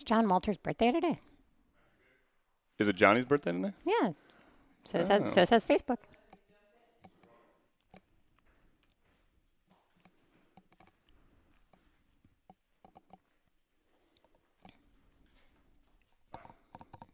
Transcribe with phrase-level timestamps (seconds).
[0.00, 1.18] It's John Walter's birthday today.
[2.78, 3.72] Is it Johnny's birthday today?
[3.84, 4.12] Yeah.
[4.82, 5.98] So says so says Facebook.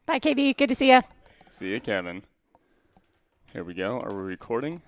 [0.07, 0.57] Bye, KB.
[0.57, 1.00] Good to see you.
[1.50, 2.23] See you, Kevin.
[3.53, 3.98] Here we go.
[3.98, 4.80] Are we recording?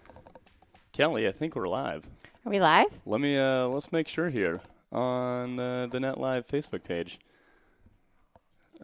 [0.93, 2.09] Kelly, I think we're live.
[2.47, 3.01] Are we live?
[3.07, 4.61] Let me uh let's make sure here
[4.93, 7.19] on the the Net Live Facebook page.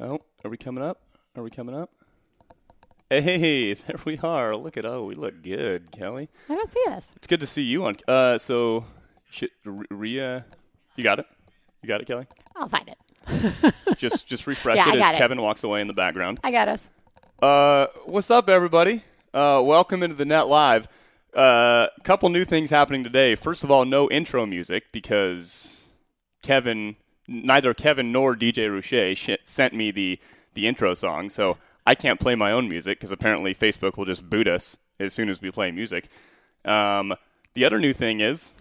[0.01, 1.01] Oh, are we coming up?
[1.37, 1.91] Are we coming up?
[3.09, 4.57] Hey, there we are.
[4.57, 6.29] Look at oh, we look good, Kelly.
[6.49, 7.13] I don't see us.
[7.15, 7.97] It's good to see you on.
[8.09, 8.87] Uh, so,
[9.31, 10.45] shit, Ria,
[10.97, 11.27] you got it.
[11.81, 12.27] You got it, Kelly.
[12.57, 12.99] I'll find it.
[13.99, 15.19] Just just refresh Yeah, it as it.
[15.19, 16.41] Kevin walks away in the background.
[16.43, 16.91] I got us.
[17.41, 19.03] Uh, what's up, everybody?
[19.33, 20.89] Uh, welcome into the Net Live.
[21.35, 23.35] A uh, couple new things happening today.
[23.35, 25.85] First of all, no intro music because
[26.43, 26.97] Kevin,
[27.29, 30.19] neither Kevin nor DJ Ruche sh- sent me the
[30.55, 34.29] the intro song, so I can't play my own music because apparently Facebook will just
[34.31, 36.09] boot us as soon as we play music.
[36.65, 37.15] Um,
[37.55, 38.53] the other new thing is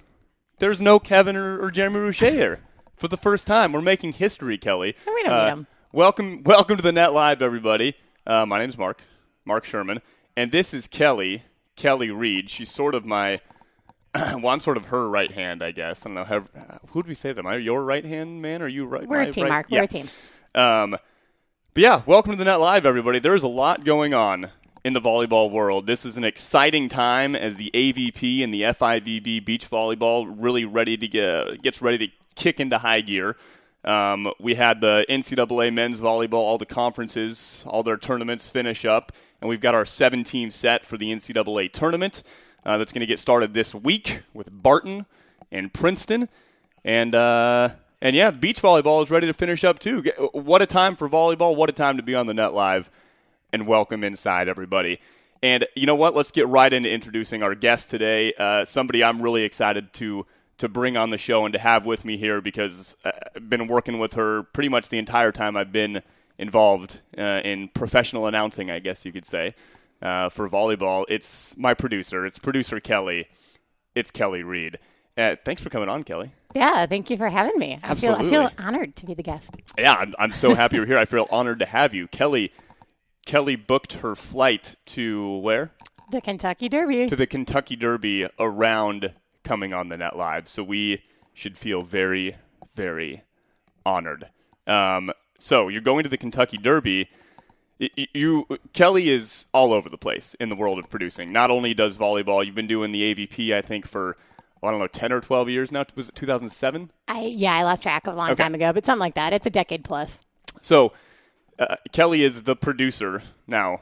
[0.60, 2.60] there's no Kevin or, or Jeremy Ruche here
[2.96, 3.72] for the first time.
[3.74, 4.96] We're making history, Kelly.
[5.06, 5.68] We don't Uh, need 'em.
[5.94, 7.94] Welcome, welcome to the Net Live, everybody.
[8.26, 9.02] Uh, my name's Mark,
[9.46, 10.02] Mark Schuerman,
[10.36, 11.44] and this is Kelly,
[11.76, 12.50] Kelly Reed.
[12.50, 13.40] She's sort of my,
[14.16, 16.06] well, I'm sort of her right hand, I guess.
[16.06, 16.40] I don't know how.
[16.90, 17.40] Who would we say that?
[17.40, 18.62] Am I your right hand man?
[18.62, 19.08] Or are you right?
[19.08, 19.68] We're a team, right- Mark.
[19.70, 19.84] We're Yeah.
[19.84, 20.08] a team.
[20.56, 23.18] Um, but yeah, welcome to the Net Live, everybody.
[23.20, 24.50] There's a lot going on
[24.84, 25.88] in the volleyball world.
[25.88, 30.96] This is an exciting time as the AVP and the FIVB beach volleyball really ready
[30.98, 33.36] to get gets ready to kick into high gear.
[33.84, 39.12] Um, we had the NCAA men's volleyball, all the conferences, all their tournaments finish up,
[39.42, 42.22] and we've got our seven team set for the NCAA tournament
[42.66, 45.06] uh, that's going to get started this week with Barton
[45.52, 46.30] and Princeton.
[46.84, 47.70] And uh,
[48.02, 50.04] and yeah, beach volleyball is ready to finish up too.
[50.34, 51.56] What a time for volleyball!
[51.56, 52.92] What a time to be on the net live,
[53.54, 55.00] and welcome inside everybody.
[55.42, 56.16] And you know what?
[56.16, 58.34] Let's get right into introducing our guest today.
[58.34, 60.26] Uh, somebody I'm really excited to
[60.58, 63.68] to bring on the show and to have with me here because uh, I've been
[63.68, 66.02] working with her pretty much the entire time I've been
[66.38, 69.56] involved uh, in professional announcing, I guess you could say,
[70.04, 71.06] uh, for volleyball.
[71.08, 72.26] It's my producer.
[72.26, 73.28] It's producer Kelly.
[73.96, 74.78] It's Kelly Reed.
[75.18, 76.34] Uh, thanks for coming on, Kelly.
[76.54, 77.80] Yeah, thank you for having me.
[77.82, 79.58] I feel I feel honored to be the guest.
[79.78, 80.98] Yeah, I'm, I'm so happy you're here.
[80.98, 82.08] I feel honored to have you.
[82.08, 82.52] Kelly
[83.26, 85.72] Kelly booked her flight to where?
[86.12, 87.08] The Kentucky Derby.
[87.08, 90.48] To the Kentucky Derby around coming on the net live.
[90.48, 91.04] So we
[91.34, 92.36] should feel very,
[92.76, 93.24] very
[93.86, 94.30] honored.
[94.68, 97.10] Um, so you're going to the Kentucky Derby.
[98.14, 101.32] You Kelly is all over the place in the world of producing.
[101.32, 104.18] Not only does volleyball, you've been doing the AVP, I think, for
[104.62, 105.84] I don't know, ten or twelve years now.
[105.96, 106.92] Was it 2007?
[107.08, 108.44] I yeah, I lost track of a long Okay.
[108.44, 109.34] time ago, but something like that.
[109.34, 110.20] It's a decade plus.
[110.62, 110.94] So,
[111.60, 113.82] uh, Kelly is the producer now.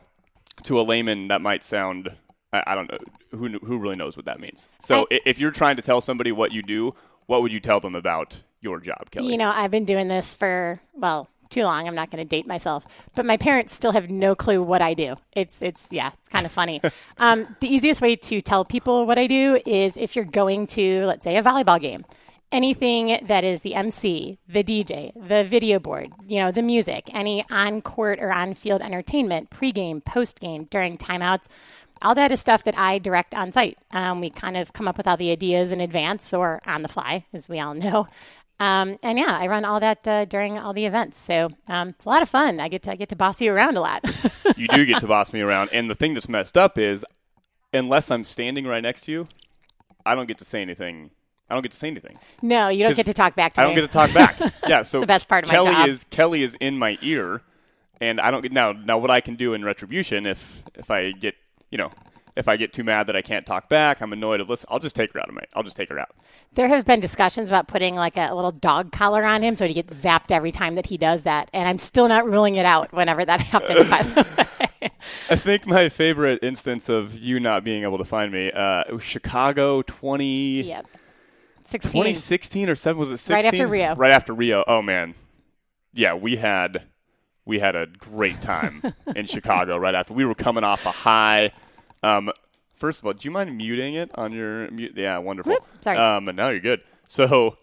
[0.66, 2.12] To a layman, that might sound
[2.54, 2.98] I, I don't know
[3.38, 4.68] who who really knows what that means.
[4.80, 6.94] So, i if you're trying to tell somebody what you do,
[7.26, 9.32] what would you tell them about your job, Kelly?
[9.32, 11.88] You know, I've been doing this for well too long.
[11.88, 12.86] I'm not going to date myself,
[13.16, 15.16] but my parents still have no clue what I do.
[15.34, 16.82] It's it's yeah, it's kind of funny.
[17.18, 21.06] um, the easiest way to tell people what I do is if you're going to
[21.06, 22.06] let's say a volleyball game.
[22.52, 27.46] Anything that is the MC, the DJ, the video board, you know, the music, any
[27.50, 31.48] on court or on field entertainment, pregame, postgame, during timeouts,
[32.02, 33.78] all that is stuff that I direct on site.
[33.92, 36.88] Um, we kind of come up with all the ideas in advance or on the
[36.90, 38.08] fly, as we all know.
[38.62, 42.06] Um, and yeah, I run all that uh, during all the events, so um, it's
[42.06, 42.60] a lot of fun.
[42.60, 44.06] I get to I get to boss you around a lot.
[44.56, 47.04] you do get to boss me around, and the thing that's messed up is,
[47.74, 49.28] unless I'm standing right next to you,
[50.06, 51.10] I don't get to say anything.
[51.50, 52.18] I don't get to say anything.
[52.44, 53.66] no, you don't get to talk back to me.
[53.66, 53.76] I me.
[53.76, 54.54] don't get to talk back.
[54.70, 55.90] Yeah, so The best part of my Kelly job.
[55.90, 57.42] is Kelly is in my ear,
[58.00, 58.74] and I don't get now.
[58.74, 61.34] Now, what I can do in retribution if if I get
[61.72, 61.90] you know
[62.42, 64.42] if I get too mad that I can't talk back, I'm annoyed.
[64.50, 65.44] Listen, I'll just take her out of my.
[65.54, 66.10] I'll just take her out.
[66.54, 69.74] There have been discussions about putting like a little dog collar on him so he
[69.76, 72.92] gets zapped every time that he does that, and I'm still not ruling it out
[72.92, 73.90] whenever that happens.
[73.90, 74.48] By the
[74.82, 74.90] way.
[75.30, 78.94] I think my favorite instance of you not being able to find me, uh, it
[78.94, 80.88] was Chicago 20, yep,
[81.62, 81.92] sixteen.
[81.92, 83.36] 2016 or seven was it 16?
[83.36, 83.96] Right after Rio.
[83.96, 84.64] Right after Rio.
[84.68, 85.14] Oh man,
[85.94, 86.88] yeah, we had
[87.46, 88.82] we had a great time
[89.16, 89.78] in Chicago.
[89.78, 91.52] Right after we were coming off a high.
[92.04, 92.32] Um,
[92.74, 94.94] first of all, do you mind muting it on your mute?
[94.96, 95.54] Yeah, wonderful.
[95.54, 95.98] Whoop, sorry.
[95.98, 96.82] Um, and now you're good.
[97.08, 97.58] So,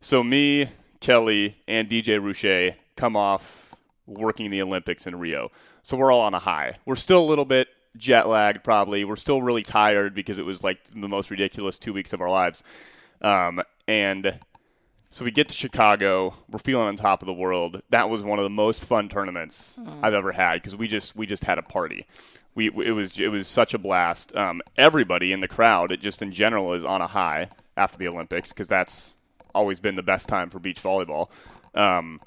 [0.00, 0.68] so me,
[1.00, 3.70] Kelly, and DJ Ruche come off
[4.06, 5.50] working the Olympics in Rio.
[5.82, 6.76] So we're all on a high.
[6.84, 9.04] We're still a little bit jet lagged, probably.
[9.04, 12.30] We're still really tired because it was like the most ridiculous two weeks of our
[12.30, 12.62] lives.
[13.22, 14.38] Um, and
[15.10, 16.34] So we get to Chicago.
[16.50, 17.82] We're feeling on top of the world.
[17.90, 21.26] That was one of the most fun tournaments I've ever had because we just we
[21.26, 22.06] just had a party.
[22.68, 24.36] We it was it was such a blast.
[24.36, 28.08] Um, everybody in the crowd, it just in general, is on a high after the
[28.08, 29.16] Olympics because that's
[29.54, 31.30] always been the best time for beach volleyball.
[31.74, 32.20] Um,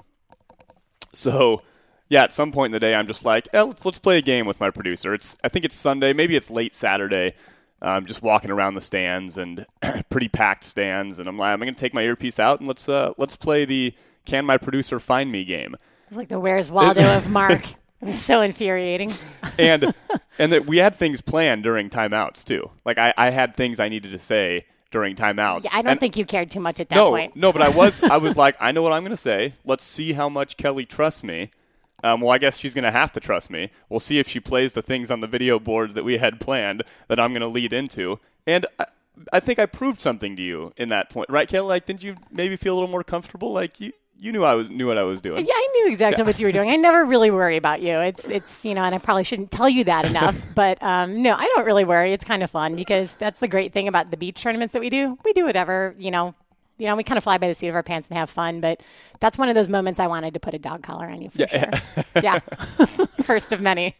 [1.12, 1.60] so
[2.08, 4.22] yeah, at some point in the day, I'm just like, eh, let's let's play a
[4.22, 5.14] game with my producer.
[5.14, 7.34] It's I think it's Sunday, maybe it's late Saturday.
[7.80, 9.66] I'm just walking around the stands and
[10.10, 13.12] pretty packed stands, and I'm like, I'm gonna take my earpiece out and let's uh,
[13.18, 13.94] let's play the
[14.24, 15.76] Can My Producer Find Me game.
[16.08, 17.64] It's like the Where's Waldo of Mark.
[18.04, 19.12] It was so infuriating.
[19.58, 19.94] and
[20.38, 22.70] and that we had things planned during timeouts too.
[22.84, 25.64] Like I, I had things I needed to say during timeouts.
[25.64, 27.34] Yeah, I don't And- think you cared too much at that no, point.
[27.34, 29.54] no, but I was I was like, I know what I'm going to say.
[29.64, 31.50] Let's see how much Kelly trusts me.
[32.02, 33.70] Um, well, I guess she's going to have to trust me.
[33.88, 36.82] We'll see if she plays the things on the video boards that we had planned
[37.08, 38.20] that I'm going to lead into.
[38.46, 38.84] And I,
[39.32, 41.66] I think I proved something to you in that point, right, Kelly?
[41.68, 43.54] Like, didn't you maybe feel a little more comfortable?
[43.54, 45.44] Like you, you knew I was knew what I was doing.
[45.44, 46.70] Yeah, I knew exactly what you were doing.
[46.70, 47.98] I never really worry about you.
[47.98, 50.40] It's it's you know, and I probably shouldn't tell you that enough.
[50.54, 52.12] But um, no, I don't really worry.
[52.12, 54.88] It's kind of fun because that's the great thing about the beach tournaments that we
[54.88, 55.18] do.
[55.24, 56.34] We do whatever you know.
[56.76, 58.60] You know, we kind of fly by the seat of our pants and have fun.
[58.60, 58.82] But
[59.20, 61.46] that's one of those moments I wanted to put a dog collar on you for
[61.46, 61.70] sure.
[62.22, 62.38] yeah,
[63.22, 63.94] first of many.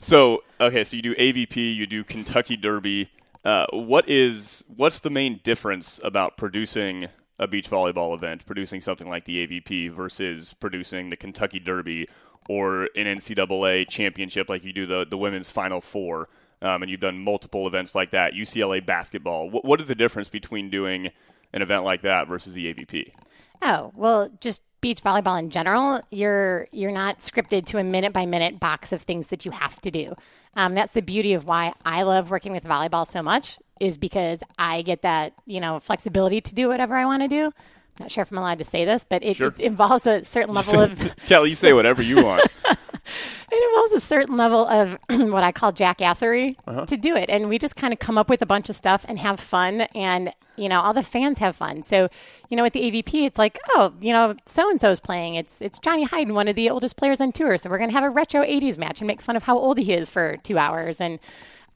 [0.00, 3.10] So okay, so you do AVP, you do Kentucky Derby.
[3.44, 9.08] Uh, what is what's the main difference about producing a beach volleyball event, producing something
[9.08, 12.08] like the AVP versus producing the Kentucky Derby
[12.48, 16.28] or an NCAA championship like you do the the women's Final Four,
[16.62, 18.32] um, and you've done multiple events like that.
[18.34, 19.50] UCLA basketball.
[19.50, 21.10] What, what is the difference between doing
[21.52, 23.12] an event like that versus the AVP?
[23.62, 28.26] Oh, well, just beach volleyball in general, you're you're not scripted to a minute by
[28.26, 30.14] minute box of things that you have to do.
[30.54, 34.42] Um, that's the beauty of why I love working with volleyball so much is because
[34.58, 37.46] I get that you know flexibility to do whatever I want to do.
[37.98, 39.48] I'm not sure if I'm allowed to say this, but it, Sure.
[39.48, 42.42] it involves a certain level of Kelly, you say whatever you want.
[42.66, 46.84] it involves a certain level of what I call jackassery uh-huh.
[46.86, 47.30] to do it.
[47.30, 49.82] And we just kind of come up with a bunch of stuff and have fun.
[49.94, 51.82] And, you know, all the fans have fun.
[51.82, 52.08] So,
[52.50, 55.36] you know, with the AVP, it's like, oh, you know, so and so is playing.
[55.36, 57.56] It's it's Johnny Hyden, one of the oldest players on tour.
[57.56, 59.78] So we're going to have a retro 80s match and make fun of how old
[59.78, 61.00] he is for two hours.
[61.00, 61.18] And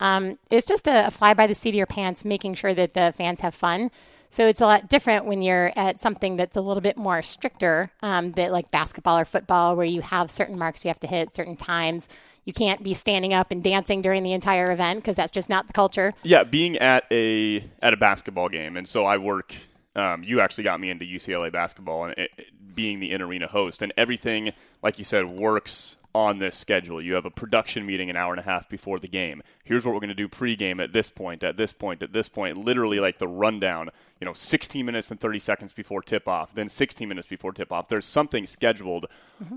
[0.00, 2.94] um, it's just a, a fly by the seat of your pants, making sure that
[2.94, 3.90] the fans have fun.
[4.32, 7.90] So it's a lot different when you're at something that's a little bit more stricter,
[8.00, 11.34] um, that like basketball or football, where you have certain marks you have to hit,
[11.34, 12.08] certain times.
[12.44, 15.66] You can't be standing up and dancing during the entire event because that's just not
[15.66, 16.14] the culture.
[16.22, 19.54] Yeah, being at a at a basketball game, and so I work.
[19.96, 23.48] Um, you actually got me into UCLA basketball and it, it- being the in arena
[23.48, 27.00] host, and everything, like you said, works on this schedule.
[27.00, 29.42] You have a production meeting an hour and a half before the game.
[29.64, 32.28] Here's what we're going to do pregame at this point, at this point, at this
[32.28, 32.56] point.
[32.56, 33.90] Literally, like the rundown.
[34.20, 37.72] You know, 16 minutes and 30 seconds before tip off, then 16 minutes before tip
[37.72, 37.88] off.
[37.88, 39.06] There's something scheduled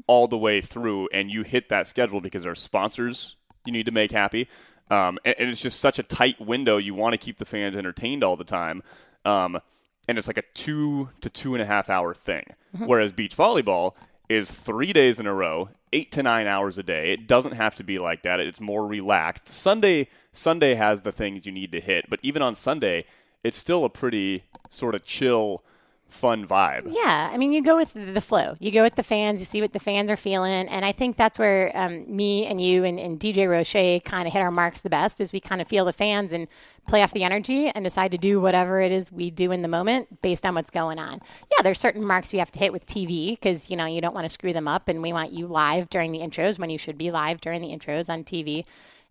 [0.08, 3.36] all the way through, and you hit that schedule because there's sponsors
[3.66, 4.48] you need to make happy.
[4.90, 6.78] Um, and, and it's just such a tight window.
[6.78, 8.84] You want to keep the fans entertained all the time.
[9.26, 9.60] Um,
[10.08, 12.46] and it's like a two to two and a half hour thing.
[12.78, 13.94] Whereas beach volleyball
[14.30, 17.12] is three days in a row, eight to nine hours a day.
[17.12, 18.40] It doesn't have to be like that.
[18.40, 19.48] It's more relaxed.
[19.50, 23.06] Sunday Sunday has the things you need to hit, but even on Sunday,
[23.44, 25.64] it's still a pretty sort of chill,
[26.14, 26.84] fun vibe.
[26.86, 28.56] Yeah, I mean, you go with the flow.
[28.60, 29.42] You go with the fans.
[29.42, 32.62] You see what the fans are feeling, and I think that's where um, me and
[32.62, 35.20] you and, and DJ Roche kind of hit our marks the best.
[35.20, 36.48] Is we kind of feel the fans and
[36.88, 39.68] play off the energy and decide to do whatever it is we do in the
[39.68, 41.20] moment based on what's going on.
[41.52, 44.16] Yeah, there's certain marks you have to hit with TV because you know you don't
[44.16, 46.78] want to screw them up, and we want you live during the intros when you
[46.78, 48.66] should be live during the intros on TV.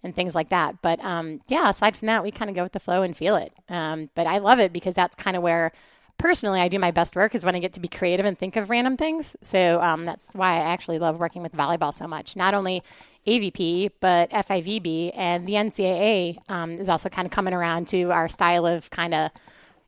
[0.04, 0.82] And things like that.
[0.82, 3.37] But um, yeah, aside from that, we kind of go with the flow and feel
[3.37, 3.52] it.
[3.68, 5.70] Um, but I love it because that's kind of where
[6.23, 8.55] personally I do my best work is when I get to be creative and think
[8.57, 9.37] of random things.
[9.43, 12.37] So um, that's why I actually love working with volleyball so much.
[12.37, 12.83] Not only
[13.26, 18.29] AVP, but FIVB and the NCAA um, is also kind of coming around to our
[18.29, 19.31] style of kind of,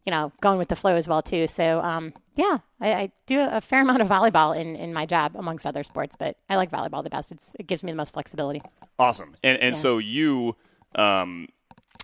[0.04, 1.46] you know, going with the flow as well too.
[1.46, 5.36] So um, yeah, I, I do a fair amount of volleyball in, in my job
[5.36, 7.30] amongst other sports, but I like volleyball the best.
[7.30, 8.60] It's, it gives me the most flexibility.
[8.98, 9.36] Awesome.
[9.44, 9.80] And and Yeah.
[9.80, 10.56] so you
[10.96, 11.48] um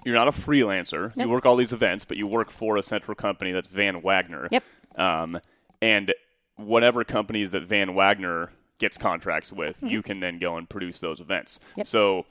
[0.05, 1.13] you're not a freelancer.
[1.17, 4.49] You work all these events, but you work for a central company that's Van Wagner.
[4.51, 4.65] Yep.
[4.97, 5.41] Um
[5.83, 6.13] and
[6.57, 9.87] whatever companies that Van Wagner gets contracts with, Mm-hmm.
[9.89, 11.59] you can then go and produce those events.
[11.77, 11.87] Yep.
[11.87, 12.27] So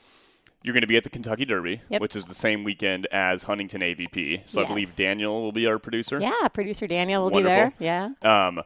[0.64, 2.02] you're going to be at the Kentucky Derby, Yep.
[2.02, 4.42] which is the same weekend as Huntington AVP.
[4.46, 6.20] So I believe Daniel will be our producer.
[6.20, 7.70] Yeah, producer Daniel will Wonderful.
[7.80, 8.14] be there.
[8.24, 8.48] Yeah.
[8.48, 8.62] Um,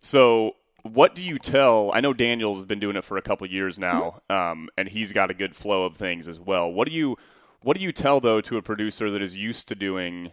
[0.00, 1.90] so what do you tell?
[1.92, 5.30] I know Daniel's been doing it for a couple years now, um, and he's got
[5.30, 6.72] a good flow of things as well.
[6.72, 7.16] What do you
[7.62, 10.30] what do you tell though to a producer that is used to doing,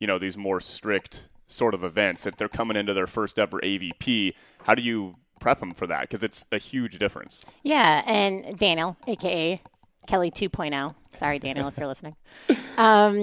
[0.00, 2.26] you know, these more strict sort of events.
[2.26, 6.02] If they're coming into their first ever AVP, how do you prep them for that?
[6.02, 7.42] Because it's a huge difference.
[7.62, 9.60] Yeah, and Daniel, aka
[10.06, 10.94] Kelly 2.0.
[11.12, 12.16] Sorry, Daniel, if you're listening.
[12.48, 12.56] Um,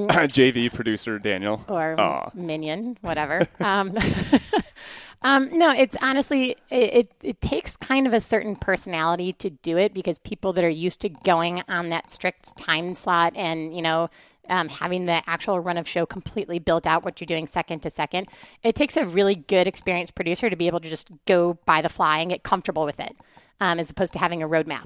[0.08, 1.66] JV producer Daniel.
[1.68, 2.30] or Aw.
[2.34, 3.48] Minion, whatever.
[3.60, 3.94] um,
[5.22, 9.78] um, no, it's honestly, it, it, it takes kind of a certain personality to do
[9.78, 13.82] it because people that are used to going on that strict time slot and, you
[13.82, 14.10] know,
[14.50, 17.90] um, having the actual run of show completely built out, what you're doing second to
[17.90, 18.30] second,
[18.64, 21.90] it takes a really good, experienced producer to be able to just go by the
[21.90, 23.16] fly and get comfortable with it,
[23.60, 24.86] um, as opposed to having a roadmap.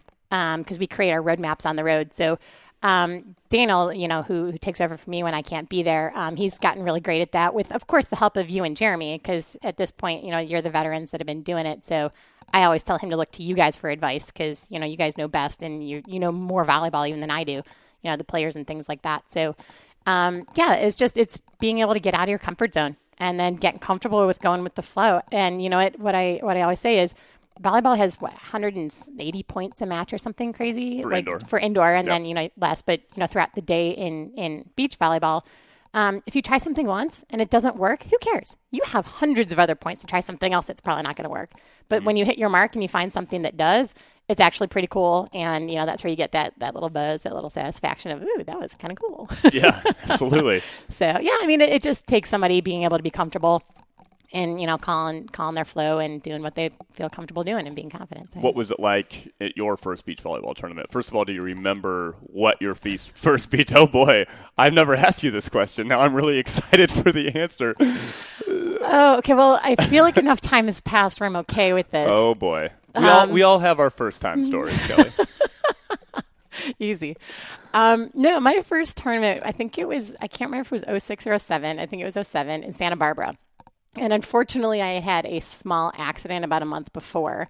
[0.58, 2.12] Because we create our roadmaps on the road.
[2.12, 2.40] So
[2.84, 6.12] um, Daniel, you know, who, who takes over for me when I can't be there,
[6.16, 8.76] um, he's gotten really great at that with, of course, the help of you and
[8.76, 11.86] Jeremy, because at this point, you know, you're the veterans that have been doing it.
[11.86, 12.12] So
[12.54, 14.98] I always tell him to look to you guys for advice because, you know, you
[14.98, 17.64] guys know best and you, you know more volleyball even than I do, you
[18.04, 19.30] know, the players and things like that.
[19.30, 19.56] So,
[20.06, 23.40] um, yeah, it's just, it's being able to get out of your comfort zone and
[23.40, 25.22] then getting comfortable with going with the flow.
[25.32, 27.16] And, you know, what, what I, what I always say is,
[27.62, 31.02] volleyball has what 180 points a match or something crazy?
[31.02, 31.40] For like indoor.
[31.42, 34.70] for indoor and then you know less but you know throughout the day in in
[34.76, 35.46] beach volleyball.
[35.96, 38.58] Um, if you try something once and it doesn't work who cares?
[38.72, 41.30] You have hundreds of other points to try something else that's probably not going to
[41.30, 41.52] work.
[41.88, 42.06] But Mm.
[42.06, 43.94] when you hit your mark and you find something that does
[44.30, 45.28] it's actually pretty cool.
[45.34, 48.24] And you know that's where you get that that little buzz that little satisfaction of
[48.24, 49.30] ooh that was kind of cool.
[49.52, 49.80] Yeah,
[50.10, 50.62] absolutely.
[50.90, 53.62] so yeah i mean it, it just takes somebody being able to be comfortable
[54.34, 57.76] and you know calling calling their flow and doing what they feel comfortable doing and
[57.76, 58.40] being confident so.
[58.40, 60.92] What was it like at your first beach volleyball tournament?
[60.92, 63.72] First of all, do you remember what your feast, first beach?
[63.74, 64.26] Oh boy,
[64.58, 65.88] I've never asked you this question.
[65.88, 67.76] Now I'm really excited for the answer.
[68.86, 69.34] Oh, okay.
[69.34, 72.10] Well, I feel like enough time has passed where I'm okay with this.
[72.12, 75.10] Oh boy, we all Um, we all have our first time stories, Kelly.
[76.80, 77.18] Easy.
[77.74, 81.04] Um, no, my first tournament, I think it was, I can't remember if it was
[81.04, 81.80] 06 or 07.
[81.80, 83.36] I think it was 07 in Santa Barbara.
[84.00, 87.48] And unfortunately, I had had a small accident about a month before.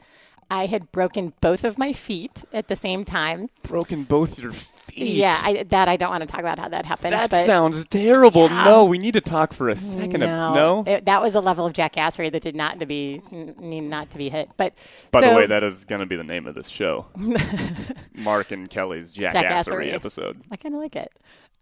[0.52, 3.50] I had broken both of my feet at the same time.
[3.64, 5.14] Broken both your feet.
[5.14, 7.14] Yeah, I, that I don't want to talk about how that happened.
[7.14, 8.48] That sounds terrible.
[8.48, 8.66] Yeah.
[8.66, 10.20] No, we need to talk for a second.
[10.20, 10.84] no, no?
[10.86, 14.18] It- that was a level of jackassery that did not to be need not to
[14.18, 14.52] be hit.
[14.58, 14.76] But
[15.12, 17.08] By the way, that is going to be the name of this show.
[18.16, 19.94] Mark and Kelly's jackassery, Jackassery.
[19.94, 20.42] episode.
[20.52, 21.12] I kind of like it.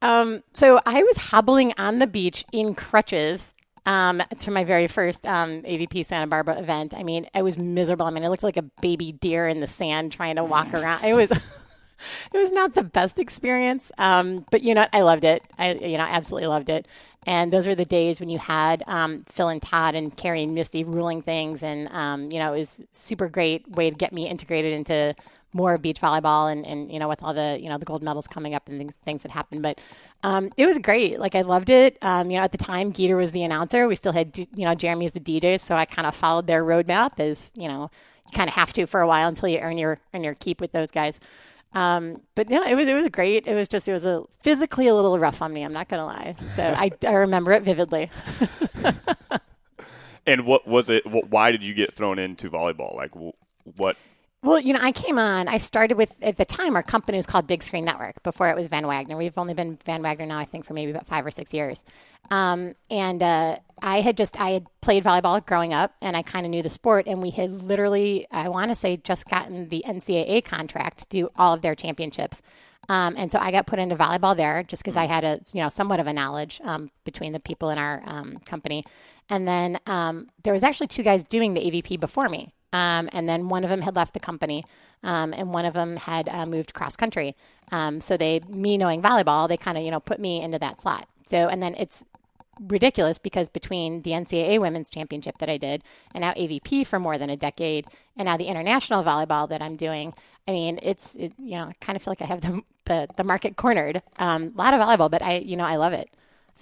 [0.02, 3.54] Um, so I was hobbling on the beach in crutches
[3.86, 6.94] um, to my very first um, AVP Santa Barbara event.
[6.96, 8.06] I mean, I was miserable.
[8.06, 11.04] I mean, I looked like a baby deer in the sand trying to walk around.
[11.04, 11.32] It was.
[12.34, 15.44] It was not the best experience, um, but you know, I loved it.
[15.60, 16.88] I, you know, absolutely loved it.
[17.28, 20.56] And those were the days when you had um, Phil and Todd and Carrie and
[20.56, 24.28] Misty ruling things, and um, you know, it was super great way to get me
[24.28, 25.16] integrated into
[25.54, 28.04] more of beach volleyball, and, and you know, with all the you know the gold
[28.04, 29.64] medals coming up and things, things that happened.
[29.64, 29.80] But
[30.24, 31.20] um, it was great.
[31.20, 31.98] Like I loved it.
[32.02, 33.88] Um, you know, at the time, Geeter was the announcer.
[33.88, 36.64] We still had you know Jeremy as the DJ, so I kind of followed their
[36.64, 37.90] roadmap as you know
[38.28, 40.62] you kind of have to for a while until you earn your earn your keep
[40.62, 41.20] with those guys.
[41.74, 43.48] Um, but no, it was it was great.
[43.48, 45.64] It was just it was a physically a little rough on me.
[45.64, 46.36] I'm not gonna lie.
[46.50, 48.10] So I, I remember it vividly.
[50.26, 51.06] And what was it?
[51.08, 52.96] Wh- why did you get thrown into volleyball?
[52.96, 53.12] Like,
[53.78, 53.98] what?
[54.44, 55.48] Well, you know, I came on.
[55.48, 58.24] I started with at the time our company was called Big Screen Network.
[58.24, 59.16] Before it was Van Wagner.
[59.16, 61.84] We've only been Van Wagner now, I think, for maybe about five or six years.
[62.32, 66.48] Um, and uh, I had just I had played volleyball growing up, and I kind
[66.48, 67.06] of knew the sport.
[67.06, 71.30] And we had literally, I want to say, just gotten the NCAA contract to do
[71.38, 72.42] all of their championships.
[72.90, 75.62] Um, and so I got put into volleyball there just because I had a you
[75.62, 78.86] know somewhat of a knowledge um, between the people in our um, company.
[79.30, 82.56] And then um, there was actually two guys doing the AVP before me.
[82.74, 84.64] Um, and then one of them had left the company,
[85.04, 87.36] um, and one of them had uh, moved cross country.
[87.72, 90.80] Um, so they, me knowing volleyball, they kind of you know put me into that
[90.82, 91.08] slot.
[91.26, 92.04] So and then it's
[92.62, 97.18] ridiculous because between the NCAA Women's Championship that I did and now AVP for more
[97.18, 100.14] than a decade, and now the international volleyball that I'm doing,
[100.48, 103.08] I mean, it's it, you know I kind of feel like I have the the,
[103.18, 104.02] the market cornered.
[104.18, 106.10] Um, a lot of volleyball, but I you know I love it.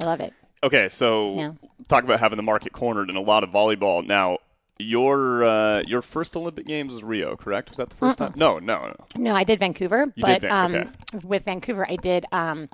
[0.01, 0.33] I love it.
[0.63, 1.51] Okay, so Yeah.
[1.87, 4.05] talk about having the market cornered in a lot of volleyball.
[4.05, 4.39] Now,
[4.79, 7.69] your uh, your first Olympic Games was Rio, correct?
[7.69, 8.33] Was that the 1st time?
[8.36, 8.95] No, no, no.
[9.17, 10.89] No, I did Vancouver, You but did Van- um, okay.
[11.27, 12.69] with Vancouver, I did um,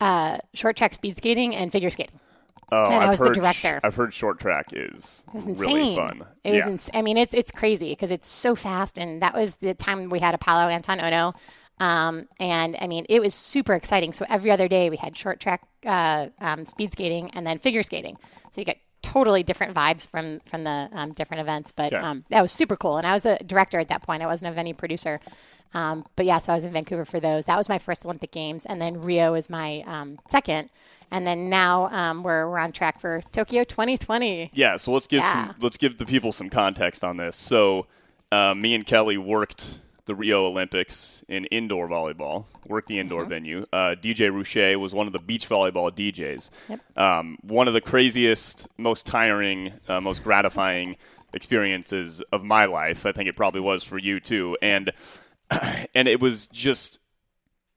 [0.00, 2.20] uh, short track speed skating and figure skating.
[2.70, 3.80] Oh, And I was the heard sh- director.
[3.82, 5.66] I've heard short track is It was insane.
[5.74, 6.26] really fun.
[6.44, 6.58] It was.
[6.58, 6.68] yeah.
[6.68, 10.10] Ins- I mean, it's it's crazy because it's so fast, and that was the time
[10.10, 11.34] we had Apollo Anton Ohno,
[11.80, 14.12] um, and I mean, it was super exciting.
[14.12, 17.82] So every other day we had short track, uh, um, speed skating, and then figure
[17.82, 18.18] skating.
[18.52, 21.72] So you get totally different vibes from from the um, different events.
[21.72, 22.08] But Yeah.
[22.08, 22.96] um, that was super cool.
[22.98, 24.22] And I was a director at that point.
[24.22, 25.20] I wasn't a venue producer.
[25.74, 27.44] Um, but yeah, so I was in Vancouver for those.
[27.44, 30.70] That was my first Olympic Games, and then Rio was my um, second.
[31.10, 34.50] and then now um, we're we're on track for Tokyo 2020.
[34.54, 35.32] Yeah, so let's give Yeah.
[35.48, 37.36] some let's give the people some context on this.
[37.36, 37.86] So,
[38.32, 39.78] uh, me and Kelly worked
[40.08, 43.66] the Rio Olympics in indoor volleyball, worked the indoor venue.
[43.72, 46.50] Uh, DJ Rouche was one of the beach volleyball DJs.
[46.68, 46.98] Yep.
[46.98, 50.96] Um, one of the craziest, most tiring, uh, most gratifying
[51.34, 53.06] experiences of my life.
[53.06, 54.56] I think it probably was for you too.
[54.60, 54.90] And
[55.94, 56.98] and it was just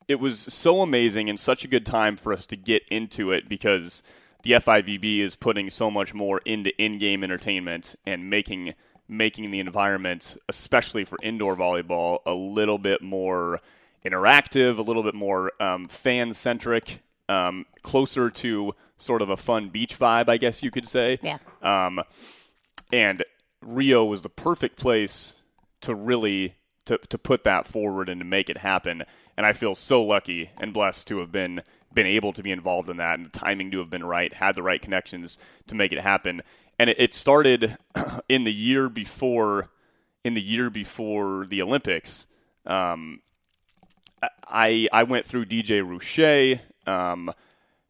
[0.08, 3.48] it was so amazing and such a good time for us to get into it
[3.48, 4.04] because
[4.44, 8.74] the FIVB is putting so much more into in-game entertainment and making
[9.12, 13.60] making the environment, especially for indoor volleyball, a little bit more
[14.06, 20.00] interactive, a little bit more um, fan-centric, um, closer to sort of a fun beach
[20.00, 21.20] vibe, I guess you could say.
[21.22, 21.40] Yeah.
[21.62, 22.02] Um,
[22.94, 23.24] and
[23.62, 25.44] Rio was the perfect place
[25.82, 29.04] to really to, to put that forward and to make it happen.
[29.38, 31.62] And I feel so lucky and blessed to have been
[31.94, 34.56] been able to be involved in that and the timing to have been right, had
[34.56, 35.38] the right connections
[35.68, 36.42] to make it happen.
[36.82, 37.78] And it, it started
[38.28, 39.70] in the year before
[40.24, 42.26] in the year before the Olympics.
[42.66, 43.20] Um,
[44.48, 47.32] I I went through DJ Rouche um,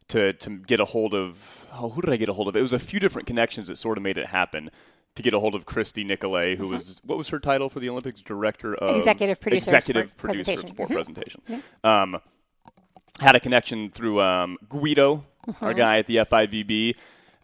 [0.08, 2.54] to to get a hold of oh, who did I get a hold of?
[2.56, 4.70] It was a few different connections that sort of made it happen.
[5.14, 7.88] To get a hold of Christy Nicolay, who was what was her title for the
[7.88, 8.20] Olympics?
[8.20, 10.68] Director of Executive producer executive sport producer of presentation.
[10.74, 10.94] sport Mhm.
[10.94, 11.62] presentation.
[11.82, 12.20] Um,
[13.20, 15.24] had a connection through um, Guido,
[15.62, 16.96] our guy at the FIVB.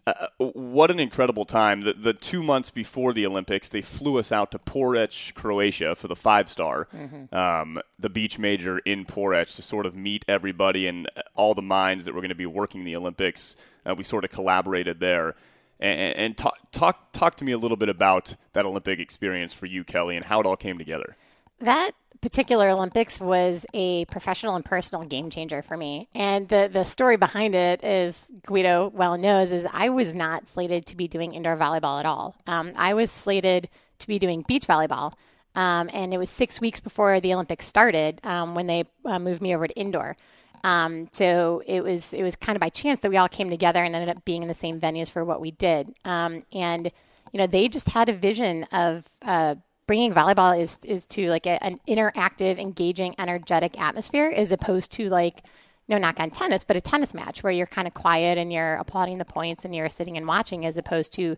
[0.07, 1.81] Uh, what an incredible time!
[1.81, 6.07] The, the two months before the Olympics, they flew us out to Porec, Croatia, for
[6.07, 6.87] the five star,
[7.31, 12.05] um, the beach major in Porec, to sort of meet everybody and all the minds
[12.05, 13.55] that were going to be working the Olympics.
[13.85, 15.35] Uh, we sort of collaborated there,
[15.79, 19.65] and, and talk talk talk to me a little bit about that Olympic experience for
[19.67, 21.15] you, Kelly, and how it all came together.
[21.59, 26.09] That particular Olympics was a professional and personal game changer for me.
[26.13, 30.85] And the, the story behind it is Guido well knows is I was not slated
[30.87, 32.35] to be doing indoor volleyball at all.
[32.45, 35.13] Um, I was slated to be doing beach volleyball.
[35.55, 39.41] Um, and it was six weeks before the Olympics started um, when they uh, moved
[39.41, 40.15] me over to indoor.
[40.63, 43.81] Um, so it was it was kind of by chance that we all came together
[43.83, 45.93] and ended up being in the same venues for what we did.
[46.05, 46.91] Um, and
[47.31, 49.55] you know they just had a vision of uh,
[49.89, 55.09] bringing volleyball is is to like a, an interactive, engaging, energetic atmosphere as opposed to
[55.09, 55.43] like
[55.87, 58.75] no knock on tennis, but a tennis match where you're kind of quiet and you're
[58.75, 61.35] applauding the points and you're sitting and watching as opposed to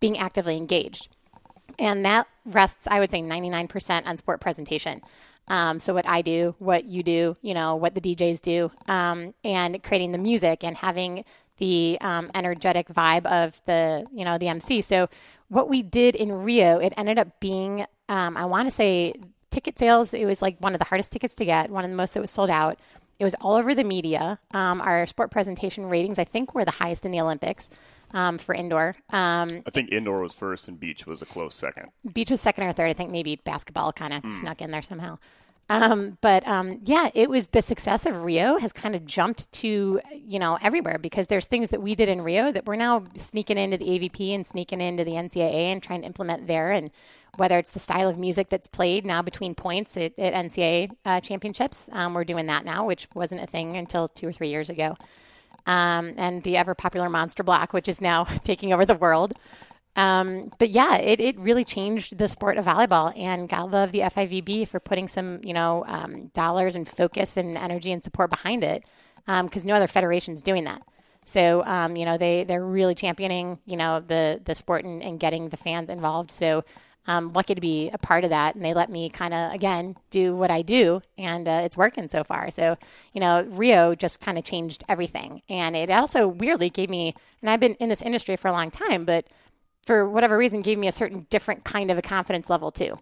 [0.00, 1.08] being actively engaged.
[1.78, 5.02] And that rests, I would say, 99% on sport presentation.
[5.48, 9.34] Um, so what I do, what you do, you know, what the DJs do, um,
[9.44, 11.26] and creating the music and having
[11.58, 14.80] the um, energetic vibe of the, you know, the MC.
[14.80, 15.10] So
[15.50, 19.12] what we did in Rio, it ended up being, um, I want to say,
[19.50, 20.14] ticket sales.
[20.14, 22.20] It was like one of the hardest tickets to get, one of the most that
[22.20, 22.78] was sold out.
[23.18, 24.38] It was all over the media.
[24.54, 27.68] Um, our sport presentation ratings, I think, were the highest in the Olympics
[28.14, 28.96] um, for indoor.
[29.12, 31.90] Um, I think indoor was first and beach was a close second.
[32.14, 32.88] beach was second or third.
[32.88, 35.18] I think maybe basketball kind of snuck in there somehow.
[35.70, 40.00] Um, but um, yeah, it was the success of Rio has kind of jumped to
[40.12, 43.56] you know everywhere because there's things that we did in Rio that we're now sneaking
[43.56, 46.72] into the AVP and sneaking into the NCAA and trying to implement there.
[46.72, 46.90] And
[47.36, 51.20] whether it's the style of music that's played now between points at, at NCAA uh,
[51.20, 54.70] championships, um, we're doing that now, which wasn't a thing until two or three years
[54.70, 54.96] ago.
[55.66, 59.34] Um, and the ever popular Monster Block, which is now taking over the world.
[59.96, 64.00] Um, but yeah, it, it really changed the sport of volleyball, and God love the
[64.00, 68.62] FIVB for putting some you know um, dollars and focus and energy and support behind
[68.62, 68.84] it,
[69.26, 70.82] because no other federation is doing that.
[71.24, 75.18] So um, you know they they're really championing you know the the sport and, and
[75.18, 76.30] getting the fans involved.
[76.30, 76.64] So
[77.06, 79.96] I'm lucky to be a part of that, and they let me kind of again
[80.10, 82.50] do what I do, and uh, it's working so far.
[82.52, 82.76] So
[83.12, 87.50] you know Rio just kind of changed everything, and it also weirdly gave me, and
[87.50, 89.26] I've been in this industry for a long time, but
[89.86, 92.94] for whatever reason, gave me a certain different kind of a confidence level too,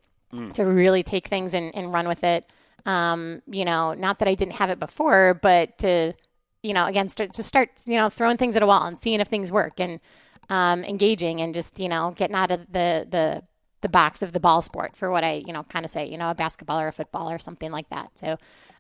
[0.53, 2.45] to really take things and, and run with it.
[2.87, 6.15] Um, you know, not that I didn't have it before, but to,
[6.63, 9.21] you know, again, start to start, you know, throwing things at a wall and seeing
[9.21, 10.01] if things work and
[10.49, 13.43] um, engaging and just, you know, getting out of the the
[13.81, 16.19] the box of the ball sport for what I, you know, kind of say, you
[16.19, 18.19] know, a basketball or a football or something like that.
[18.19, 18.37] So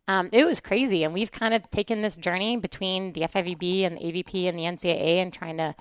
[0.08, 1.04] um, it was crazy.
[1.04, 4.62] And we've kind of taken this journey between the FIVB and the AVP and the
[4.62, 5.74] NCAA and trying to,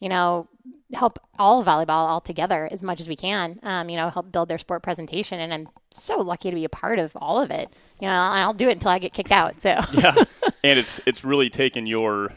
[0.00, 0.48] you know,
[0.92, 3.58] help all volleyball all together as much as we can.
[3.62, 6.68] Um, you know, help build their sport presentation, and I'm so lucky to be a
[6.68, 7.68] part of all of it.
[8.00, 9.60] You know, I'll do it until I get kicked out.
[9.60, 10.14] So yeah,
[10.64, 12.32] and it's it's really taken your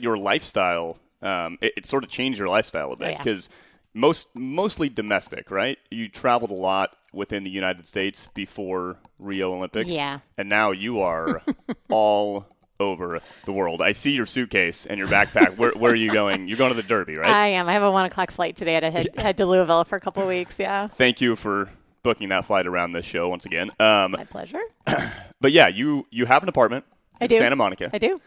[0.00, 0.98] your lifestyle.
[1.22, 3.18] Um, it, it sort of changed your lifestyle a bit Oh, yeah.
[3.18, 3.48] because
[3.94, 5.78] most mostly domestic, right?
[5.90, 10.20] You traveled a lot within the United States before Rio Olympics, Yeah.
[10.38, 11.42] and now you are
[11.90, 12.46] all
[12.90, 13.80] over the world.
[13.82, 15.56] I see your suitcase and your backpack.
[15.56, 16.48] where, where are you going?
[16.48, 17.30] You're going to the Derby, right?
[17.30, 17.68] I am.
[17.68, 20.22] I have a one o'clock flight today to head, head to Louisville for a couple
[20.22, 20.58] of weeks.
[20.58, 20.86] Yeah.
[20.88, 21.70] Thank you for
[22.02, 23.70] booking that flight around this show once again.
[23.78, 24.60] Um, My pleasure.
[25.40, 26.84] but yeah, you you have an apartment
[27.20, 27.38] I in do.
[27.38, 27.90] Santa Monica.
[27.92, 28.20] I do.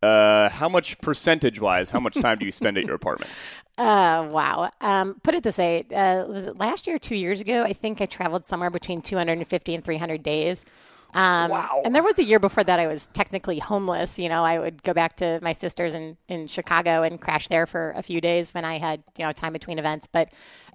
[0.00, 1.90] Uh, how much percentage wise?
[1.90, 3.28] How much time do you spend at your apartment?
[3.76, 4.70] Uh, wow.
[4.80, 7.64] Um, put it this way: uh, was it last year, or two years ago?
[7.64, 10.64] I think I traveled somewhere between 250 and 300 days.
[11.14, 11.82] Um, Wow.
[11.84, 14.18] And there was a year before that I was technically homeless.
[14.18, 17.66] You know, I would go back to my sister's in, in Chicago and crash there
[17.66, 20.06] for a few days when I had, you know, time between events.
[20.06, 20.30] But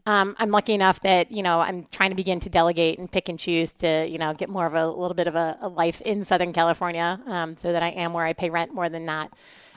[0.05, 3.29] um, I'm lucky enough that, you know, I'm trying to begin to delegate and pick
[3.29, 6.01] and choose to, you know, get more of a, little bit of a, a life
[6.01, 9.33] in Southern California um, so that I am where I pay rent more than not.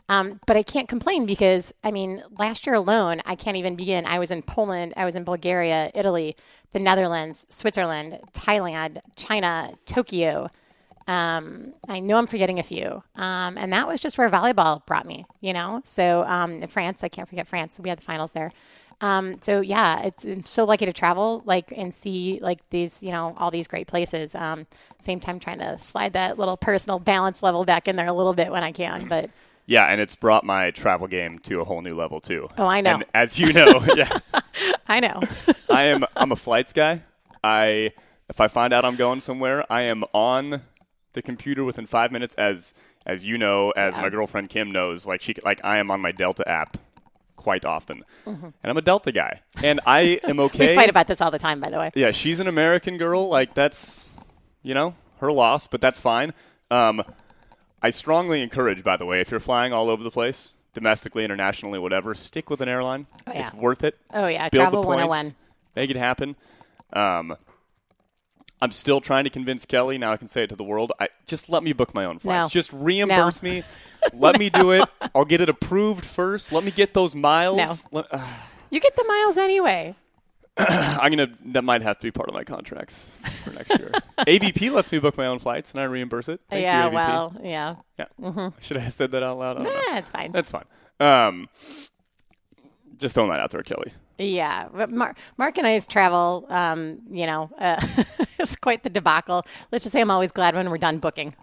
[0.09, 4.07] Um, but I can't complain because, I mean, last year alone, I can't even begin.
[4.07, 6.37] I was in Poland, I was in Bulgaria, Italy,
[6.73, 10.49] the Netherlands, Switzerland, Thailand, China, Tokyo.
[11.09, 13.03] Um, I know I'm forgetting a few.
[13.17, 15.81] Um, and that was just where volleyball brought me, you know?
[15.85, 17.79] So um, France, I can't forget France.
[17.81, 18.51] We had the finals there.
[19.01, 23.11] Um, so yeah, it's, I'm so lucky to travel, like, and see like these, you
[23.11, 24.35] know, all these great places.
[24.35, 24.67] Um,
[24.99, 28.33] same time trying to slide that little personal balance level back in there a little
[28.33, 29.31] bit when I can, but
[29.67, 32.49] Yeah, and it's brought my travel game to a whole new level too.
[32.57, 32.95] Oh, I know.
[32.95, 34.19] And as you know, yeah,
[34.89, 35.21] I know.
[35.71, 36.05] I am.
[36.17, 37.01] I'm a flights guy.
[37.43, 37.93] I
[38.29, 40.63] if I find out I'm going somewhere, I am on
[41.13, 42.35] the computer within five minutes.
[42.37, 42.75] As
[43.05, 46.13] as you know, as my girlfriend Kim knows, like she like I am on my
[46.13, 46.77] Delta app
[47.35, 50.59] quite often, and I'm a Delta guy, and I am okay.
[50.59, 50.71] Mm-hmm.
[50.71, 51.91] we fight about this all the time, by the way.
[51.95, 53.29] Yeah, she's an American girl.
[53.29, 54.13] Like that's,
[54.63, 56.35] you know, her loss, but that's fine.
[56.71, 57.03] Um,
[57.87, 61.79] I strongly encourage, by the way, if you're flying all over the place, domestically, internationally,
[61.79, 63.07] whatever, stick with an airline.
[63.29, 63.47] Oh, yeah.
[63.47, 63.97] It's worth it.
[64.13, 65.35] Oh yeah, Build travel the points, 101.
[65.77, 66.35] Make it happen.
[66.93, 67.37] Um,
[68.61, 69.99] I'm still trying to convince Kelly.
[69.99, 70.93] Now I can say it to the world.
[70.99, 72.47] I just let me book my own flights.
[72.47, 72.49] No.
[72.49, 73.63] Just reimburse me.
[74.15, 74.89] Let me do it.
[75.15, 76.51] I'll get it approved first.
[76.51, 77.57] Let me get those miles.
[77.93, 77.99] No.
[77.99, 78.27] Let- uh,
[78.71, 79.95] You get the miles anyway.
[80.69, 81.29] I'm gonna.
[81.47, 83.11] That might have to be part of my contracts
[83.43, 83.91] for next year.
[84.19, 86.41] AVP lets me book my own flights, and I reimburse it.
[86.49, 87.75] Thank yeah, you, well, yeah.
[87.99, 88.51] yeah.
[88.61, 89.57] Should I have said that out loud?
[89.61, 89.81] I don't know.
[89.93, 90.33] Eh, it's fine.
[90.33, 90.65] That's fine.
[90.99, 91.49] Um,
[92.97, 93.93] just throwing that out there, Kelly.
[94.19, 97.77] Yeah, but Mark, Mark and I's travel, um, you know, uh,
[98.39, 99.43] it's quite the debacle.
[99.71, 101.35] Let's just say I'm always glad when we're done booking.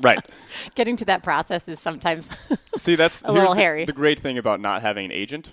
[0.00, 0.20] Right.
[0.74, 2.30] Getting to that process is sometimes
[2.76, 3.84] See, that's A little the, hairy.
[3.84, 5.52] The great thing about not having an agent.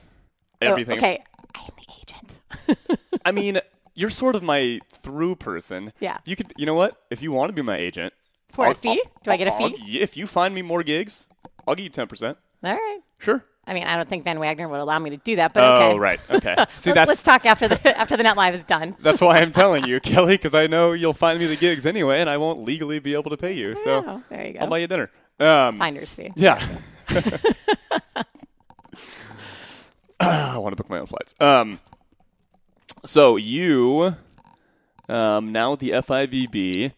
[0.62, 0.96] Everything.
[0.96, 1.24] Oh, okay,
[1.56, 2.19] I am the agent.
[3.26, 3.60] I mean,
[3.96, 5.94] you're sort of my through person.
[6.00, 6.18] Yeah.
[6.26, 6.54] You could.
[6.58, 6.96] You know what?
[7.10, 8.14] If you want to be my agent,
[8.50, 8.90] For a I'll- fee?
[8.92, 10.00] I'll- Do I get a I'll- fee?
[10.00, 11.28] if you find me more gigs,
[11.68, 12.38] I'll give you ten percent.
[12.64, 13.00] All right.
[13.18, 13.44] Sure.
[13.68, 15.90] I mean, I don't think Van Wagner would allow me to do that, but Oh,
[15.92, 16.00] okay.
[16.00, 16.20] right.
[16.32, 16.56] Okay.
[16.78, 18.96] See, Let's, that's let's talk after the after the net live is done.
[19.02, 22.20] That's why I'm telling you, Kelly, because I know you'll find me the gigs anyway,
[22.20, 23.76] and I won't legally be able to pay you.
[23.76, 24.60] So Oh, there you go.
[24.62, 25.12] I'll buy you dinner.
[25.40, 26.32] Um, Finder's fee.
[26.36, 26.60] yeah.
[30.20, 31.34] I want to book my own flights.
[31.40, 31.80] Um,
[33.06, 34.15] so you,
[35.08, 36.91] um, now with the FIVB,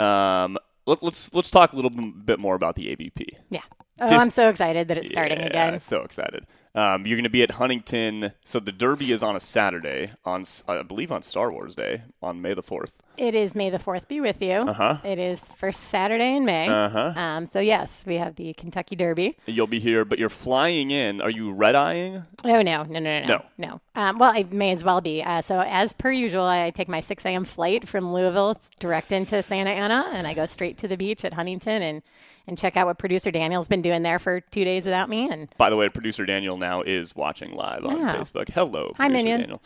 [0.00, 3.26] um, let, let's let's talk a little bit more about the AVP.
[3.50, 3.60] Yeah.
[4.00, 5.80] Oh, Diff- I'm so excited that it's starting Yeah, again.
[5.80, 6.46] So excited.
[6.78, 8.32] Um, you're going to be at Huntington.
[8.44, 12.40] So the Derby is on a Saturday, on I believe on Star Wars Day, on
[12.40, 12.92] May the fourth.
[13.16, 14.52] It is May the 4th be with you.
[14.52, 14.98] Uh-huh.
[15.02, 16.68] It is first Saturday in May.
[16.68, 17.12] Uh-huh.
[17.16, 19.36] Um, so, yes, we have the Kentucky Derby.
[19.44, 21.20] You'll be here, but you're flying in.
[21.20, 22.24] Are you red eyeing?
[22.44, 23.26] Oh, no, no, no, no, No.
[23.26, 23.42] no.
[23.58, 23.80] no.
[24.00, 25.20] Um, well, I may as well be.
[25.20, 27.42] Uh, so, as per usual, I take my 6 a.m.
[27.42, 31.32] flight from Louisville direct into Santa Ana, and I go straight to the beach at
[31.34, 32.02] Huntington and,
[32.48, 35.28] and check out what producer Daniel's been doing there for two days without me.
[35.30, 37.98] And By the way, producer Daniel now is watching live on.
[37.98, 38.48] Facebook.
[38.48, 39.40] Hello, Hi, producer Minion.
[39.40, 39.62] Daniel.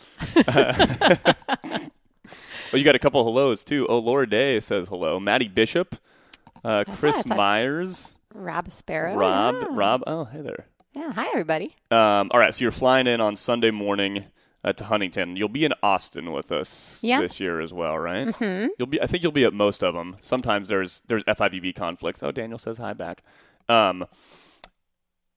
[2.71, 3.87] well, you got a couple hellos too.
[3.87, 5.19] Oh, Laura Day says hello.
[5.19, 5.95] Maddie Bishop,
[6.63, 9.15] uh, Chris Myers, Rob Sparrow.
[9.15, 9.67] Rob, Yeah.
[9.71, 10.03] Rob.
[10.07, 10.65] Oh, hey there.
[10.95, 11.11] Yeah.
[11.13, 11.75] Hi, everybody.
[11.89, 14.25] Um, all right, so you're flying in on Sunday morning
[14.63, 15.35] uh, to Huntington.
[15.35, 17.19] You'll be in Austin with us Yeah.
[17.21, 18.27] this year as well, right?
[18.27, 18.67] Mm-hmm.
[18.79, 19.01] You'll be.
[19.01, 20.17] I think you'll be at most of them.
[20.21, 22.23] Sometimes there's there's FIVB conflicts.
[22.23, 23.23] Oh, Daniel says hi back.
[23.69, 24.05] Um,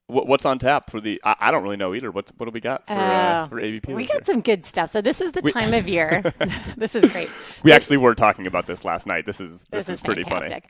[0.09, 1.19] what, what's on tap for the?
[1.25, 2.09] I, I don't really know either.
[2.11, 3.87] What what do we got for, uh, Oh, for AVP?
[3.87, 4.17] We this year?
[4.19, 4.89] got some good stuff.
[4.89, 6.21] So, this is the time of year.
[6.77, 7.29] this is great.
[7.63, 9.25] We actually were talking about this last night.
[9.25, 10.61] This is this, This is pretty funny.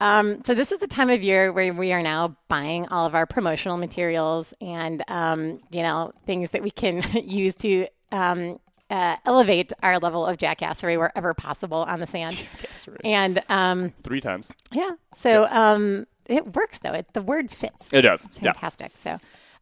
[0.00, 3.14] Um, so this is the time of year where we are now buying all of
[3.14, 8.58] our promotional materials and um, you know things that we can use to um,
[8.90, 12.36] uh, elevate our level of jackassery wherever possible on the sand.
[12.36, 13.00] Jackassery.
[13.04, 14.48] And um, Three times.
[14.72, 16.92] yeah, so um, it works though.
[16.92, 17.88] It, the word fits.
[17.92, 18.24] It does.
[18.24, 18.52] It's Yeah.
[18.52, 18.92] fantastic.
[18.96, 19.18] So,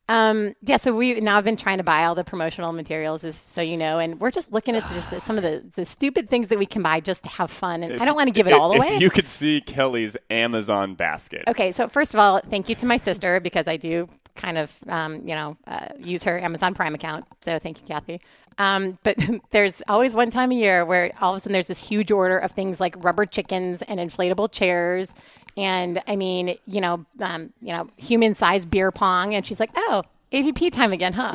[0.09, 3.37] Um, yeah, so we now I've been trying to buy all the promotional materials, as,
[3.37, 6.29] so you know, and we're just looking at just the, some of the, the stupid
[6.29, 7.83] things that we can buy just to have fun.
[7.83, 8.99] And I don't want to give it all if away.
[8.99, 11.45] you could see Kelly's Amazon basket.
[11.49, 14.77] Okay, so first of all, thank you to my sister because I do kind of,
[14.89, 17.25] um, you know, uh, use her Amazon Prime account.
[17.41, 18.21] So thank you, Kathy.
[18.59, 19.17] Um, but
[19.51, 22.39] there's always one time a year where all of a sudden there's this huge order
[22.39, 25.15] of things like rubber chickens and inflatable chairs.
[25.57, 29.35] And I mean, you know, um, you know, human-sized beer pong.
[29.35, 31.33] And she's like, "Oh, AVP time again, huh?"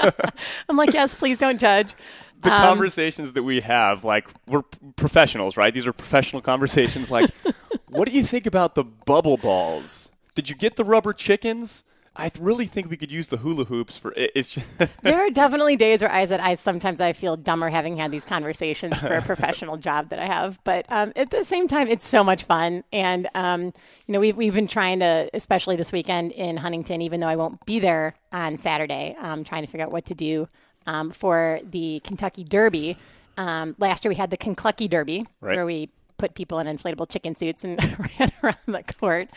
[0.68, 1.94] I'm like, "Yes, please don't judge."
[2.42, 4.62] the Um, conversations that we have, like we're
[4.96, 5.72] professionals, right?
[5.72, 7.10] These are professional conversations.
[7.10, 7.30] Like,
[7.88, 10.10] what do you think about the bubble balls?
[10.34, 11.84] Did you get the rubber chickens?
[12.16, 14.30] I really think we could use the hula hoops for it.
[14.34, 14.66] It's just,
[15.02, 18.24] there are definitely days where I said I sometimes I feel dumber having had these
[18.24, 22.06] conversations for a professional job that I have, but um, at the same time, it's
[22.06, 22.84] so much fun.
[22.92, 23.72] And um, you
[24.12, 27.64] know, we've we've been trying to, especially this weekend in Huntington, even though I won't
[27.66, 30.48] be there on Saturday, um, trying to figure out what to do
[30.86, 32.96] um, for the Kentucky Derby.
[33.36, 35.56] Um, last year we had the Kentucky Derby, Right.
[35.56, 37.80] where we put people in inflatable chicken suits and
[38.18, 39.28] ran around the court.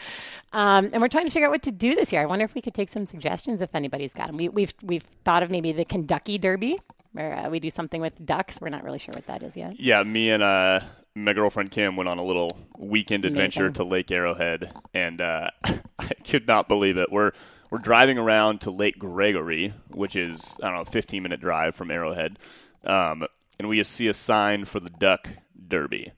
[0.53, 2.21] Um, and we're trying to figure out what to do this year.
[2.21, 4.37] I wonder if we could take some suggestions if anybody's got them.
[4.37, 6.79] We, we've we've thought of maybe the Kentucky Derby,
[7.13, 8.59] where uh, we do something with ducks.
[8.61, 9.79] We're not really sure what that is yet.
[9.79, 10.81] yeah, me and uh,
[11.15, 15.49] my girlfriend Kim went on a little weekend adventure to Lake Arrowhead, and uh,
[15.99, 17.11] I could not believe it.
[17.11, 17.31] We're
[17.69, 21.75] we're driving around to Lake Gregory, which is I don't know, a 15 minute drive
[21.75, 22.39] from Arrowhead,
[22.83, 23.25] um,
[23.59, 25.29] and we just see a sign for the Duck
[25.67, 26.11] Derby,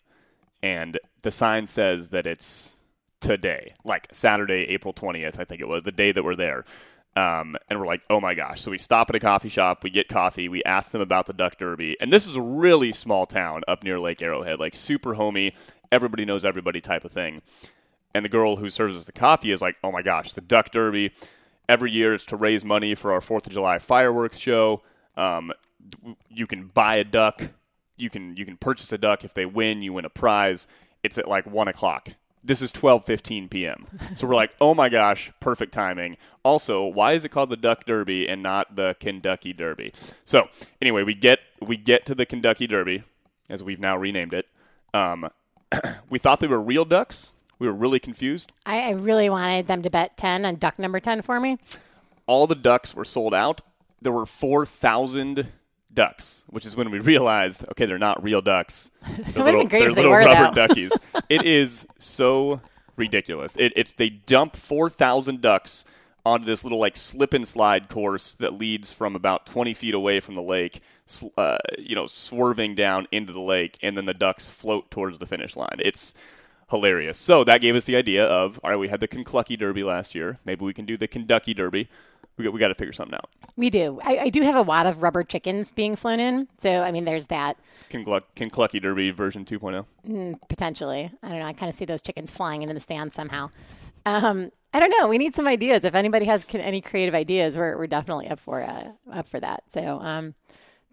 [0.62, 2.80] and the sign says that it's
[3.19, 6.65] today, like Saturday, April 20th, I think it was, the day that we're there.
[7.15, 8.62] Um, and we're like, oh my gosh.
[8.62, 11.34] So we stop at a coffee shop, we get coffee, we ask them about the
[11.34, 11.98] Duck Derby.
[12.00, 15.54] And this is a really small town up near Lake Arrowhead, like super homey,
[15.91, 17.41] everybody knows everybody type of thing.
[18.13, 20.72] And the girl who serves us the coffee is like, oh my gosh, the Duck
[20.72, 21.12] Derby.
[21.67, 24.82] Every year it's to raise money for our 4th of July fireworks show.
[25.15, 25.52] Um,
[26.30, 27.43] you can buy a duck.
[28.00, 29.24] You can you can purchase a duck.
[29.24, 30.68] If they win, you win a prize.
[31.04, 32.10] It's at like one o'clock.
[32.44, 33.86] This is twelve fifteen p.m.
[34.16, 36.16] So we're like, oh my gosh, perfect timing.
[36.44, 39.94] Also, why is it called the Duck Derby and not the Kentucky Derby?
[40.24, 40.48] So
[40.82, 43.04] anyway, we get we get to the Kentucky Derby,
[43.50, 44.48] as we've now renamed it.
[44.94, 45.30] Um,
[46.10, 47.34] we thought they were real ducks.
[47.60, 48.54] We were really confused.
[48.66, 51.58] I, I really wanted them to bet ten on duck number ten for me.
[52.26, 53.60] all the ducks were sold out.
[54.02, 55.52] There were 4,000
[56.00, 58.90] ducks, which is when we realized, okay, they're not real ducks.
[59.34, 60.68] They're great they're little were, rubber though.
[60.68, 60.94] duckies.
[61.30, 62.62] it is so
[62.96, 63.58] ridiculous.
[63.58, 65.84] It, it's they dump 4,000 ducks
[66.26, 70.22] onto this little like slip and slide course that leads from about 20 feet away
[70.22, 70.80] from the lake,
[71.38, 75.26] uh, you know, swerving down into the lake, and then the ducks float towards the
[75.26, 75.80] finish line.
[75.80, 76.14] It's
[76.70, 77.20] hilarious.
[77.20, 80.16] So that gave us the idea of, all right, we had the Kentucky Derby last
[80.16, 80.40] year.
[80.46, 81.90] Maybe we can do the Kentucky Derby.
[82.39, 83.30] We got, we got to figure something out.
[83.58, 83.99] We do.
[84.04, 87.04] I, I do have a lot of rubber chickens being flown in, so I mean,
[87.06, 87.58] there's that
[87.89, 89.86] Can, Gluck, can Kentucky Derby version oh?
[90.06, 90.39] 2.0.
[90.47, 91.12] potentially.
[91.21, 91.45] I don't know.
[91.45, 93.49] I kind of see those chickens flying into the stands somehow.
[94.06, 95.08] Um, I don't know.
[95.10, 95.84] We need some ideas.
[95.84, 99.39] If anybody has c- any creative ideas, we're, we're definitely up for uh, up for
[99.41, 99.63] that.
[99.67, 100.36] So, um,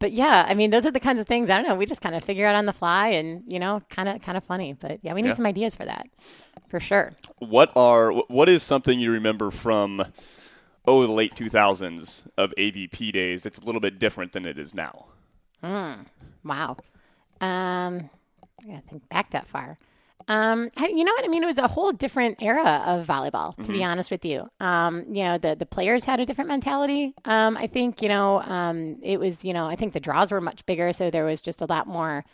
[0.00, 1.48] but yeah, I mean, those are the kinds of things.
[1.48, 1.76] I don't know.
[1.76, 4.37] We just kind of figure out on the fly, and you know, kind of kind
[4.37, 4.72] of funny.
[4.72, 5.35] But yeah, we need Yeah.
[5.35, 6.09] some ideas for that,
[6.68, 7.12] for sure.
[7.38, 10.04] What are what is something you remember from
[10.87, 13.46] oh the late 2000s of AVP days?
[13.46, 15.07] It's a little bit different than it is now.
[16.44, 16.77] Wow.
[17.40, 18.11] Um,
[18.62, 19.79] I gotta think back that far.
[20.29, 21.44] Um, you know what I mean?
[21.44, 24.49] It was a whole different era of volleyball, to be honest with you.
[24.59, 27.14] Um, you know, the the players had a different mentality.
[27.25, 30.40] Um, I think you know, um, it was you know, I think the draws were
[30.40, 32.25] much bigger, so there was just a lot more,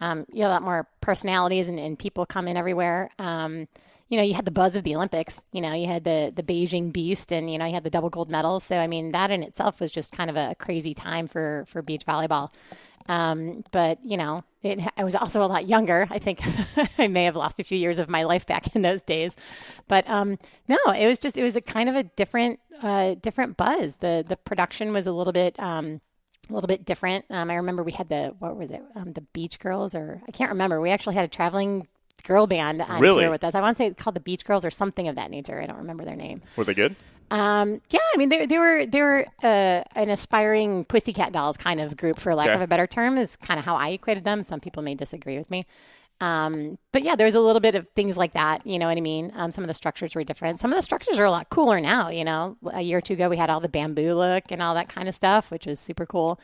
[0.00, 3.10] um, you know, a lot more personalities and, and people come in everywhere.
[3.18, 3.66] Um,
[4.10, 5.44] you know, you had the buzz of the Olympics.
[5.52, 8.10] You know, you had the the Beijing Beast, and you know, you had the double
[8.10, 8.64] gold medals.
[8.64, 11.80] So I mean, that in itself was just kind of a crazy time for for
[11.80, 12.52] beach volleyball.
[13.08, 16.08] Um, but you know, it, I was also a lot younger.
[16.10, 16.40] I think
[16.98, 19.36] I may have lost a few years of my life back in those days.
[19.86, 23.56] But um, no, it was just it was a kind of a different uh, different
[23.56, 23.96] buzz.
[23.96, 25.58] The the production was a little bit.
[25.60, 26.00] Um,
[26.48, 27.24] a little bit different.
[27.30, 28.82] Um, I remember we had the what was it?
[28.96, 30.80] Um, the Beach Girls, or I can't remember.
[30.80, 31.86] We actually had a traveling
[32.20, 33.22] girl band on Really?
[33.24, 33.54] tour with us.
[33.54, 35.60] I want to say it's called the Beach Girls or something of that nature.
[35.60, 36.42] I don't remember their name.
[36.56, 36.96] Were they good?
[37.32, 41.80] Um, yeah, I mean they, they were they were uh, an aspiring Pussycat Dolls kind
[41.80, 42.54] of group, for lack Okay.
[42.56, 44.42] of a better term, is kind of how I equated them.
[44.42, 45.64] Some people may disagree with me.
[46.22, 48.66] Um, but yeah, there was a little bit of things like that.
[48.66, 49.32] You know what I mean?
[49.36, 50.60] Um, some of the structures were different.
[50.60, 52.10] Some of the structures are a lot cooler now.
[52.10, 54.74] You know, a year or two ago we had all the bamboo look and all
[54.74, 56.38] that kind of stuff, which was super cool.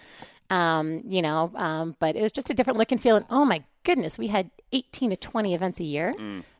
[0.50, 3.16] Um, you know, um, but it was just a different look and feel.
[3.16, 6.12] And oh my goodness, we had 18 to 20 events a year.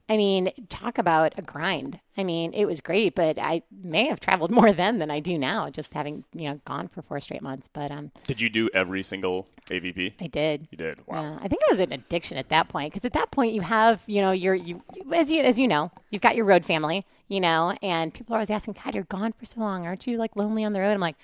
[0.08, 1.98] I mean, talk about a grind.
[2.16, 5.36] I mean, it was great, but I may have traveled more then than I do
[5.36, 7.68] now, just having you know gone for four straight months.
[7.68, 10.12] But um, Did you do every single AVP?
[10.20, 10.68] I did.
[10.70, 11.00] You did.
[11.06, 11.22] Wow.
[11.22, 13.62] Yeah, I think it was an addiction at that point because at that point you
[13.62, 14.80] have, you know, your you
[15.12, 18.38] as you as you know, you've got your road family, you know, and people are
[18.38, 20.92] always asking, God, you're gone for so long, aren't you like lonely on the road?
[20.92, 21.16] I'm like,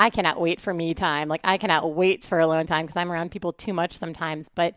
[0.00, 1.28] I cannot wait for me time.
[1.28, 4.48] Like I cannot wait for alone time because I'm around people too much sometimes.
[4.48, 4.74] But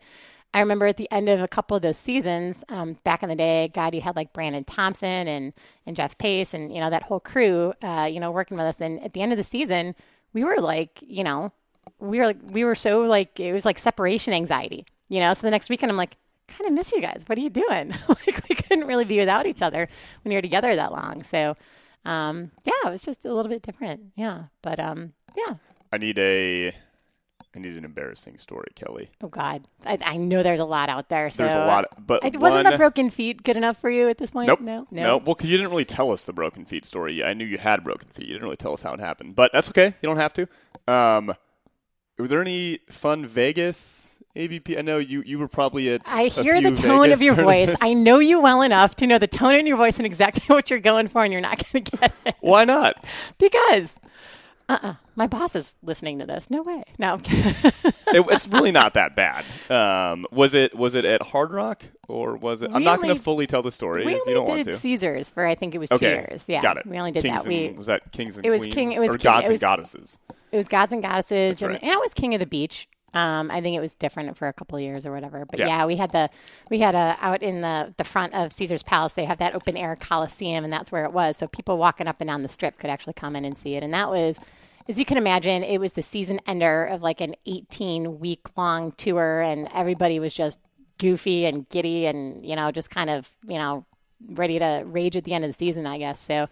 [0.52, 3.34] I remember at the end of a couple of those seasons, um, back in the
[3.34, 5.54] day, God, you had like Brandon Thompson and
[5.86, 8.82] and Jeff Pace and you know that whole crew, uh, you know, working with us.
[8.82, 9.94] And at the end of the season,
[10.34, 11.52] we were like, you know,
[11.98, 15.32] we were like, we were so like it was like separation anxiety, you know.
[15.32, 17.24] So the next weekend, I'm like, kind of miss you guys.
[17.26, 17.94] What are you doing?
[18.08, 19.88] like we couldn't really be without each other
[20.22, 21.22] when you're together that long.
[21.22, 21.56] So
[22.04, 24.12] um, yeah, it was just a little bit different.
[24.16, 25.54] Yeah, but um, yeah.
[25.92, 26.74] I need a.
[27.56, 29.10] I need an embarrassing story, Kelly.
[29.22, 31.30] Oh God, I, I know there's a lot out there.
[31.30, 34.08] So There's a lot, but I, wasn't one, the broken feet good enough for you
[34.08, 34.48] at this point?
[34.48, 34.60] Nope.
[34.60, 35.02] No, no.
[35.04, 35.16] No.
[35.18, 37.22] Well, 'cause you didn't really tell us the broken feet story.
[37.22, 38.26] I knew you had broken feet.
[38.26, 39.86] You didn't really tell us how it happened, but that's okay.
[40.02, 40.48] You don't have to.
[40.92, 41.32] Um,
[42.18, 44.76] were there any fun Vegas AVP?
[44.78, 45.22] I know you.
[45.24, 46.02] You were probably at.
[46.06, 47.74] I hear the tone Vegas of your voice.
[47.80, 50.70] I know you well enough to know the tone in your voice and exactly what
[50.70, 52.96] you're going for, and you're not going to get it Why not?
[53.38, 53.98] because.
[54.66, 54.94] Uh-uh.
[55.14, 56.50] My boss is listening to this.
[56.50, 56.82] No way.
[56.98, 57.12] No.
[57.12, 57.52] I'm kidding.
[57.64, 59.44] it, it's really not that bad.
[59.70, 60.74] Um, was it?
[60.74, 62.70] Was it at Hard Rock or was it?
[62.72, 64.06] I'm not going to fully tell the story.
[64.06, 64.76] we only you don't want did to.
[64.78, 66.48] Caesars for I think it was two okay, years.
[66.48, 66.86] Yeah, got it.
[66.86, 67.48] We only did Kings that.
[67.48, 69.46] We was that Kings and It was Queens King- it was or King- Gods it
[69.48, 70.18] and was- Goddesses?
[70.50, 71.82] It was Gods and Goddesses, and, right.
[71.82, 72.88] and it was King of the Beach.
[73.14, 75.46] Um, I think it was different for a couple of years or whatever.
[75.46, 75.68] But Yeah.
[75.68, 76.28] yeah, we had the
[76.70, 79.12] we had a out in the the front of Caesar's Palace.
[79.14, 81.36] They have that open air Coliseum, and that's where it was.
[81.36, 83.82] So people walking up and down the strip could actually come in and see it.
[83.82, 84.40] And that was,
[84.88, 88.92] as you can imagine, it was the season ender of like an 18 week long
[88.92, 90.60] tour, and everybody was just
[90.98, 93.84] goofy and giddy, and you know, just kind of you know
[94.28, 96.18] ready to rage at the end of the season, I guess.
[96.20, 96.48] So,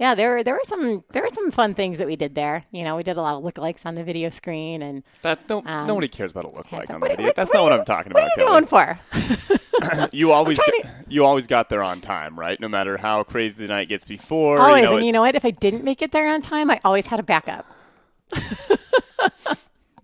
[0.00, 2.64] yeah, there were there were some there were some fun things that we did there.
[2.72, 5.64] You know, we did a lot of lookalikes on the video screen, and That don't,
[5.64, 7.32] nobody cares about a look like on the Um, video.
[7.34, 8.98] That's what not are what I'm talking what about, are you going for?
[10.12, 10.72] You always got,
[11.08, 12.58] you always got there on time, right?
[12.58, 14.58] No matter how crazy the night gets before.
[14.58, 15.34] always, you know, and you know what?
[15.34, 17.66] If I didn't make it there on time, I always had a backup.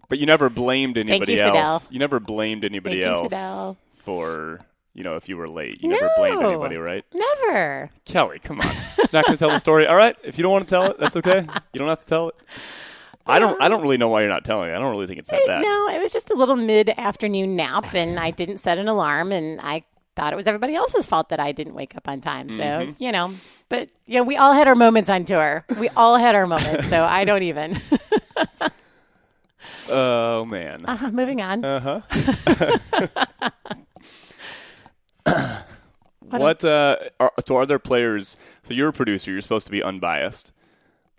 [0.08, 1.56] But you never blamed anybody you, Fidel.
[1.56, 1.92] else.
[1.92, 3.78] You never blamed anybody Thank you, else Fidel.
[3.94, 4.58] for
[4.94, 5.82] you know if you were late.
[5.82, 7.04] You never blamed anybody, right?
[7.14, 7.90] Never.
[8.04, 8.66] Kelly, come on.
[9.12, 9.86] Not going to tell the story.
[9.86, 11.46] All right, if you don't want to tell it, that's okay.
[11.72, 12.34] You don't have to tell it.
[13.26, 13.60] I don't.
[13.62, 14.74] I don't really know why you're not telling it.
[14.74, 15.62] I don't really think it's that bad.
[15.62, 19.60] No, it was just a little mid-afternoon nap, and I didn't set an alarm, and
[19.62, 19.84] I
[20.16, 22.50] thought it was everybody else's fault that I didn't wake up on time.
[22.50, 23.02] So Mm-hmm.
[23.02, 23.32] you know,
[23.68, 25.64] but you know, we all had our moments on tour.
[25.78, 26.88] We all had our moments.
[26.88, 27.78] So I don't even.
[29.92, 30.84] Oh man.
[30.86, 31.64] uh, moving on.
[31.64, 33.50] Uh huh.
[36.30, 36.64] what?
[36.64, 38.36] Uh, are, so are there players?
[38.62, 39.30] So you're a producer.
[39.32, 40.52] You're supposed to be unbiased.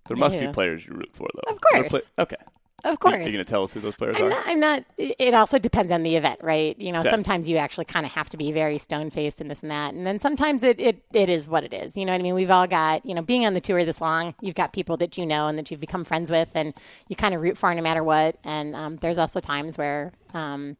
[0.07, 1.53] There must be players you root for, though.
[1.53, 2.11] Of Are there course.
[2.19, 2.35] okay.
[2.83, 3.13] of Are course.
[3.17, 4.29] you going to tell us who those players I'm are?
[4.29, 4.83] not, I'm not.
[4.97, 6.77] It also depends on the event, right?
[6.79, 7.11] You know, Yeah.
[7.11, 9.93] sometimes you actually kind of have to be very stone faced and this and that,
[9.93, 11.95] and then sometimes it, it it is what it is.
[11.95, 12.33] You know what I mean?
[12.33, 15.17] We've all got you know, being on the tour this long, you've got people that
[15.17, 16.73] you know and that you've become friends with, and
[17.07, 18.37] you kind of root for no matter what.
[18.43, 20.75] And um, there's also times where, um,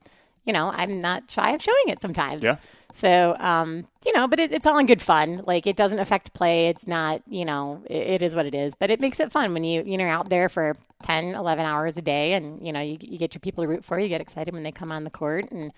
[0.46, 2.44] you know, I'm not shy of showing it sometimes.
[2.44, 2.58] Yeah.
[2.94, 5.44] So, um, you know, but it, it's all in good fun.
[5.46, 6.68] Like it doesn't affect play.
[6.68, 9.54] It's not, you know, it, it is what it is, but it makes it fun
[9.54, 12.82] when you, you know, out there for 10, 11 hours a day and, you know,
[12.82, 15.04] you, you get your people to root for you, get excited when they come on
[15.04, 15.46] the court.
[15.52, 15.72] And,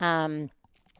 [0.00, 0.50] um,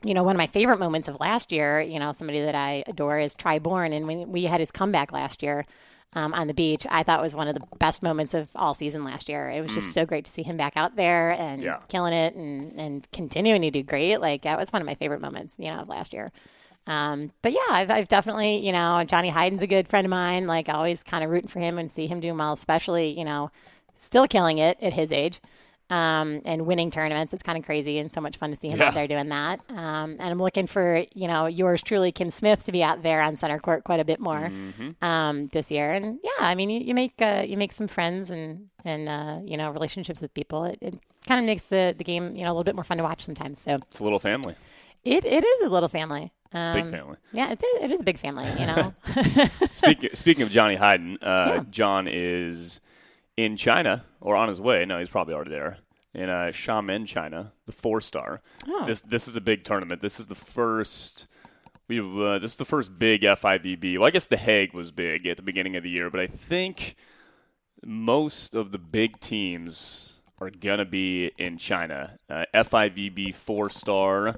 [0.02, 2.84] you know, one of my favorite moments of last year, you know, somebody that I
[2.86, 3.92] adore is Tri Bourne.
[3.92, 5.66] And when we had his comeback last year,
[6.14, 9.04] um, on the beach, I thought was one of the best moments of all season
[9.04, 9.48] last year.
[9.48, 11.76] It was just so great to see him back out there and Yeah.
[11.88, 14.16] killing it and, and continuing to do great.
[14.18, 16.32] Like that was one of my favorite moments, you know, of last year.
[16.86, 20.46] Um, but yeah, I've, I've definitely, you know, Johnny Hyden's a good friend of mine.
[20.48, 23.50] Like always kind of rooting for him and see him doing well, especially, you know,
[23.94, 25.40] still killing it at his age.
[25.90, 27.34] Um, and winning tournaments.
[27.34, 28.86] It's kind of crazy and so much fun to see him Yeah.
[28.88, 29.58] out there doing that.
[29.70, 33.20] Um, and I'm looking for, you know, yours truly, Kim Smith, to be out there
[33.20, 35.04] on center court quite a bit more Mm-hmm.
[35.04, 35.90] um, this year.
[35.90, 39.40] And yeah, I mean, you, you make uh, you make some friends and and uh,
[39.44, 40.64] you know relationships with people.
[40.64, 40.94] It, it
[41.26, 43.22] kind of makes the the game you know a little bit more fun to watch
[43.24, 43.58] sometimes.
[43.58, 44.54] So It's a little family,
[45.04, 46.32] it, it is a little family.
[46.52, 47.16] Um, big family.
[47.32, 48.46] Yeah, it is, it is a big family.
[48.60, 48.94] You know.
[49.72, 52.80] Speaking speaking of Johnny Hyden, uh, John is
[53.36, 54.84] in China or on his way.
[54.84, 55.78] No, he's probably already there
[56.14, 58.42] in uh, Xiamen, China, the four star.
[58.66, 58.86] Oh.
[58.86, 60.00] This this is a big tournament.
[60.00, 61.26] This is the first.
[61.88, 63.98] We uh, this is the first big FIVB.
[63.98, 66.26] Well, I guess the Hague was big at the beginning of the year, but I
[66.26, 66.96] think
[67.84, 72.18] most of the big teams are gonna be in China.
[72.28, 74.36] Uh, FIVB four star.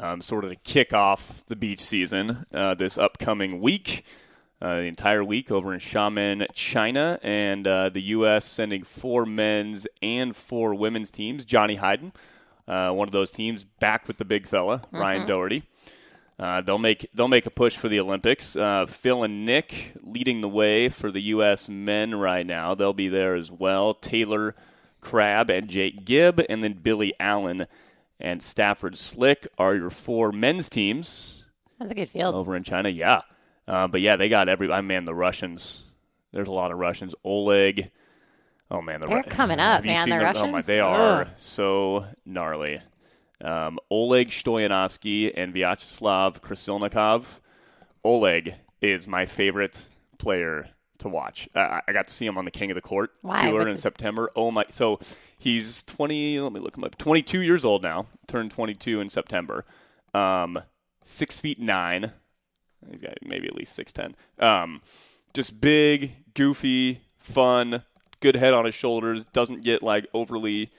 [0.00, 4.04] um, sort of to kick off the beach season uh, this upcoming week.
[4.60, 8.44] Uh, the entire week over in Xiamen, China, and uh, the U.S.
[8.44, 11.44] sending four men's and four women's teams.
[11.44, 12.12] Johnny Hyden,
[12.66, 15.62] uh, one of those teams, back with the big fella, Ryan Doherty.
[16.40, 18.56] Uh, they'll make they'll make a push for the Olympics.
[18.56, 21.68] Uh, Phil and Nick leading the way for the U.S.
[21.68, 22.74] men right now.
[22.74, 23.94] They'll be there as well.
[23.94, 24.56] Taylor
[25.00, 27.66] Crabb and Jake Gibb, and then Billy Allen
[28.18, 31.44] and Stafford Slick are your four men's teams
[31.78, 32.34] That's a good field.
[32.34, 32.88] over in China.
[32.88, 33.22] Yeah,
[33.68, 34.70] uh, but yeah, they got every.
[34.72, 35.82] I man, the Russians.
[36.32, 37.14] There's a lot of Russians.
[37.24, 37.90] Oleg.
[38.70, 40.36] Oh man, the They're Ru- coming up, man, the them?
[40.36, 41.28] Oh my, they are Ugh.
[41.38, 42.80] so gnarly.
[43.42, 47.40] Um, Oleg Stoyanovsky and Vyacheslav Krasilnikov.
[48.04, 49.88] Oleg is my favorite
[50.18, 51.48] player to watch.
[51.54, 53.42] Uh, I got to see him on the King of the Court Why?
[53.44, 54.30] tour What's in his- September.
[54.36, 54.64] Oh my!
[54.70, 54.98] So
[55.38, 56.38] he's twenty.
[56.40, 56.98] Let me look him up.
[56.98, 58.06] Twenty-two years old now.
[58.26, 59.64] Turned twenty-two in September.
[60.12, 60.58] Um,
[61.04, 62.12] six feet nine.
[62.90, 64.14] He's got maybe at least six ten.
[64.38, 64.80] Um,
[65.34, 67.82] just big, goofy, fun,
[68.20, 69.24] good head on his shoulders.
[69.26, 70.70] Doesn't get like overly.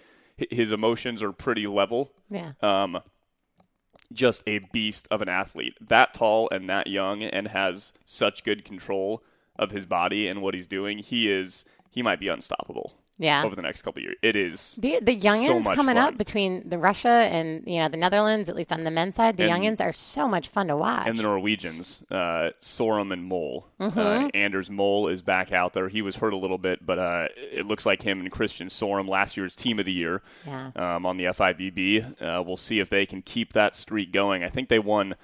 [0.50, 2.12] His emotions are pretty level.
[2.30, 2.54] Yeah.
[2.62, 3.00] Um,
[4.14, 5.74] just a beast of an athlete.
[5.82, 9.24] That tall and that young, and has such good control
[9.58, 11.00] of his body and what he's doing.
[11.00, 11.66] He is.
[11.92, 12.94] He might be unstoppable.
[13.22, 13.44] Yeah.
[13.44, 14.78] Over the next couple of years, it is.
[14.82, 16.14] The the youngins much coming fun.
[16.14, 19.36] up between the Russia and you know the Netherlands, at least on the men's side,
[19.36, 21.06] the And- youngins are so much fun to watch.
[21.06, 23.68] and the Norwegians, uh, Sorum and Mol.
[23.80, 24.00] Mm-hmm.
[24.00, 25.90] Uh, Anders Mol is back out there.
[25.90, 29.08] He was hurt a little bit, but uh, it looks like him and Christian Sorum,
[29.10, 30.72] last year's team of the year Yeah.
[30.78, 32.22] um, on the FIVB.
[32.22, 34.44] Uh, we'll see if they can keep that streak going.
[34.46, 35.16] I think they won.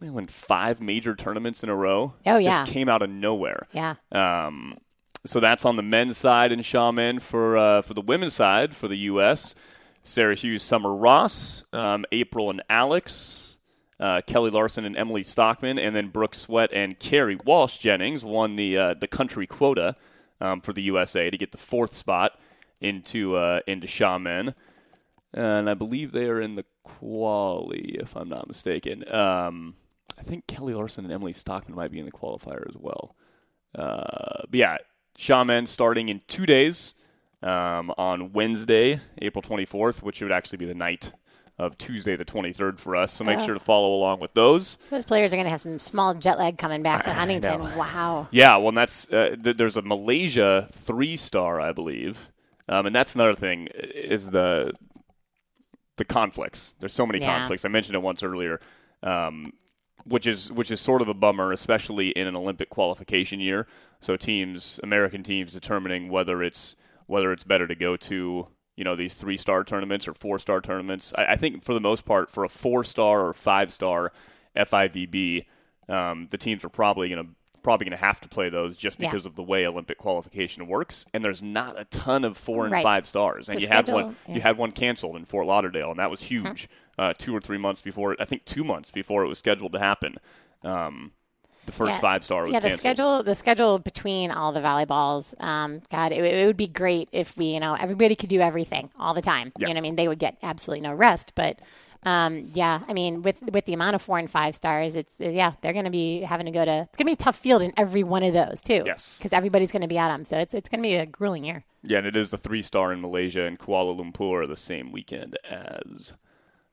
[0.00, 2.14] They won five major tournaments in a row.
[2.24, 2.60] Oh, yeah.
[2.60, 3.66] just came out of nowhere.
[3.72, 3.96] yeah.
[4.12, 4.78] Um,
[5.26, 7.20] so that's on the men's side in Xiamen.
[7.20, 9.54] For uh, for the women's side, for the U.S.,
[10.02, 13.56] Sarah Hughes, Summer Ross, um, April and Alex,
[13.98, 18.56] uh, Kelley Larsen and Emily Stockman, and then Brooke Sweat and Kerri Walsh Jennings won
[18.56, 19.96] the uh, the country quota
[20.40, 22.38] um, for the USA to get the fourth spot
[22.80, 24.54] into uh, into Xiamen.
[25.32, 29.04] And I believe they are in the quali, if I'm not mistaken.
[29.12, 29.76] Um,
[30.18, 33.14] I think Kelley Larsen and Emily Stockman might be in the qualifier as well.
[33.74, 34.78] Uh, but yeah,
[35.20, 36.94] Xiamen starting in two days
[37.42, 41.12] um, on Wednesday, April 24th, which would actually be the night
[41.58, 43.12] of Tuesday, the 23rd for us.
[43.12, 43.44] So make Oh.
[43.44, 44.78] sure to follow along with those.
[44.88, 47.60] Those players are going to have some small jet lag coming back to Huntington.
[47.76, 48.28] Wow.
[48.30, 52.30] Yeah, well, and that's uh, th- there's a Malaysia three star, I believe,
[52.66, 54.72] um, and that's another thing is the
[55.98, 56.76] the conflicts.
[56.80, 57.36] There's so many Yeah.
[57.38, 57.66] conflicts.
[57.66, 58.58] I mentioned it once earlier,
[59.02, 59.44] um,
[60.06, 63.66] which is which is sort of a bummer, especially in an Olympic qualification year.
[64.00, 66.76] So teams, American teams, determining whether it's
[67.06, 68.46] whether it's better to go to
[68.76, 71.12] you know these three star tournaments or four star tournaments.
[71.16, 74.12] I, I think for the most part, for a four star or five star
[74.56, 75.44] FIVB,
[75.88, 77.30] um, the teams are probably going to
[77.62, 79.10] probably going to have to play those just Yeah.
[79.10, 81.04] because of the way Olympic qualification works.
[81.12, 82.82] And there's not a ton of four and Right.
[82.82, 84.34] five stars, and The you had one yeah.
[84.36, 86.68] you had one canceled in Fort Lauderdale, and that was huge.
[86.98, 89.78] Uh, two or three months before, I think two months before it was scheduled to
[89.78, 90.16] happen.
[90.62, 91.12] Um,
[91.66, 92.00] the first Yeah.
[92.00, 92.80] five star was yeah, the canceled.
[92.80, 95.40] schedule the schedule between all the volleyballs.
[95.42, 98.90] Um, God, it, it would be great if we, you know, everybody could do everything
[98.98, 99.52] all the time.
[99.58, 99.68] Yeah.
[99.68, 101.32] You know, what I mean, they would get absolutely no rest.
[101.34, 101.58] But
[102.02, 105.52] um, yeah, I mean, with with the amount of four and five stars, it's yeah,
[105.60, 106.70] they're going to be having to go to.
[106.88, 108.82] It's going to be a tough field in every one of those too.
[108.86, 109.18] Yes.
[109.18, 110.24] because everybody's going to be at them.
[110.24, 111.64] So it's it's going to be a grueling year.
[111.82, 115.38] Yeah, and it is the three star in Malaysia and Kuala Lumpur the same weekend
[115.48, 116.14] as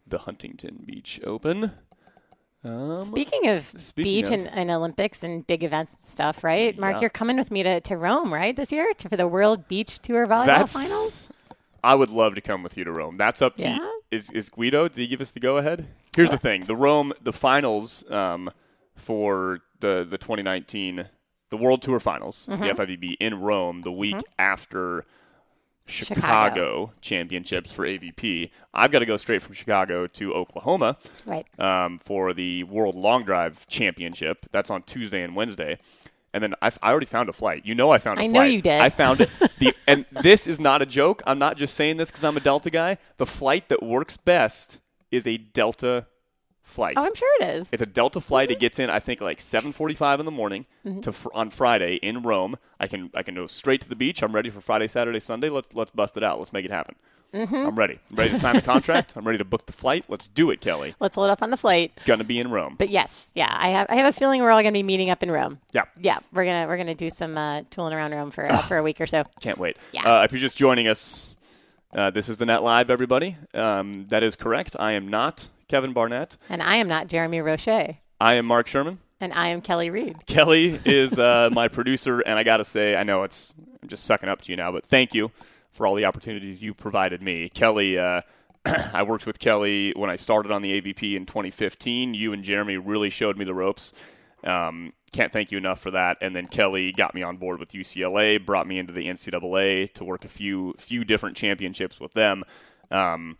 [0.05, 1.71] the Huntington Beach Open.
[2.67, 6.77] Um, Speaking of speaking beach of- and, and Olympics and big events and stuff, right?
[6.77, 7.01] Mark, Yeah.
[7.01, 9.99] you're coming with me to, to Rome, right, this year to, for the World Beach
[9.99, 11.29] Tour volleyball that's finals.
[11.83, 13.17] I would love to come with you to Rome.
[13.17, 13.77] That's up to Yeah?
[13.77, 14.01] you.
[14.11, 14.87] Is, is Guido?
[14.87, 15.85] Did he give us the go ahead?
[16.15, 18.49] Here's the thing: the Rome, the finals um,
[18.95, 21.05] for the the 2019,
[21.49, 22.63] the World Tour Finals, Mm-hmm.
[22.63, 25.05] the FIVB in Rome, the week after
[25.87, 26.93] Chicago, Chicago.
[27.01, 28.51] championships for AVP.
[28.73, 31.45] I've got to go straight from Chicago to Oklahoma Right.
[31.59, 34.45] um, for the World Long Drive Championship.
[34.51, 35.79] That's on Tuesday and Wednesday.
[36.33, 37.65] And then I, I already found a flight.
[37.65, 38.33] You know I found a I flight.
[38.33, 38.81] know you did.
[38.81, 39.29] I found it.
[39.59, 41.23] The, and this is not a joke.
[41.25, 42.99] I'm not just saying this because I'm a Delta guy.
[43.17, 46.05] The flight that works best is a Delta
[46.67, 46.95] flight.
[46.97, 47.69] Oh, I'm sure it is.
[47.71, 48.51] It's a Delta flight.
[48.51, 51.01] It gets in, I think, like 7:45 in the morning Mm-hmm.
[51.01, 52.55] to fr- on Friday in Rome.
[52.79, 54.21] I can I can go straight to the beach.
[54.23, 55.49] I'm ready for Friday, Saturday, Sunday.
[55.49, 56.39] Let's let's bust it out.
[56.39, 56.95] Let's make it happen.
[57.33, 57.55] Mm-hmm.
[57.55, 57.99] I'm ready.
[58.09, 59.17] I'm ready to sign the contract.
[59.17, 60.05] I'm ready to book the flight.
[60.07, 60.95] Let's do it, Kelly.
[61.01, 61.91] Let's load up on the flight.
[62.05, 62.75] Gonna be in Rome.
[62.77, 65.21] But yes, yeah, I have I have a feeling we're all to be meeting up
[65.23, 65.59] in Rome.
[65.73, 65.83] Yeah.
[65.99, 68.83] Yeah, we're gonna we're gonna do some uh, tooling around Rome for uh, for a
[68.83, 69.23] week or so.
[69.41, 69.75] Can't wait.
[69.91, 70.19] Yeah.
[70.19, 71.35] Uh, if you're just joining us,
[71.93, 73.35] uh, this is the Net Live, everybody.
[73.53, 74.77] Um, that is correct.
[74.79, 76.37] I am not Kevin Barnett.
[76.49, 77.67] And I am not Jeremy Roach.
[77.67, 78.97] I am Mark Schuerman.
[79.19, 80.25] And I am Kelly Reed.
[80.25, 84.05] Kelly is uh, my producer, and I got to say, I know it's I'm just
[84.05, 85.31] sucking up to you now, but thank you
[85.71, 87.49] for all the opportunities you provided me.
[87.49, 88.21] Kelly, uh,
[88.65, 92.13] I worked with Kelly when I started on the AVP in 2015.
[92.13, 93.93] You and Jeremy really showed me the ropes.
[94.43, 96.17] Um, can't thank you enough for that.
[96.21, 100.03] And then Kelly got me on board with UCLA, brought me into the NCAA to
[100.03, 102.43] work a few few different championships with them.
[102.91, 103.37] Um,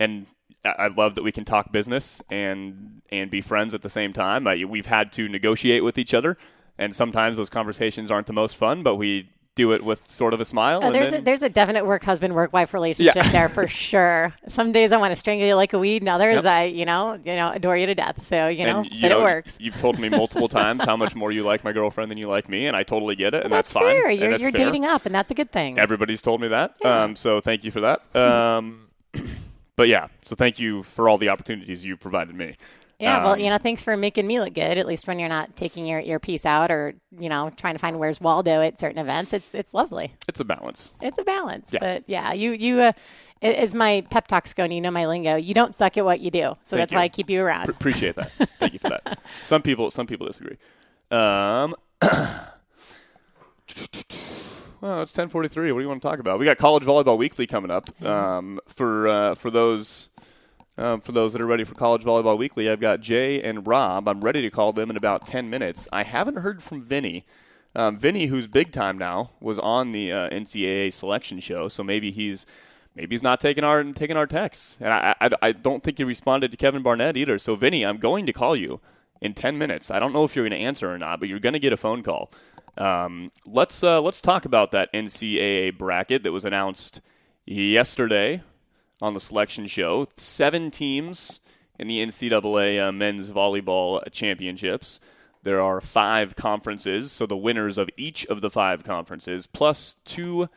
[0.00, 0.26] and
[0.64, 4.46] I love that we can talk business and and be friends at the same time.
[4.46, 6.36] Uh, we've had to negotiate with each other,
[6.78, 10.40] and sometimes those conversations aren't the most fun, but we do it with sort of
[10.40, 10.80] a smile.
[10.82, 13.30] Oh, there's, then, a, there's a definite work husband work wife relationship yeah.
[13.30, 14.34] there for sure.
[14.48, 16.44] Some days I want to strangle you like a weed, and others yep.
[16.44, 18.24] I you know you know adore you to death.
[18.26, 19.56] So you know, you know, it works.
[19.60, 22.48] You've told me multiple times how much more you like my girlfriend than you like
[22.48, 23.94] me, and I totally get it, and that's, that's fine.
[23.94, 24.10] Fair.
[24.10, 24.66] You're, you're fair.
[24.66, 25.78] dating up, and that's a good thing.
[25.78, 27.02] Everybody's told me that, yeah.
[27.02, 28.16] um, so thank you for that.
[28.16, 28.88] Um,
[29.76, 32.54] but yeah, so thank you for all the opportunities you provided me.
[33.00, 34.78] Yeah, um, well, you know, thanks for making me look good.
[34.78, 37.78] At least when you're not taking your, your piece out or you know trying to
[37.78, 39.32] find where's Waldo at certain events.
[39.32, 40.14] It's it's lovely.
[40.28, 40.94] It's a balance.
[41.02, 41.72] It's a balance.
[41.72, 41.80] Yeah.
[41.80, 42.92] But yeah, you you uh,
[43.42, 45.36] as my pep talks go, and you know my lingo.
[45.36, 46.98] You don't suck at what you do, so Thank that's you.
[46.98, 47.66] why I keep you around.
[47.66, 48.30] P- appreciate that.
[48.58, 49.20] Thank you for that.
[49.42, 50.56] Some people some people disagree.
[51.10, 51.74] Um.
[54.84, 55.72] Well, it's ten forty three.
[55.72, 56.38] What do you want to talk about?
[56.38, 57.88] We got college volleyball weekly coming up.
[58.04, 60.10] Um, for uh, for those
[60.76, 64.06] um, for those that are ready for college volleyball weekly, I've got Jay and Rob.
[64.06, 65.88] I'm ready to call them in about ten minutes.
[65.90, 67.24] I haven't heard from Vinny.
[67.74, 72.10] Um, Vinny, who's big time now, was on the uh, NCAA selection show, so maybe
[72.10, 72.44] he's
[72.94, 76.04] maybe he's not taking our taking our texts, and I, I I don't think he
[76.04, 77.38] responded to Kevin Barnett either.
[77.38, 78.80] So Vinny, I'm going to call you
[79.22, 79.90] in ten minutes.
[79.90, 81.72] I don't know if you're going to answer or not, but you're going to get
[81.72, 82.30] a phone call.
[82.76, 87.00] Um, let's uh, let's talk about that NCAA bracket that was announced
[87.46, 88.42] yesterday
[89.00, 90.06] on the selection show.
[90.16, 91.40] Seven teams
[91.78, 95.00] in the NCAA uh, men's volleyball championships.
[95.42, 100.48] There are five conferences, so the winners of each of the five conferences, plus two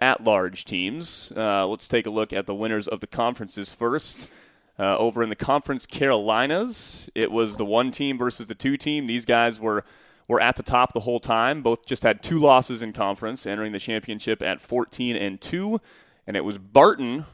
[0.00, 1.32] at-large teams.
[1.36, 4.28] Uh, let's take a look at the winners of the conferences first.
[4.76, 9.06] Uh, over in the Conference Carolinas, it was the one team versus the two team.
[9.06, 9.84] These guys were
[10.28, 11.62] were at the top the whole time.
[11.62, 15.80] Both just had two losses in conference, entering the championship at 14 and 2.
[16.26, 17.26] And it was Barton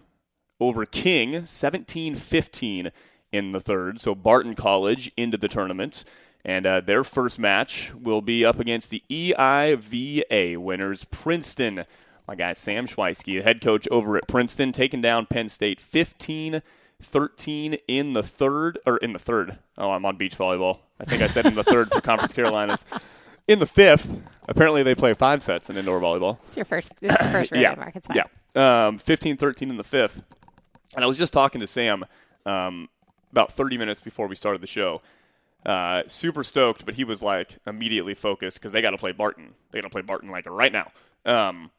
[0.58, 2.90] over King, 17-15
[3.32, 4.00] in the third.
[4.00, 6.04] So Barton College into the tournament.
[6.44, 11.84] And uh, their first match will be up against the EIVA winners, Princeton.
[12.26, 16.62] My guy Sam Shweisky, the head coach over at Princeton, taking down Penn State 15
[17.00, 19.58] 13 in the third, or in the third.
[19.78, 20.80] Oh, I'm on beach volleyball.
[21.00, 22.84] I think I said in the third for Conference Carolinas.
[23.48, 26.38] In the fifth, apparently they play five sets in indoor volleyball.
[26.46, 27.74] It's your first, this is your first rodeo, yeah.
[27.74, 27.96] Mark.
[27.96, 28.22] It's fine.
[28.54, 28.86] Yeah.
[28.86, 30.22] Um, 15 13 in the fifth.
[30.94, 32.04] And I was just talking to Sam
[32.46, 32.88] um,
[33.32, 35.02] about 30 minutes before we started the show.
[35.64, 39.54] Uh, super stoked, but he was like immediately focused because they got to play Barton.
[39.70, 40.90] They got to play Barton like right now.
[41.24, 41.70] Um,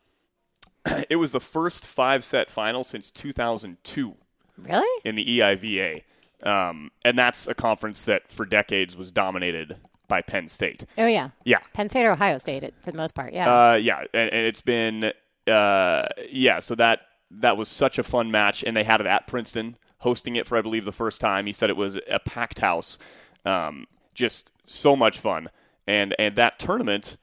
[1.09, 4.15] it was the first five set final since 2002
[4.64, 5.01] Really?
[5.05, 6.03] in the EIVA.
[6.43, 10.86] Um, and that's a conference that for decades was dominated by Penn State.
[10.97, 11.30] Oh yeah.
[11.45, 11.59] Yeah.
[11.74, 13.34] Penn State or Ohio State, it, for the most part.
[13.34, 13.72] Yeah.
[13.72, 15.14] Uh, yeah, and, and it's been
[15.47, 16.59] uh, yeah.
[16.59, 17.01] So that
[17.32, 20.57] that was such a fun match, and they had it at Princeton, hosting it for
[20.57, 21.45] I believe the first time.
[21.45, 22.97] He said it was a packed house,
[23.45, 25.49] um, just so much fun,
[25.88, 27.18] and and that tournament,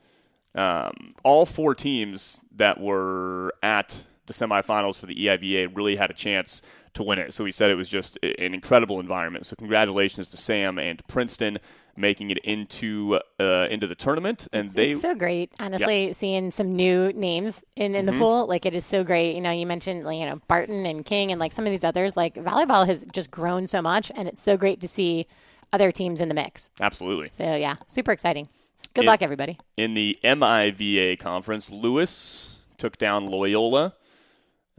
[0.54, 6.14] um, all four teams that were at the semifinals for the EIVA really had a
[6.14, 6.62] chance
[6.94, 7.32] to win it.
[7.34, 9.44] So he said it was just an incredible environment.
[9.46, 11.58] So congratulations to Sam and Princeton
[11.96, 16.52] making it into uh, into the tournament, and it's, they it's so great, honestly, seeing
[16.52, 18.14] some new names in, in Mm-hmm.
[18.14, 18.46] the pool.
[18.46, 19.34] Like it is so great.
[19.34, 21.82] You know, you mentioned like, you know Barton and King and like some of these
[21.82, 22.16] others.
[22.16, 25.26] Like volleyball has just grown so much, and it's so great to see
[25.72, 26.70] other teams in the mix.
[26.80, 27.30] absolutely.
[27.32, 28.48] So yeah, super exciting.
[28.94, 29.10] Good Yeah.
[29.10, 29.58] luck, everybody.
[29.76, 33.94] In the MIVA conference, Lewis took down Loyola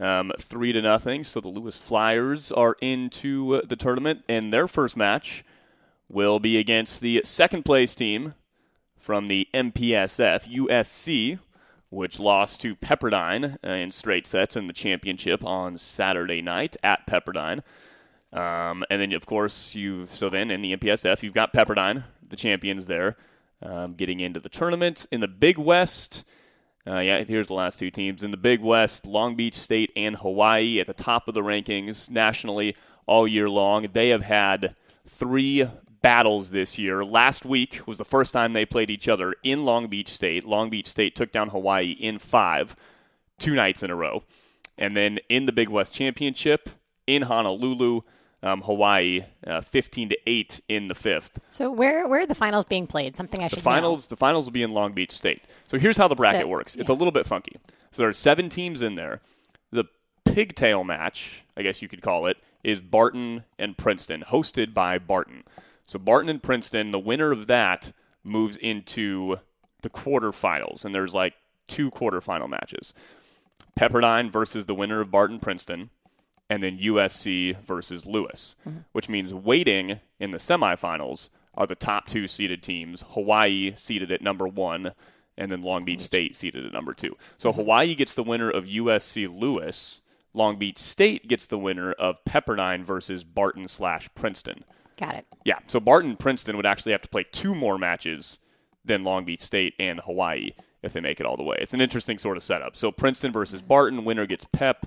[0.00, 1.22] um, three to nothing.
[1.22, 5.44] So the Lewis Flyers are into uh, the tournament, and their first match
[6.08, 8.34] will be against the second place team
[8.98, 11.38] from the MPSF USC,
[11.90, 17.06] which lost to Pepperdine uh, in straight sets in the championship on Saturday night at
[17.06, 17.62] Pepperdine.
[18.32, 22.36] Um, and then, of course, you've so then in the MPSF, you've got Pepperdine, the
[22.36, 23.16] champions there,
[23.62, 25.06] um, getting into the tournament.
[25.10, 26.24] In the Big West,
[26.86, 28.22] uh, yeah, here's the last two teams.
[28.22, 32.08] In the Big West, Long Beach State and Hawaii at the top of the rankings
[32.08, 32.74] nationally
[33.06, 33.88] all year long.
[33.92, 34.74] They have had
[35.06, 35.66] three
[36.00, 37.04] battles this year.
[37.04, 40.46] Last week was the first time they played each other in Long Beach State.
[40.46, 42.76] Long Beach State took down Hawaii in five,
[43.38, 44.22] two nights in a row.
[44.78, 46.70] And then in the Big West Championship
[47.06, 48.02] in Honolulu,
[48.42, 51.38] um, Hawaii, uh, 15 to eight in the fifth.
[51.50, 53.16] So where where are the finals being played?
[53.16, 55.42] Something I should The finals, the finals will be in Long Beach State.
[55.68, 56.76] So here's how the bracket So- works.
[56.76, 56.94] It's yeah.
[56.94, 57.56] a little bit funky.
[57.90, 59.20] So there are seven teams in there.
[59.72, 59.84] The
[60.24, 65.44] pigtail match, I guess you could call it, is Barton and Princeton, hosted by Barton.
[65.86, 69.38] So Barton and Princeton, the winner of that moves into
[69.82, 71.34] the quarterfinals, and there's like
[71.66, 72.92] two quarterfinal matches.
[73.78, 75.90] Pepperdine versus the winner of Barton Princeton,
[76.50, 78.56] and then USC versus Lewis,
[78.90, 83.04] which means waiting in the semifinals are the top two seeded teams.
[83.10, 84.92] Hawaii seated at number one,
[85.38, 87.16] and then Long Beach State seated at number two.
[87.38, 87.60] So mm-hmm.
[87.60, 90.02] Hawaii gets the winner of USC Lewis.
[90.34, 94.64] Long Beach State gets the winner of Pepperdine versus Barton slash Princeton.
[94.96, 95.26] Got it.
[95.44, 98.40] Yeah, so Barton Princeton would actually have to play two more matches
[98.84, 100.50] than Long Beach State and Hawaii
[100.82, 101.56] if they make it all the way.
[101.60, 102.76] It's an interesting sort of setup.
[102.76, 104.86] So Princeton versus Barton, winner gets Pep.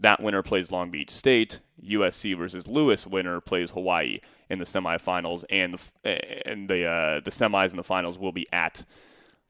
[0.00, 1.60] That winner plays Long Beach State.
[1.84, 4.18] USC versus Lewis, winner plays Hawaii
[4.50, 8.46] in the semifinals, and the and the uh, the semis and the finals will be
[8.52, 8.84] at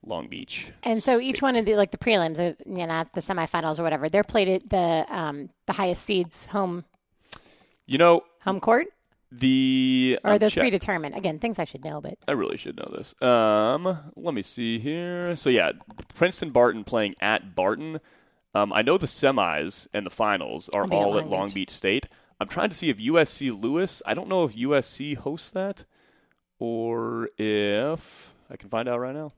[0.05, 0.71] Long Beach.
[0.83, 1.43] And so each State.
[1.43, 4.25] one of the like the prelims, uh, you know, not the semifinals or whatever, they're
[4.25, 6.85] played at the um, the highest seeds home
[7.87, 8.89] You know home court,
[9.33, 11.15] the or are those check- predetermined?
[11.17, 13.15] Again, things I should know, but I really should know this.
[13.23, 15.35] Um, let me see here.
[15.37, 15.73] So yeah,
[16.15, 18.01] Princeton Barton playing at Barton.
[18.55, 21.47] Um, I know the semis and the finals are I'll be at all at Long
[21.49, 21.55] Beach.
[21.55, 22.07] Beach State.
[22.41, 24.03] I'm trying to see if USC Lewis.
[24.07, 25.85] I don't know if USC hosts that,
[26.59, 29.33] or if I can find out right now.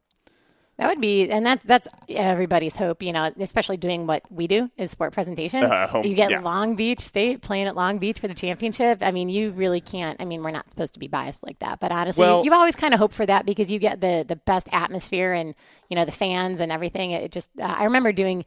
[0.76, 4.70] that would be, and that that's everybody's hope, you know, especially doing what we do
[4.76, 5.64] is sport presentation.
[5.64, 6.40] Uh, home- you get yeah.
[6.40, 8.98] Long Beach State playing at Long Beach for the championship.
[9.02, 10.20] I mean, you really can't.
[10.20, 12.76] I mean, we're not supposed to be biased like that, but honestly, Well- you always
[12.76, 15.54] kind of hope for that because you get the the best atmosphere and
[15.88, 17.10] you know the fans and everything.
[17.12, 18.44] It just, uh, I remember doing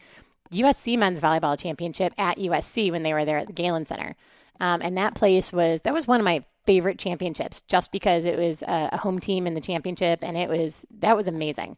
[0.54, 4.16] USC men's volleyball championship at USC when they were there at the Galen Center.
[4.60, 8.38] Um, and that place was that was one of my favorite championships just because it
[8.38, 11.76] was a, a home team in the championship and it was that was amazing.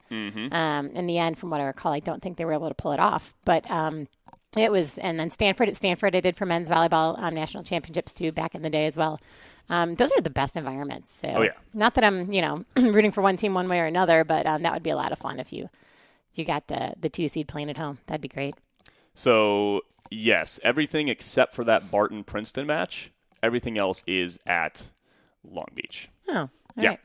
[0.54, 2.76] Um, in the end, from what I recall, I don't think they were able to
[2.76, 4.08] pull it off, but um,
[4.58, 4.98] it was.
[5.00, 8.54] And then Stanford at Stanford, I did for men's volleyball um, national championships too back
[8.56, 9.20] in the day as well.
[9.70, 11.12] Um, those are the best environments.
[11.12, 11.52] So, Oh, yeah.
[11.74, 14.62] not that I'm you know rooting for one team one way or another, but um,
[14.64, 15.70] that would be a lot of fun if you
[16.32, 17.98] if you got the the two seed playing at home.
[18.08, 18.54] That'd be great.
[19.16, 23.12] So yes, everything except for that Barton Princeton match,
[23.42, 24.92] everything else is at
[25.44, 26.10] Long Beach.
[26.30, 26.96] Oh, all Yeah.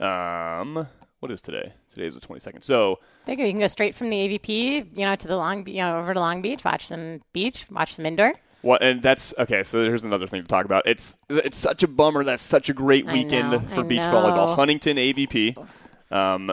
[0.00, 0.60] right.
[0.60, 0.86] Um,
[1.20, 1.72] what is today?
[1.90, 2.62] Today is the 22nd.
[2.64, 3.44] So There you.
[3.46, 6.14] You can go straight from the AVP, you know, to the Long, you know, over
[6.14, 8.32] to Long Beach, watch some beach, watch some indoor.
[8.62, 9.62] What and that's okay.
[9.62, 10.82] So here's another thing to talk about.
[10.86, 12.24] It's it's such a bummer.
[12.24, 14.12] That's such a great weekend know, for I beach know.
[14.12, 14.56] volleyball.
[14.56, 15.56] Huntington AVP.
[16.10, 16.52] Um,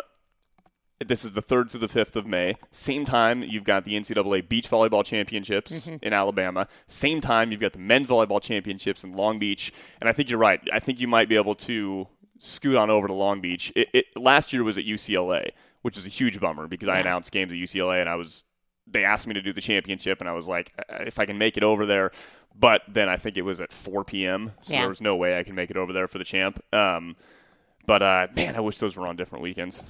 [1.05, 2.53] this is the third through the fifth of May.
[2.71, 5.97] Same time you've got the NCAA beach volleyball championships Mm-hmm.
[6.05, 6.67] in Alabama.
[6.87, 9.73] Same time you've got the men's volleyball championships in Long Beach.
[9.99, 10.61] And I think you're right.
[10.71, 12.07] I think you might be able to
[12.39, 13.71] scoot on over to Long Beach.
[13.75, 15.49] It, it last year was at UCLA,
[15.81, 18.43] which is a huge bummer because I announced games at UCLA and I was
[18.87, 21.39] they asked me to do the championship, and I was like, "Uh, if I can
[21.39, 22.11] make it over there.
[22.57, 24.81] But then I think it was at 4 p.m., so Yeah.
[24.81, 26.63] there was no way I can make it over there for the champ.
[26.71, 27.15] Um,
[27.87, 29.83] but uh, man, I wish those were on different weekends.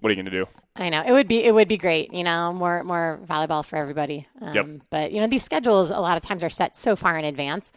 [0.00, 0.46] What are you going to do?
[0.76, 3.76] I know it would be it would be great, you know, more more volleyball for
[3.76, 4.26] everybody.
[4.40, 4.66] Um, Yep.
[4.90, 7.72] But you know, these schedules a lot of times are set so far in advance,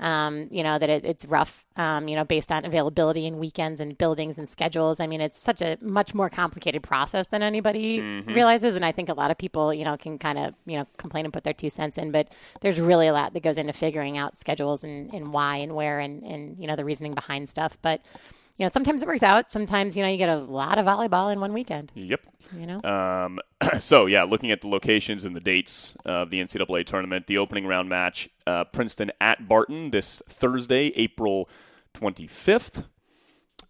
[0.00, 1.64] um, you know, that it, it's rough.
[1.76, 4.98] Um, you know, based on availability and weekends and buildings and schedules.
[5.00, 9.10] I mean, it's such a much more complicated process than anybody realizes, and I think
[9.10, 11.52] a lot of people, you know, can kind of you know complain and put their
[11.52, 15.12] two cents in, but there's really a lot that goes into figuring out schedules and,
[15.12, 18.00] and why and where and and you know the reasoning behind stuff, but.
[18.56, 19.50] You know, sometimes it works out.
[19.50, 21.92] Sometimes, you know, you get a lot of volleyball in one weekend.
[21.94, 22.20] Yep.
[22.58, 23.38] You know, Um,
[23.80, 27.66] so yeah, looking at the locations and the dates of the NCAA tournament, the opening
[27.66, 31.50] round match, uh, Princeton at Barton this Thursday, April
[31.94, 32.84] 25th,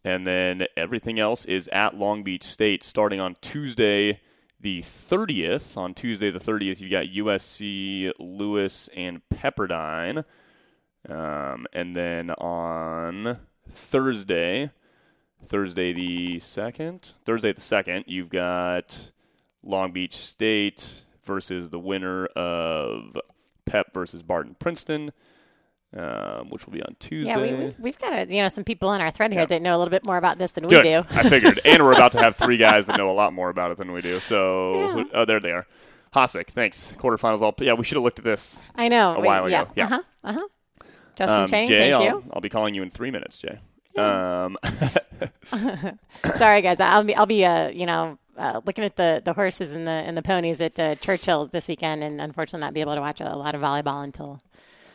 [0.04, 4.20] and then everything else is at Long Beach State starting on Tuesday,
[4.60, 5.76] the 30th.
[5.76, 10.24] On Tuesday the 30th, you've got USC, Lewis, and Pepperdine,
[11.08, 13.38] um, and then on
[13.70, 14.70] Thursday.
[15.48, 17.12] Thursday the second.
[17.24, 19.12] Thursday the second, you've got
[19.62, 23.16] Long Beach State versus the winner of
[23.64, 25.12] Pep versus Barton Princeton,
[25.96, 27.28] um, which will be on Tuesday.
[27.30, 29.46] Yeah, we, we've, we've got a, you know some people on our thread here Yeah.
[29.46, 30.84] that know a little bit more about this than Good.
[30.84, 31.04] we do.
[31.10, 33.70] I figured, and we're about to have three guys that know a lot more about
[33.70, 34.18] it than we do.
[34.18, 35.04] So, Yeah.
[35.14, 35.66] oh, there they are.
[36.14, 36.96] Hasek, thanks.
[36.98, 37.40] Quarterfinals.
[37.42, 38.62] All yeah, we should have looked at this.
[38.74, 39.14] I know.
[39.16, 39.62] A we- while yeah.
[39.62, 39.84] ago, yeah.
[39.84, 40.02] Uh huh.
[40.24, 40.48] Uh huh.
[41.16, 42.24] Justin Um, Chang, Jay, thank I'll, you.
[42.32, 43.58] I'll be calling you in three minutes, Jay.
[43.96, 44.56] Um,
[46.36, 46.80] Sorry, guys.
[46.80, 49.90] I'll be I'll be uh you know uh, looking at the, the horses and the
[49.90, 53.20] and the ponies at uh, Churchill this weekend, and unfortunately not be able to watch
[53.20, 54.42] a, lot of volleyball until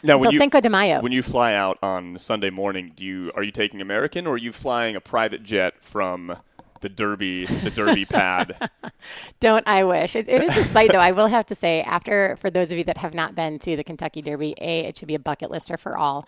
[0.04, 1.02] Now, when until you- Cinco de Mayo.
[1.02, 4.38] When you fly out on Sunday morning, do you are you taking American or are
[4.38, 6.36] you flying a private jet from
[6.82, 8.70] the Derby the Derby pad?
[9.40, 11.00] Don't I wish it, it is a sight though.
[11.00, 13.76] I will have to say, after for those of you that have not been to
[13.76, 16.26] the Kentucky Derby, a it should be a bucket lister for all.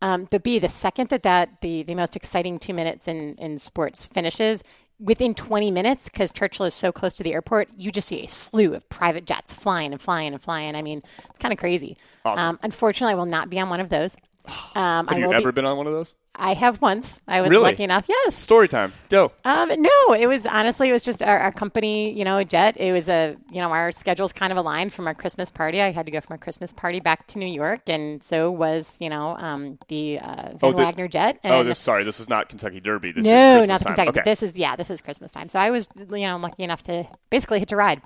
[0.00, 3.58] Um, but b the second that that the the most exciting two minutes in in
[3.58, 4.64] sports finishes.
[5.00, 8.26] Within 20 minutes, because Churchill is so close to the airport, you just see a
[8.26, 10.74] slew of private jets flying and flying and flying.
[10.74, 11.96] I mean, it's kind of crazy.
[12.24, 14.16] Um, unfortunately, I will not be on one of those.
[14.74, 16.14] Um, I Have you ever be, been on one of those?
[16.40, 17.20] I have once.
[17.26, 17.64] I was Really?
[17.72, 18.06] lucky enough.
[18.08, 18.36] Yes.
[18.36, 18.92] Story time.
[19.08, 19.32] Go.
[19.44, 22.76] Um, no, it was honestly, it was just our, our company, you know, jet.
[22.76, 25.82] It was a, you know, our schedules kind of aligned from our Christmas party.
[25.82, 28.96] I had to go from a Christmas party back to New York, and so was,
[29.00, 31.40] you know, um, the uh, Van Oh, the- Wagner jet.
[31.42, 33.10] And Oh, this sorry, this is not Kentucky Derby.
[33.10, 33.96] This is no, Christmas not time.
[33.96, 34.20] Kentucky.
[34.20, 34.30] Okay.
[34.30, 35.48] This is yeah, this is Christmas time.
[35.48, 38.00] So I was, you know, lucky enough to basically hitch a ride.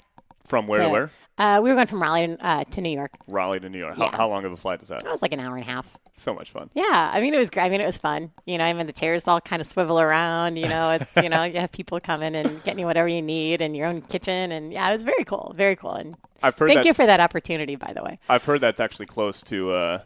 [0.46, 1.10] From where to to- where?
[1.38, 3.12] Uh, we were going from Raleigh uh, to New York.
[3.26, 3.96] Raleigh to New York.
[3.96, 4.10] Yeah.
[4.10, 5.02] How, how long of a flight is that?
[5.02, 5.96] That was like an hour and a half.
[6.12, 6.70] So much fun.
[6.74, 7.64] Yeah, I mean it was great.
[7.64, 8.30] I mean it was fun.
[8.44, 10.56] You know, I mean the chairs all kind of swivel around.
[10.56, 13.62] You know, it's you know you have people coming and getting you whatever you need
[13.62, 15.94] and your own kitchen and yeah, it was very cool, very cool.
[15.94, 16.86] And I've heard thank that.
[16.86, 18.18] you for that opportunity, by the way.
[18.28, 19.98] I've heard that's actually close to uh,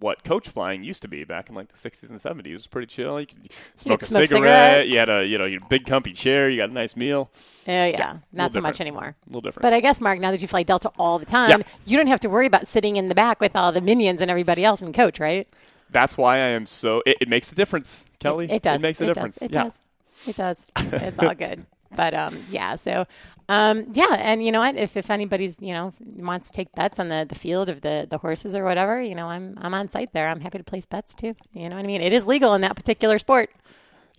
[0.00, 2.46] what coach flying used to be back in like the 60s and 70s.
[2.48, 3.20] It was pretty chill.
[3.20, 4.28] You could smoke a smoke cigarette.
[4.28, 4.88] cigarette.
[4.88, 6.48] You had a you know your big comfy chair.
[6.50, 7.30] You got a nice meal.
[7.68, 8.62] Oh yeah, not so different.
[8.62, 9.14] much anymore.
[9.24, 9.62] A little different.
[9.62, 11.66] But I guess Mark, now that you fly Delta all the time, Yeah.
[11.84, 14.30] you don't have to worry about sitting in the back with all the minions and
[14.30, 15.46] everybody else in coach, right?
[15.92, 17.02] that's why I am so.
[17.04, 18.50] It, it makes a difference, Kelly.
[18.50, 18.78] It does.
[18.78, 19.36] It makes a It difference.
[19.38, 19.48] Does.
[19.48, 19.62] It yeah.
[19.64, 19.80] does.
[20.26, 20.66] It does.
[21.02, 21.66] It's all good.
[21.96, 22.76] But um, yeah.
[22.76, 23.04] So
[23.50, 24.76] um, yeah, and you know what?
[24.76, 28.06] If if anybody's you know wants to take bets on the, the field of the,
[28.08, 30.28] the horses or whatever, you know, I'm I'm on site there.
[30.28, 31.34] I'm happy to place bets too.
[31.52, 32.00] You know what I mean?
[32.00, 33.50] It is legal in that particular sport.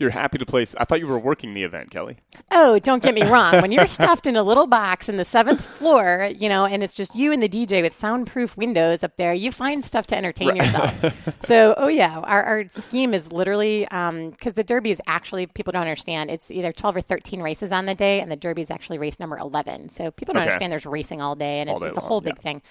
[0.02, 0.74] You're happy to place.
[0.80, 2.18] I thought you were working the event, Kelly.
[2.50, 3.62] Oh, don't get me wrong.
[3.62, 6.96] When you're stuffed in a little box in the seventh floor, you know, and it's
[6.96, 10.56] just you and the DJ with soundproof windows up there, you find stuff to entertain
[10.56, 11.40] yourself.
[11.46, 15.84] so, oh yeah, our, our scheme is literally because the Derby is actually people don't
[15.84, 16.32] understand.
[16.32, 19.20] It's either 12 or 13 races on the day, and the Derby is actually race
[19.20, 19.90] number 11.
[19.90, 20.48] So people don't Okay.
[20.50, 22.42] understand there's racing all day, and All it's, day it's a long, whole big yeah.
[22.42, 22.62] thing.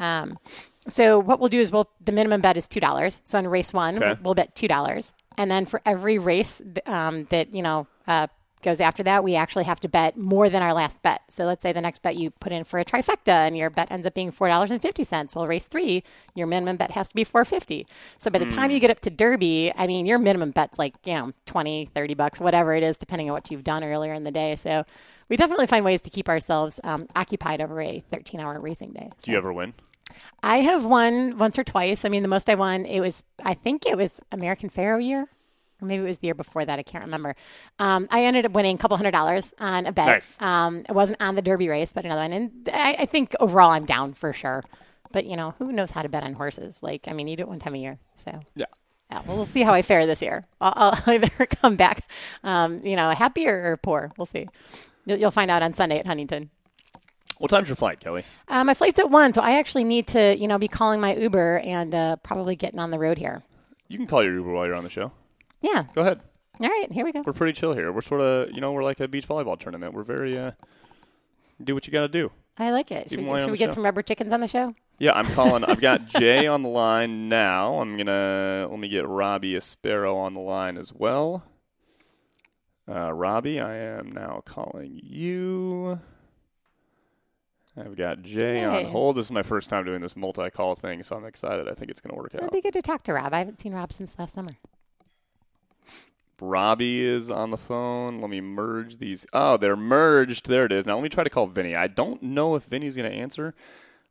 [0.00, 0.38] Um,
[0.86, 3.20] so what we'll do is we'll the minimum bet is two dollars.
[3.24, 4.18] So on race one, Okay.
[4.22, 8.26] we'll bet two dollars, and then for every race um, that you know uh,
[8.60, 11.22] goes after that, we actually have to bet more than our last bet.
[11.28, 13.90] So let's say the next bet you put in for a trifecta, and your bet
[13.90, 15.34] ends up being four dollars and fifty cents.
[15.34, 16.02] Well, race three,
[16.34, 17.86] your minimum bet has to be four fifty.
[18.18, 20.94] So by the time you get up to Derby, I mean your minimum bet's like
[21.04, 24.24] you know 20, 30 bucks, whatever it is, depending on what you've done earlier in
[24.24, 24.56] the day.
[24.56, 24.84] So.
[25.30, 29.10] We definitely find ways to keep ourselves um, occupied over a 13-hour racing day.
[29.20, 29.74] Do you ever win?
[30.42, 32.04] I have won once or twice.
[32.04, 35.22] I mean, the most I won, it was, I think it was American Pharoah year,
[35.80, 36.78] or maybe it was the year before that.
[36.78, 37.34] I can't remember.
[37.78, 40.06] Um, I ended up winning a couple hundred dollars on a bet.
[40.06, 40.40] Nice.
[40.40, 42.32] Um, it wasn't on the Derby race, but another one.
[42.32, 44.62] And I, I think overall I'm down for sure.
[45.12, 46.82] But, you know, who knows how to bet on horses?
[46.82, 47.98] Like, I mean, you do it one time a year.
[48.14, 48.66] So, Yeah.
[49.10, 50.46] yeah, well, we'll see how I fare this year.
[50.60, 50.72] I'll,
[51.06, 52.00] I'll either come back,
[52.44, 54.10] um, you know, happier or, or poor.
[54.18, 54.46] We'll see.
[55.06, 56.50] You'll, you'll find out on Sunday at Huntington.
[57.38, 58.24] What time's your flight, Kelly?
[58.48, 61.14] Uh, my flight's at one, so I actually need to, you know, be calling my
[61.14, 63.42] Uber and uh, probably getting on the road here.
[63.88, 65.12] You can call your Uber while you're on the show.
[65.60, 65.84] Yeah.
[65.94, 66.22] Go ahead.
[66.60, 67.22] All right, here we go.
[67.24, 67.92] We're pretty chill here.
[67.92, 69.94] We're sort of, you know, we're like a beach volleyball tournament.
[69.94, 70.50] We're very, uh,
[71.62, 72.32] do what you got to do.
[72.58, 73.08] I like it.
[73.10, 73.74] Should, Even we, should we get show.
[73.74, 74.74] some rubber chickens on the show?
[74.98, 75.62] Yeah, I'm calling.
[75.62, 77.74] I've got Jay on the line now.
[77.80, 81.44] I'm gonna let me get Robbie Aspero on the line as well.
[82.88, 86.00] Uh, Robbie, I am now calling you.
[87.78, 89.16] I've got Jay on hold.
[89.16, 91.68] This is my first time doing this multi-call thing, so I'm excited.
[91.68, 92.42] I think it's gonna work out.
[92.42, 93.32] It'd be good to talk to Rob.
[93.32, 94.56] I haven't seen Rob since last summer.
[96.40, 98.20] Robbie is on the phone.
[98.20, 99.26] Let me merge these.
[99.32, 100.48] Oh, they're merged.
[100.48, 100.86] There it is.
[100.86, 101.74] Now let me try to call Vinny.
[101.74, 103.54] I don't know if Vinny's going to answer.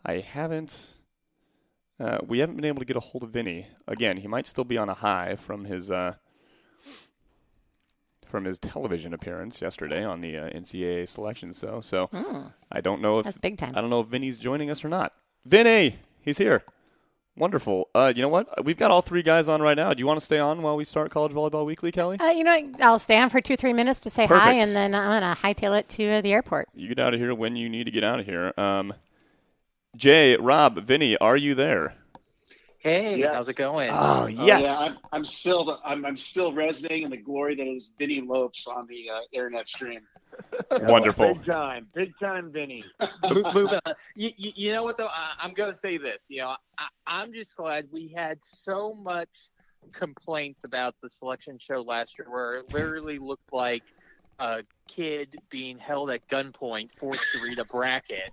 [0.05, 0.95] I haven't.
[1.99, 3.67] Uh, we haven't been able to get a hold of Vinny.
[3.87, 6.15] Again, he might still be on a high from his uh,
[8.27, 11.53] from his television appearance yesterday on the uh, NCAA selection.
[11.53, 12.09] So, so
[12.71, 13.23] I don't know if.
[13.25, 13.73] That's big time.
[13.75, 15.13] I don't know if Vinny's joining us or not.
[15.45, 16.63] Vinny, he's here.
[17.37, 17.87] Wonderful.
[17.93, 18.65] Uh, you know what?
[18.65, 19.93] We've got all three guys on right now.
[19.93, 22.19] Do you want to stay on while we start College Volleyball Weekly, Kelly?
[22.19, 22.81] Uh, you know, what?
[22.81, 25.77] I'll stay on for two, three minutes to say hi, and then I'm gonna hightail
[25.77, 26.67] it to uh, the airport.
[26.73, 28.53] You get out of here when you need to get out of here.
[28.57, 28.93] Um,
[29.95, 31.93] Jay, Rob, Vinny, are you there?
[32.87, 33.33] Hey, Yeah.
[33.33, 33.91] how's it going?
[33.91, 37.67] Oh, Oh, yeah, I'm, I'm still the, I'm, I'm still resonating in the glory that
[37.67, 39.99] is Vinny Lopes on the uh, internet stream.
[40.79, 41.33] Wonderful.
[41.35, 42.85] Big time, big time, Vinny.
[43.23, 43.93] Mo- moving on.
[44.15, 45.07] You, you, you know what though?
[45.07, 46.19] I, I'm going to say this.
[46.29, 49.49] You know, I, I'm just glad we had so much
[49.91, 53.83] complaints about the selection show last year, where it literally looked like
[54.39, 58.31] a kid being held at gunpoint, forced to read a bracket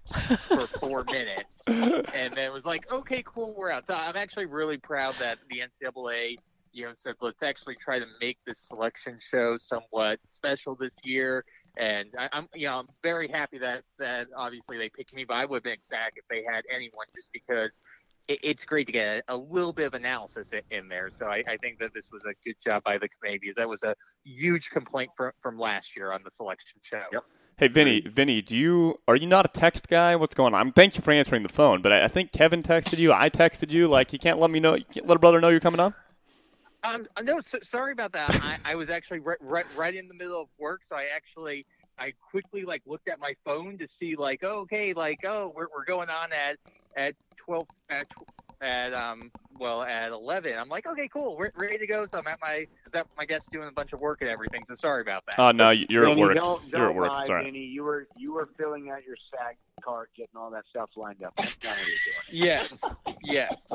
[0.48, 3.86] for four minutes, and then it was like, okay, cool, we're out.
[3.86, 6.36] So I'm actually really proud that the NCAA,
[6.72, 11.44] you know, said let's actually try to make this selection show somewhat special this year.
[11.76, 15.24] And I, I'm, you know, I'm very happy that that obviously they picked me.
[15.24, 17.80] But I would have been ecstatic if they had anyone, just because
[18.29, 21.11] it, it's great to get a, a, little bit of analysis in, there.
[21.11, 23.68] So I, I, think that this was a good job by the committee because that
[23.68, 23.95] was a
[24.25, 27.03] huge complaint from, from last year on the selection show.
[27.12, 27.25] Yep.
[27.57, 30.16] Hey Vinny, Vinny, do you are you not a text guy?
[30.16, 30.61] What's going on?
[30.61, 33.12] I'm thank you for answering the phone, but I, I think Kevin texted you.
[33.12, 33.87] I texted you.
[33.87, 34.75] Like you can't let me know.
[34.75, 35.95] You can't let a brother know you're coming on.
[36.83, 38.39] Um, no, so, sorry about that.
[38.43, 41.64] I, I was actually right, right, right in the middle of work, so I actually
[41.99, 45.68] I quickly like looked at my phone to see like, oh, okay, like, oh, we're,
[45.75, 46.59] we're going on at
[46.97, 48.07] at twelve at
[48.61, 49.20] at um
[49.59, 51.36] well at 11 i'm like okay cool.
[51.36, 52.07] We're ready to go.
[52.07, 54.61] So i'm at my is that my guest doing a bunch of work and everything?
[54.66, 55.38] So sorry about that.
[55.38, 56.34] Oh no you're Danny, at work.
[56.36, 57.11] don't, don't you're at work.
[57.11, 57.45] lie, sorry.
[57.45, 57.59] Danny.
[57.61, 61.34] you were you were filling out your SAG cart getting all that stuff lined up.
[61.36, 61.88] That's not what
[62.30, 62.80] yes.
[63.22, 63.68] Yes.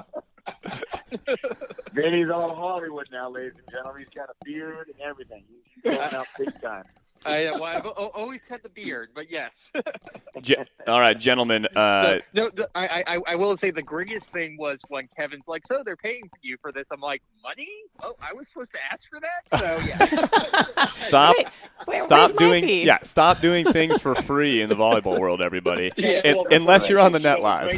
[1.93, 4.01] Vinny's all Hollywood now, ladies and gentlemen.
[4.01, 5.43] He's got a beard and everything.
[5.47, 6.84] He's going out big time.
[7.26, 9.72] I, well, I've always had the beard, but yes.
[10.41, 10.55] Ge-
[10.88, 11.65] all right, gentlemen.
[11.76, 15.65] Uh, no, no I, I, I will say the greatest thing was when Kevin's like,
[15.67, 17.70] "So they're paying you for this?" I'm like, "Money?
[18.03, 20.89] Oh, I was supposed to ask for that." So yeah.
[20.91, 21.36] stop.
[21.38, 21.47] Wait,
[21.88, 22.65] wait, stop doing.
[22.65, 22.86] fee?
[22.86, 25.91] Yeah, stop doing things for free in the volleyball world, everybody.
[25.99, 27.74] Yeah, and, unless you're on the net live.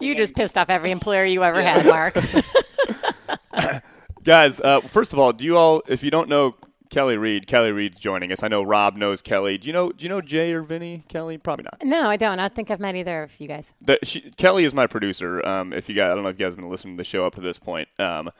[0.00, 1.80] You just pissed off every employer you ever yeah.
[1.80, 3.82] had, Mark.
[4.24, 6.56] Guys, uh, first of all, do you all, if you don't know
[6.90, 7.46] Kelly Reed.
[7.46, 8.42] Kelly Reed's joining us.
[8.42, 9.58] I know Rob knows Kelly.
[9.58, 9.90] Do you know?
[9.90, 11.04] Do you know Jay or Vinny?
[11.08, 11.38] Kelly?
[11.38, 11.82] Probably not.
[11.84, 12.40] No, I don't.
[12.40, 13.74] I think I've met either of you guys.
[13.80, 15.44] The, she, Kelly is my producer.
[15.46, 17.04] Um, if you guys, I don't know if you guys have been listening to the
[17.04, 17.88] show up to this point.
[17.98, 18.30] Um,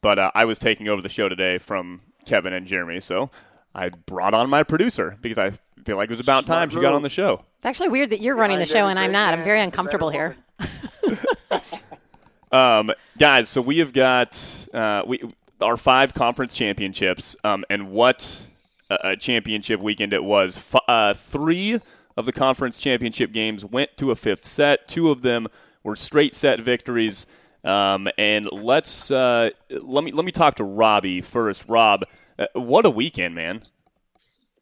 [0.00, 3.30] but uh, I was taking over the show today from Kevin and Jeremy, so
[3.74, 5.52] I brought on my producer because I
[5.84, 7.44] feel like it was about time she got on the show.
[7.58, 9.34] It's actually weird that you're running the show and I'm not.
[9.34, 10.36] I'm very uncomfortable here.
[12.52, 15.20] um, guys, so we have got uh, we
[15.60, 18.46] our five conference championships um, and what
[18.90, 20.56] a, championship weekend it was.
[20.56, 21.80] F- uh, three
[22.16, 24.88] of the conference championship games went to a fifth set.
[24.88, 25.48] Two of them
[25.82, 27.26] were straight set victories.
[27.64, 31.64] Um, and let's uh, let me let me talk to Robbie first.
[31.66, 32.04] Rob,
[32.38, 33.62] uh, what a weekend, man!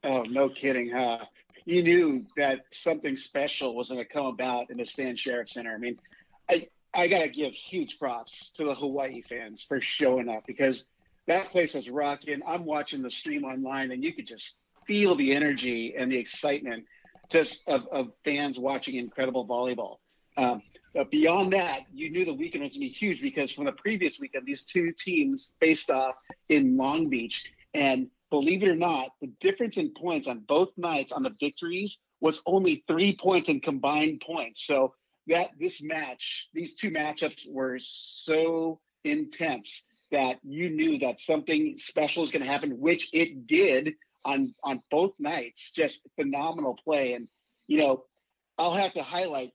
[0.03, 1.19] Oh, no kidding, huh?
[1.67, 5.75] You knew that something special was going to come about in the Stan Sheriff Center.
[5.75, 5.99] I mean,
[6.49, 10.87] I I got to give huge props to the Hawaii fans for showing up because
[11.27, 12.43] that place was rocking.
[12.47, 14.55] I'm watching the stream online, and you could just
[14.87, 16.85] feel the energy and the excitement
[17.31, 19.99] just of, of fans watching incredible volleyball.
[20.37, 23.65] Um, but beyond that, you knew the weekend was going to be huge because from
[23.65, 26.17] the previous weekend, these two teams faced off
[26.49, 27.51] in Long Beach.
[27.73, 31.99] And believe it or not, the difference in points on both nights on the victories
[32.21, 34.67] was only three points in combined points.
[34.67, 34.95] So
[35.29, 42.23] that this match, these two matchups were so intense that you knew that something special
[42.23, 43.95] is going to happen, which it did
[44.25, 45.73] on on both nights.
[45.75, 47.29] Just phenomenal play, and
[47.67, 48.05] you know,
[48.59, 49.53] I'll have to highlight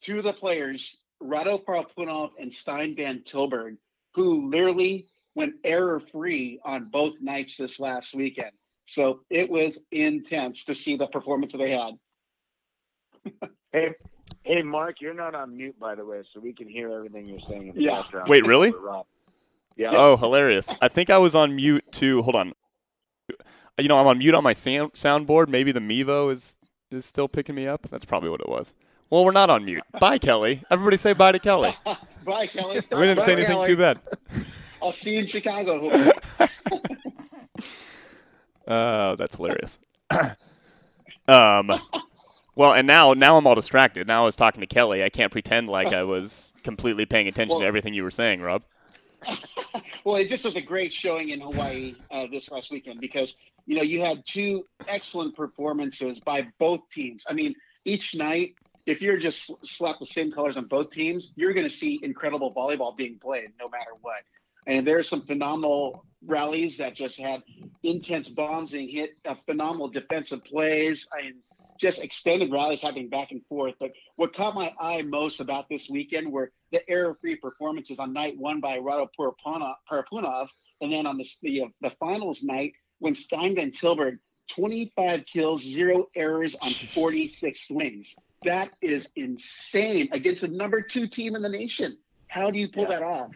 [0.00, 3.76] two of the players, Rado Parapunov and Stijn Van Tilburg,
[4.14, 5.04] who literally
[5.34, 8.52] went error free on both nights this last weekend.
[8.86, 11.94] So it was intense to see the performance they had.
[13.72, 13.90] hey,
[14.42, 17.40] Hey, Mark, you're not on mute, by the way, so we can hear everything you're
[17.48, 18.02] saying in the yeah.
[18.02, 18.28] background.
[18.28, 18.72] Wait, really?
[19.76, 19.90] Yeah.
[19.92, 20.68] Oh, hilarious!
[20.80, 22.22] I think I was on mute too.
[22.22, 22.52] Hold on.
[23.78, 25.48] You know, I'm on mute on my sound soundboard.
[25.48, 26.56] Maybe the Mevo is
[26.90, 27.82] is still picking me up.
[27.82, 28.74] That's probably what it was.
[29.10, 29.82] Well, we're not on mute.
[30.00, 30.62] Bye, Kelly.
[30.70, 31.72] Everybody say bye to Kelly.
[32.24, 32.80] bye, Kelly.
[32.90, 33.68] We didn't bye, say anything Kelly.
[33.68, 34.00] too bad.
[34.82, 36.12] I'll see you in Chicago.
[38.66, 39.78] Oh, that's hilarious.
[41.28, 41.72] um,
[42.60, 44.06] well, and now now I'm all distracted.
[44.06, 45.02] Now I was talking to Kelly.
[45.02, 48.42] I can't pretend like I was completely paying attention well, to everything you were saying,
[48.42, 48.64] Rob.
[50.04, 53.76] well, it just was a great showing in Hawaii uh, this last weekend because you
[53.76, 57.24] know you had two excellent performances by both teams.
[57.30, 57.54] I mean,
[57.86, 61.74] each night, if you're just slap the same colors on both teams, you're going to
[61.74, 64.22] see incredible volleyball being played no matter what.
[64.66, 67.42] And there's some phenomenal rallies that just had
[67.82, 71.08] intense bombs being hit, uh, phenomenal defensive plays.
[71.18, 71.36] I mean,
[71.80, 73.74] just extended rallies happening back and forth.
[73.80, 78.36] But what caught my eye most about this weekend were the error-free performances on night
[78.36, 80.48] one by Rado Parapunov,
[80.80, 84.18] and then on the the, uh, the finals night when Stijn Van Tilburg,
[84.50, 88.14] 25 kills, zero errors on 46 swings.
[88.44, 91.98] That is insane against the number two team in the nation.
[92.28, 92.90] How do you pull yeah.
[92.90, 93.30] that off?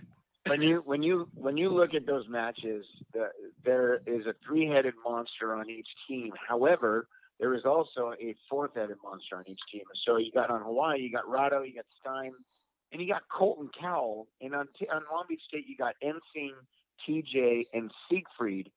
[0.46, 3.30] when you when you when you look at those matches, the,
[3.64, 6.32] there is a three-headed monster on each team.
[6.48, 7.08] However,
[7.40, 9.82] there is also a fourth-headed monster on each team.
[10.04, 12.30] So you got on Hawaii, you got Rado, you got Stijn,
[12.92, 14.28] and you got Colton Cowell.
[14.40, 16.54] And on, on Long Beach State, you got Ensing,
[17.06, 18.70] TJ, and Siegfried.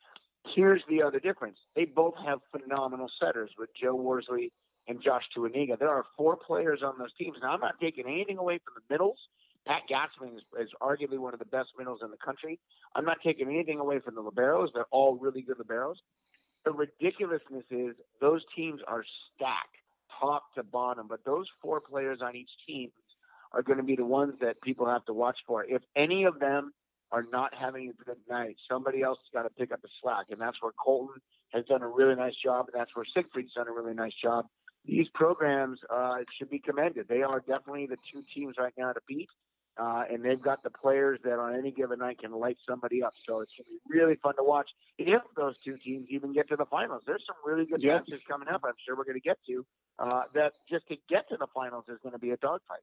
[0.55, 4.51] Here's the other difference: they both have phenomenal setters with Joe Worsley
[4.87, 5.77] and Josh Tuaniga.
[5.77, 7.37] There are four players on those teams.
[7.41, 9.17] Now, I'm not taking anything away from the middles.
[9.65, 12.57] Pat Gasman is, is, arguably one of the best middles in the country.
[12.95, 14.69] I'm not taking anything away from the liberos.
[14.73, 15.95] They're all really good liberos.
[16.67, 19.01] The ridiculousness is those teams are
[19.33, 19.77] stacked
[20.19, 22.91] top to bottom, but those four players on each team
[23.53, 25.63] are going to be the ones that people have to watch for.
[25.63, 26.73] If any of them
[27.13, 30.25] are not having a good night, somebody else has got to pick up the slack,
[30.29, 31.21] and that's where Colton
[31.53, 34.45] has done a really nice job, and that's where Siegfried's done a really nice job.
[34.83, 37.07] These programs uh, should be commended.
[37.07, 39.29] They are definitely the two teams right now to beat.
[39.79, 43.13] Uh, and they've got the players that on any given night can light somebody up.
[43.27, 46.47] So it's going to be really fun to watch if those two teams even get
[46.49, 47.03] to the finals.
[47.05, 47.97] There's some really good yeah.
[47.97, 48.61] matches coming up.
[48.65, 49.65] I'm sure we're going to get to.
[49.99, 52.79] Uh, that just to get to the finals is going to be a dogfight.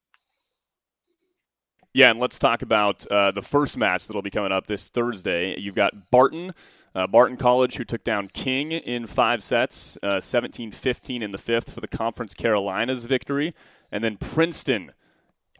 [1.97, 5.59] Yeah, and let's talk about uh, the first match that'll be coming up this Thursday.
[5.59, 6.53] You've got Barton,
[6.93, 11.39] uh, Barton College, who took down King in five sets, uh, 17 15 in the
[11.39, 13.55] fifth for the Conference Carolinas victory.
[13.93, 14.91] And then Princeton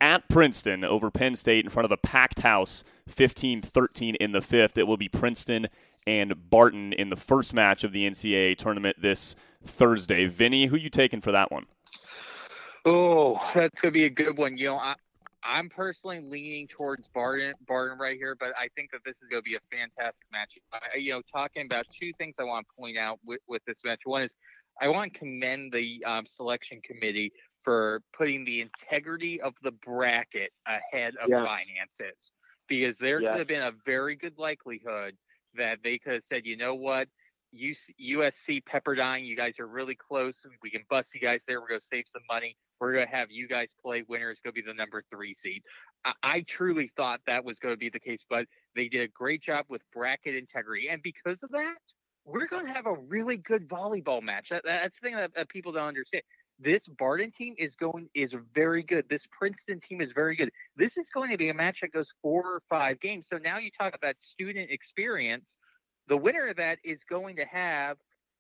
[0.05, 4.43] at Princeton over Penn State in front of a packed house, 15 13 in the
[4.43, 4.77] fifth.
[4.77, 5.69] It will be Princeton
[6.07, 9.35] and Barton in the first match of the NCAA tournament this
[9.65, 10.27] Thursday.
[10.27, 11.65] Vinny, who you taking for that one?
[12.85, 14.59] Oh, that's gonna be a good one.
[14.59, 14.95] You know, I,
[15.43, 19.43] I'm personally leaning towards Barton, Barton right here, but I think that this is going
[19.43, 20.53] to be a fantastic match.
[20.73, 23.81] I, you know, talking about two things I want to point out with, with this
[23.85, 24.01] match.
[24.05, 24.35] One is
[24.81, 27.31] I want to commend the um, selection committee
[27.65, 31.45] for putting the integrity of the bracket ahead of yeah.
[31.45, 32.33] finances
[32.69, 33.33] because there yeah.
[33.33, 35.17] could have been a very good likelihood
[35.57, 37.09] that they could have said, you know what,
[37.55, 40.37] USC Pepperdine, you guys are really close.
[40.63, 41.61] We can bust you guys there.
[41.61, 42.57] We're going to save some money.
[42.81, 44.03] We're going to have you guys play.
[44.09, 45.63] Winner is going to be the number three seed.
[46.05, 49.09] I, I truly thought that was going to be the case, but they did a
[49.09, 50.89] great job with bracket integrity.
[50.89, 51.77] And because of that,
[52.25, 54.49] we're going to have a really good volleyball match.
[54.49, 56.25] That, that's the thing that, that people don't understand.
[56.59, 59.07] This Barton team is going is very good.
[59.09, 60.51] This Princeton team is very good.
[60.77, 63.27] This is going to be a match that goes four or five games.
[63.29, 65.57] So now you talk about student experience
[66.09, 67.97] the winner of that is going to have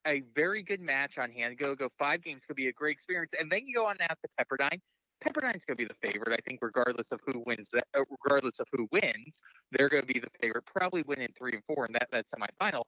[0.06, 1.58] a very good match on hand.
[1.58, 4.18] Go go five games could be a great experience, and then you go on out
[4.22, 4.80] to Pepperdine.
[5.20, 7.68] Pepperdine's going to be the favorite, I think, regardless of who wins.
[7.72, 9.40] That, uh, regardless of who wins,
[9.72, 10.64] they're going to be the favorite.
[10.66, 12.82] Probably win in three and four in that that semifinal.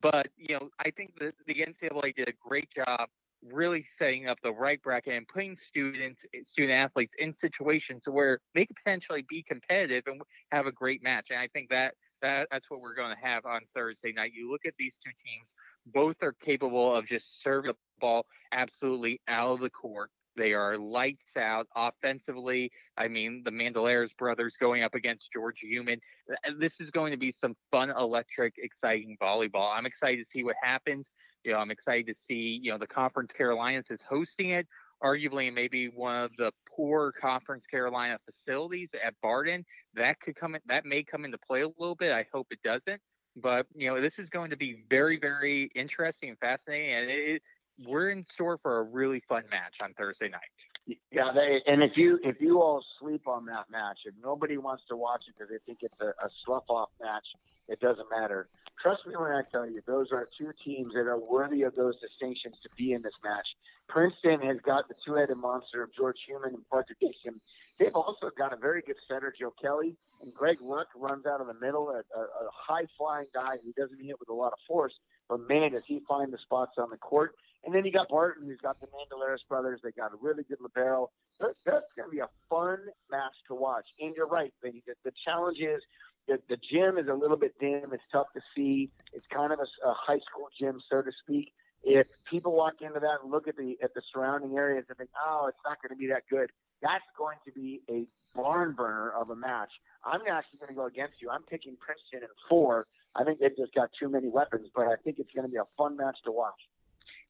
[0.00, 3.08] But you know, I think the the NCAA did a great job
[3.42, 8.40] really setting up the right bracket and putting students, eh, student athletes in situations where
[8.54, 10.20] they could potentially be competitive and
[10.50, 11.28] have a great match.
[11.30, 14.32] And I think that that that's what we're going to have on Thursday night.
[14.32, 15.54] You look at these two teams;
[15.86, 20.10] both are capable of just serving the ball absolutely out of the court.
[20.36, 22.70] They are lights out offensively.
[22.96, 26.00] I mean, the Mandalares brothers going up against George Huhmann.
[26.30, 29.76] Uh, this is going to be some fun, electric, exciting volleyball.
[29.76, 31.10] I'm excited to see what happens.
[31.44, 34.66] You know, I'm excited to see, you know, the Conference Carolinas is hosting it
[35.02, 39.64] arguably maybe one of the poor Conference Carolina facilities at Barton.
[39.94, 42.12] That could come in, that may come into play a little bit.
[42.12, 43.00] I hope it doesn't.
[43.36, 47.42] But you know, this is going to be very, very interesting and fascinating, and it,
[47.86, 50.96] we're in store for a really fun match on Thursday night.
[51.12, 54.82] Yeah, they, and if you if you all sleep on that match, if nobody wants
[54.88, 57.26] to watch it because they think it's a, a slough off match,
[57.68, 58.48] it doesn't matter.
[58.82, 62.00] Trust me when I tell you, those are two teams that are worthy of those
[62.00, 63.46] distinctions to be in this match.
[63.88, 67.40] Princeton has got the two-headed monster of George Huhmann and Parker Dixon.
[67.78, 71.46] They've also got a very good center, Joe Kelly, and Greg Luck runs out of
[71.46, 74.94] the middle, a, a, a high-flying guy who doesn't hit with a lot of force,
[75.28, 77.36] but man, does he find the spots on the court.
[77.64, 79.78] And then you got Barton, who's got the Mandalares brothers.
[79.84, 81.10] They got a really good libero.
[81.38, 82.78] That's, going to be a fun
[83.08, 83.86] match to watch.
[84.00, 85.80] And you're right, the challenge is
[86.28, 87.92] the, the gym is a little bit dim.
[87.92, 88.90] It's tough to see.
[89.12, 91.52] It's kind of a, a high school gym, so to speak.
[91.84, 95.10] If people walk into that and look at the at the surrounding areas and think,
[95.20, 96.50] "Oh, it's not going to be that good,"
[96.80, 98.06] that's going to be a
[98.36, 99.70] barn burner of a match.
[100.04, 101.30] I'm actually going to go against you.
[101.30, 102.86] I'm picking Princeton in four.
[103.16, 105.58] I think they've just got too many weapons, but I think it's going to be
[105.58, 106.54] a fun match to watch.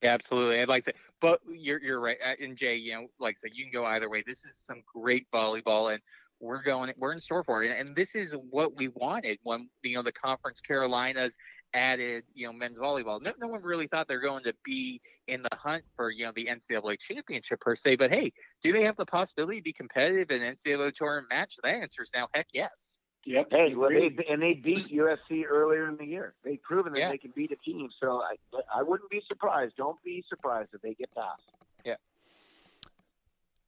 [0.03, 0.61] Yeah, absolutely.
[0.61, 2.19] I'd like to, but you're you're right.
[2.41, 4.23] And Jay, you know, like I said, you can go either way.
[4.27, 6.03] This is some great volleyball, and
[6.43, 9.97] we're going we're in store for it and this is what we wanted when you
[9.97, 11.35] know the conference carolinas
[11.73, 15.41] added you know men's volleyball no, no one really thought they're going to be in
[15.43, 18.31] the hunt for you know the ncaa championship per se but hey
[18.63, 22.03] do they have the possibility to be competitive in an ncaa tournament match the answer
[22.03, 23.49] is now heck yes Yep.
[23.53, 26.35] Hey, well, they, and they beat USC earlier in the year.
[26.43, 27.11] They've proven that Yeah.
[27.11, 27.89] they can beat a team.
[28.01, 28.35] So I,
[28.75, 29.77] I wouldn't be surprised.
[29.77, 31.43] Don't be surprised if they get past.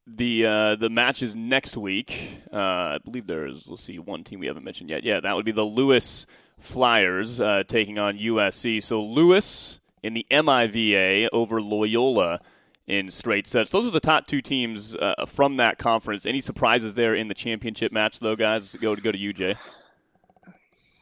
[0.07, 2.41] The uh, the matches next week.
[2.53, 5.03] Uh, I believe there's let's see one team we haven't mentioned yet.
[5.03, 6.27] Yeah, that would be the Lewis
[6.59, 8.83] Flyers uh, taking on USC.
[8.83, 12.41] So Lewis in the MIVA over Loyola
[12.87, 13.71] in straight sets.
[13.73, 16.27] Those are the top two teams uh, from that conference.
[16.27, 18.75] Any surprises there in the championship match, though, guys?
[18.75, 19.57] Go to go to UJ.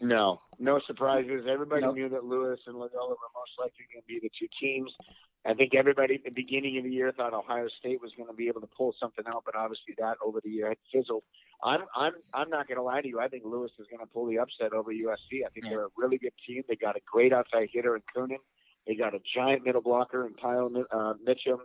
[0.00, 1.46] No, no surprises.
[1.48, 1.94] Everybody Nope.
[1.94, 4.92] knew that Lewis and Loyola were most likely going to be the two teams.
[5.44, 8.34] I think everybody at the beginning of the year thought Ohio State was going to
[8.34, 11.24] be able to pull something out, but obviously that over the year had fizzled.
[11.64, 13.18] I'm I'm I'm not going to lie to you.
[13.20, 15.44] I think Lewis is going to pull the upset over USC.
[15.44, 15.70] I think Yeah.
[15.70, 16.62] they're a really good team.
[16.68, 18.38] They got a great outside hitter in Coenen.
[18.86, 21.58] They got a giant middle blocker in Kyle uh, Mitchum.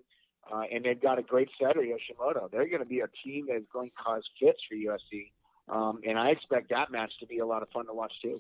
[0.52, 2.50] Uh, and they've got a great setter, Yoshimoto.
[2.50, 5.32] They're going to be a team that's going to cause fits for USC.
[5.68, 8.40] Um, and I expect that match to be a lot of fun to watch too.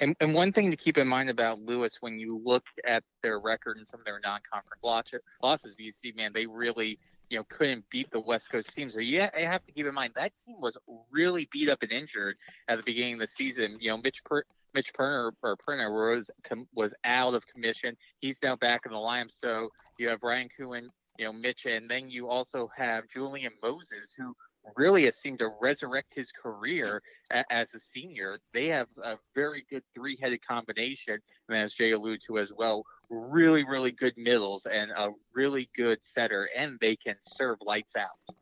[0.00, 3.38] And, and one thing to keep in mind about Lewis, when you look at their
[3.38, 6.98] record and some of their non-conference losses, you see, man, they really,
[7.28, 8.94] you know, couldn't beat the West Coast teams.
[8.94, 10.78] So ha- you have to keep in mind that team was
[11.10, 12.36] really beat up and injured
[12.68, 13.76] at the beginning of the season.
[13.78, 17.94] You know, Mitch per- Mitch Perinar or Perinar was com- was out of commission.
[18.20, 19.30] He's now back in the lineup.
[19.30, 20.88] So you have Ryan Coenen,
[21.18, 24.34] you know, Mitch, and then you also have Julian Moses, who
[24.76, 28.38] really has seemed to resurrect his career a- as a senior.
[28.52, 33.64] They have a very good three-headed combination, and as Jay alluded to as well, really,
[33.64, 38.36] really good middles and a really good setter, and they can serve lights out.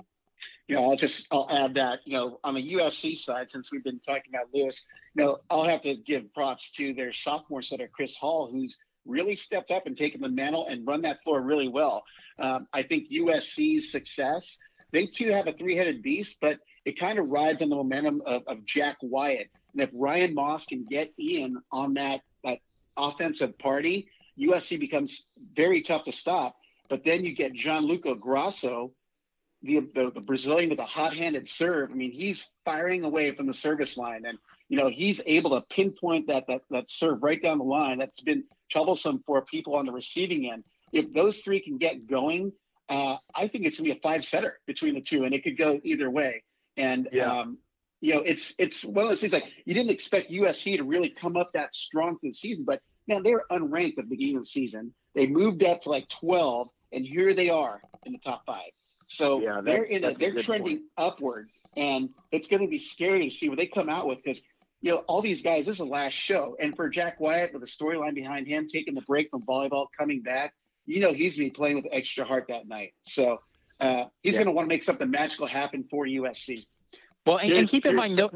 [0.66, 3.82] You know, I'll just I'll add that you know on the USC side, since we've
[3.82, 7.88] been talking about Lewis, you know, I'll have to give props to their sophomore setter
[7.90, 11.68] Chris Hall, who's really stepped up and taken the mantle and run that floor really
[11.68, 12.04] well.
[12.38, 14.58] Um, I think USC's success,
[14.92, 18.42] they too have a three-headed beast, but it kind of rides on the momentum of,
[18.46, 19.50] of Jack Wyatt.
[19.72, 22.58] And if Ryan Moss can get in on that that
[22.96, 24.08] offensive party,
[24.40, 26.56] USC becomes very tough to stop.
[26.88, 28.92] But then you get Gianluca Grasso,
[29.62, 31.90] the, the the Brazilian with a hot-handed serve.
[31.90, 35.66] I mean, he's firing away from the service line, and you know he's able to
[35.68, 37.98] pinpoint that that that serve right down the line.
[37.98, 40.64] That's been troublesome for people on the receiving end.
[40.92, 42.52] If those three can get going,
[42.88, 45.80] uh, I think it's gonna be a five-setter between the two, and it could go
[45.84, 46.42] either way.
[46.76, 47.40] And Yeah.
[47.40, 47.58] um,
[48.00, 51.10] you know, it's it's one of those things like you didn't expect USC to really
[51.10, 54.36] come up that strong through the season, but man, they were unranked at the beginning
[54.36, 54.94] of the season.
[55.14, 58.70] They moved up to like 12, and here they are in the top five.
[59.08, 60.90] So Yeah, that- they're in a, they're trending point.
[60.96, 64.42] upward, and it's going to be scary to see what they come out with because
[64.80, 65.66] you know all these guys.
[65.66, 68.94] This is the last show, and for Jack Wyatt with a storyline behind him, taking
[68.94, 70.54] the break from volleyball, coming back,
[70.88, 72.94] you know he's going to be playing with extra heart that night.
[73.04, 73.38] So
[73.80, 74.38] uh, he's Yeah.
[74.40, 76.66] going to want to make something magical happen for USC.
[77.26, 78.30] Well, and, and keep in mind, no,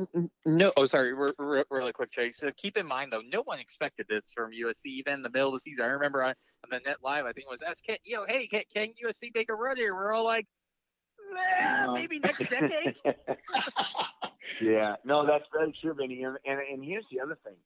[0.44, 0.70] no.
[0.76, 2.30] Oh, sorry, re- re- really quick, Jay.
[2.30, 5.48] So keep in mind, though, no one expected this from USC even in the middle
[5.48, 5.86] of the season.
[5.86, 8.00] I remember on, on the net live, I think it was SK.
[8.04, 9.94] Yo, hey, can, can USC make a run here?
[9.94, 10.46] We're all like,
[11.58, 12.96] eh, maybe next decade.
[14.60, 16.22] yeah, no, that's very true, Vinny.
[16.24, 17.56] And, and and here's the other thing,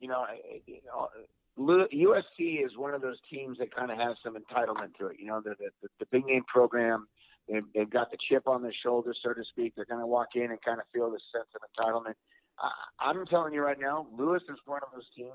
[0.00, 1.24] you know, I- you know, Lu-
[1.58, 5.16] USC is one of those teams that kind of has some entitlement to it.
[5.18, 7.08] You know, the the, the big name program,
[7.48, 9.74] they've, they've got the chip on their shoulder, so to speak.
[9.74, 12.14] They're going to walk in and kind of feel this sense of entitlement.
[12.60, 15.32] I, I'm telling you right now, Lewis is one of those teams.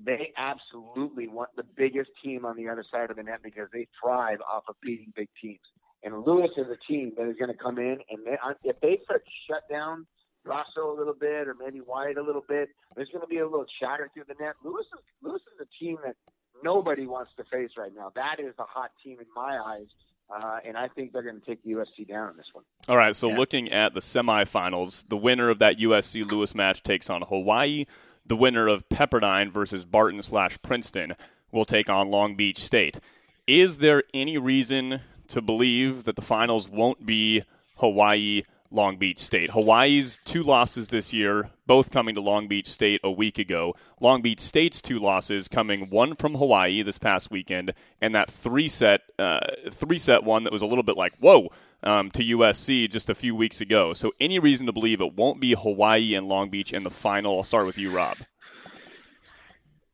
[0.00, 3.88] They absolutely want the biggest team on the other side of the net because they
[4.00, 5.58] thrive off of beating big teams.
[6.04, 9.00] And Lewis is a team that is going to come in, and they, if they
[9.04, 10.06] start shut down
[10.48, 13.44] Rosso a little bit, or maybe White a little bit, there's going to be a
[13.46, 14.54] little chatter through the net.
[14.64, 16.16] Lewis is Lewis is a team that
[16.62, 18.10] nobody wants to face right now.
[18.14, 19.86] That is a hot team in my eyes,
[20.34, 22.64] uh, and I think they're going to take USC down in this one.
[22.88, 23.36] All right, so Yeah.
[23.38, 27.84] looking at the semifinals, the winner of that USC Lewis match takes on Hawaii.
[28.26, 31.14] The winner of Pepperdine versus Barton slash Princeton
[31.50, 33.00] will take on Long Beach State.
[33.46, 37.42] Is there any reason to believe that the finals won't be
[37.76, 39.50] Hawaii Long Beach State?
[39.50, 43.74] Hawaii's two losses this year, both coming to Long Beach State a week ago.
[44.00, 48.68] Long Beach State's two losses coming one from Hawaii this past weekend, and that three
[48.68, 49.40] set uh,
[49.70, 51.50] three set one that was a little bit like whoa
[51.82, 53.92] um, to USC just a few weeks ago.
[53.92, 57.38] So, any reason to believe it won't be Hawaii and Long Beach in the final?
[57.38, 58.16] I'll start with you, Rob.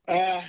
[0.06, 0.42] Uh,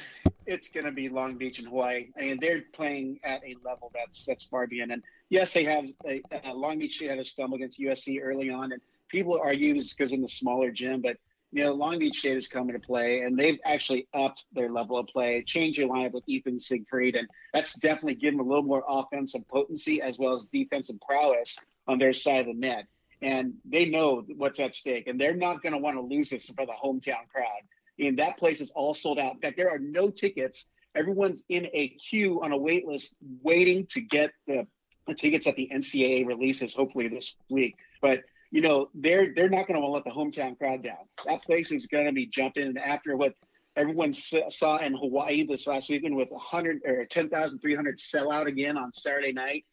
[0.45, 2.09] it's going to be Long Beach and Hawaii.
[2.17, 4.91] I mean, they're playing at a level that's that's far beyond.
[4.91, 6.21] And yes, they have a,
[6.53, 10.11] Long Beach State had a stumble against USC early on, and people argue it's because
[10.11, 11.17] in the smaller gym, but
[11.51, 14.97] you know, Long Beach State is coming to play, and they've actually upped their level
[14.97, 18.63] of play, changed their lineup with Ethan Siegfried, and that's definitely given them a little
[18.63, 21.57] more offensive potency as well as defensive prowess
[21.87, 22.85] on their side of the net.
[23.21, 26.47] and they know what's at stake, and they're not going to want to lose this
[26.47, 27.61] for the hometown crowd.
[27.99, 29.35] And that place is all sold out.
[29.35, 30.65] In fact, there are no tickets.
[30.95, 34.67] Everyone's in a queue on a wait list waiting to get the,
[35.07, 37.75] the tickets that the NCAA releases, hopefully this week.
[38.01, 41.09] But you know, they're they're not going to let the hometown crowd down.
[41.25, 42.67] That place is going to be jumping.
[42.67, 43.33] And after what
[43.75, 48.93] everyone saw in Hawaii this last weekend with 100 or 10,300 sell out again on
[48.93, 49.65] Saturday night,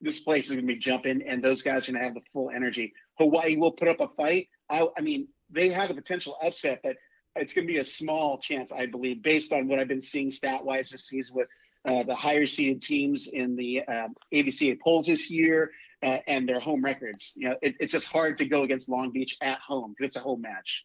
[0.00, 2.22] this place is going to be jumping, and those guys are going to have the
[2.32, 2.92] full energy.
[3.18, 4.48] Hawaii will put up a fight.
[4.70, 6.96] I, I mean, they have the potential upset, but
[7.36, 10.30] it's going to be a small chance, I believe, based on what I've been seeing
[10.30, 11.48] stat wise this season with
[11.84, 15.70] uh, the higher seeded teams in the uh, um, AVCA polls this year
[16.02, 17.32] uh, and their home records.
[17.36, 20.16] You know, it, it's just hard to go against Long Beach at home because it's
[20.16, 20.84] a home match.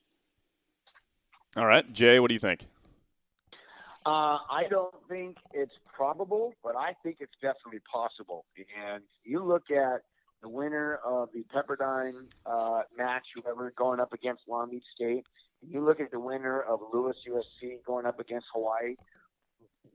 [1.56, 2.66] All right, Jay, what do you think?
[4.06, 8.46] Uh, I don't think it's probable, but I think it's definitely possible.
[8.58, 10.02] And you look at
[10.42, 15.24] the winner of the Pepperdine uh, match, whoever going up against Long Beach State, and
[15.68, 18.96] you look at the winner of Lewis USC going up against Hawaii.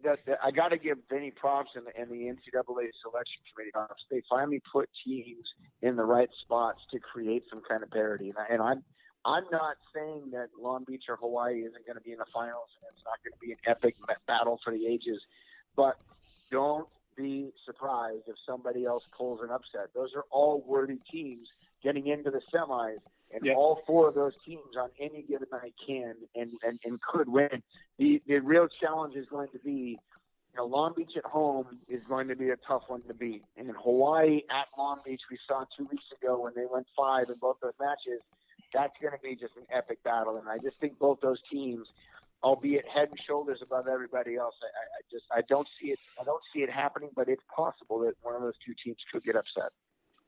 [0.05, 3.73] That, that I got to give Vinny props and the, and the NCAA selection committee
[3.73, 4.05] props.
[4.11, 5.45] They finally put teams
[5.83, 8.85] in the right spots to create some kind of parity, and, I, and I'm
[9.25, 12.69] I'm not saying that Long Beach or Hawaii isn't going to be in the finals
[12.81, 13.97] and it's not going to be an epic
[14.27, 15.21] battle for the ages,
[15.77, 15.97] but
[16.51, 19.89] don't be surprised if somebody else pulls an upset.
[19.95, 21.49] Those are all worthy teams
[21.83, 22.99] getting into the semis,
[23.33, 23.57] and yep.
[23.57, 27.63] all four of those teams on any given night can and, and, and could win.
[27.99, 29.99] The the real challenge is going to be
[30.53, 33.43] you know, Long Beach at home is going to be a tough one to beat.
[33.57, 37.37] And Hawaii at Long Beach, we saw two weeks ago when they went five in
[37.41, 38.23] both those matches
[38.73, 40.37] that's going to be just an epic battle.
[40.37, 41.89] And I just think both those teams,
[42.43, 45.99] albeit head and shoulders above everybody else, I, I just I don't see it.
[46.21, 49.25] I don't see it happening, but it's possible that one of those two teams could
[49.25, 49.71] get upset.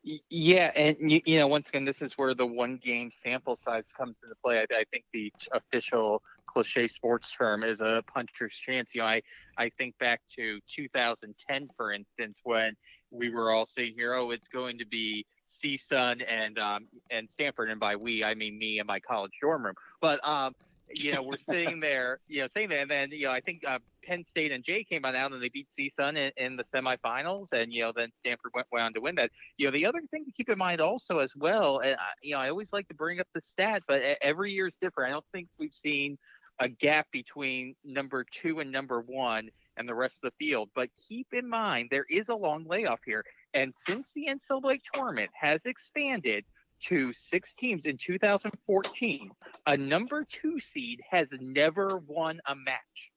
[0.03, 3.93] Yeah, and you, you know, once again, this is where the one game sample size
[3.93, 4.61] comes into play.
[4.61, 8.95] I, I think the official cliche sports term is a puncher's chance.
[8.95, 9.23] You know, I,
[9.59, 12.75] I think back to 2010, for instance, when
[13.11, 15.27] we were all saying here, oh, it's going to be
[15.63, 19.67] CSUN and um, and Stanford, and by we I mean me and my college dorm
[19.67, 19.75] room.
[20.01, 20.55] But um,
[20.95, 23.63] you know, we're sitting there, you know, saying that, and then you know, I think
[23.67, 26.65] uh, Penn State and Jay came on out and they beat CSUN in, in the
[26.65, 29.31] semifinals, and you know, then Stanford went, went on to win that.
[29.57, 32.35] You know, the other thing to keep in mind also as well, and I, you
[32.35, 35.09] know, I always like to bring up the stats, but every year is different.
[35.09, 36.19] I don't think we've seen
[36.61, 40.69] a gap between number two and number one and the rest of the field.
[40.75, 43.25] But keep in mind, there is a long layoff here.
[43.55, 46.45] And since the NCAA tournament has expanded
[46.87, 49.31] to six teams in 2014,
[49.67, 53.13] a number two seed has never won a match.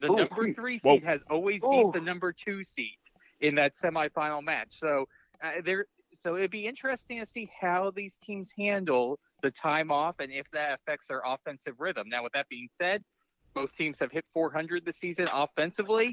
[0.00, 1.70] The Ooh, number three seed has always Ooh.
[1.70, 2.98] beat the number two seed
[3.40, 4.68] in that semifinal match.
[4.70, 5.06] So
[5.42, 10.20] uh, there, so it'd be interesting to see how these teams handle the time off
[10.20, 12.08] and if that affects their offensive rhythm.
[12.08, 13.02] Now, with that being said,
[13.54, 16.12] both teams have hit 400 this season offensively.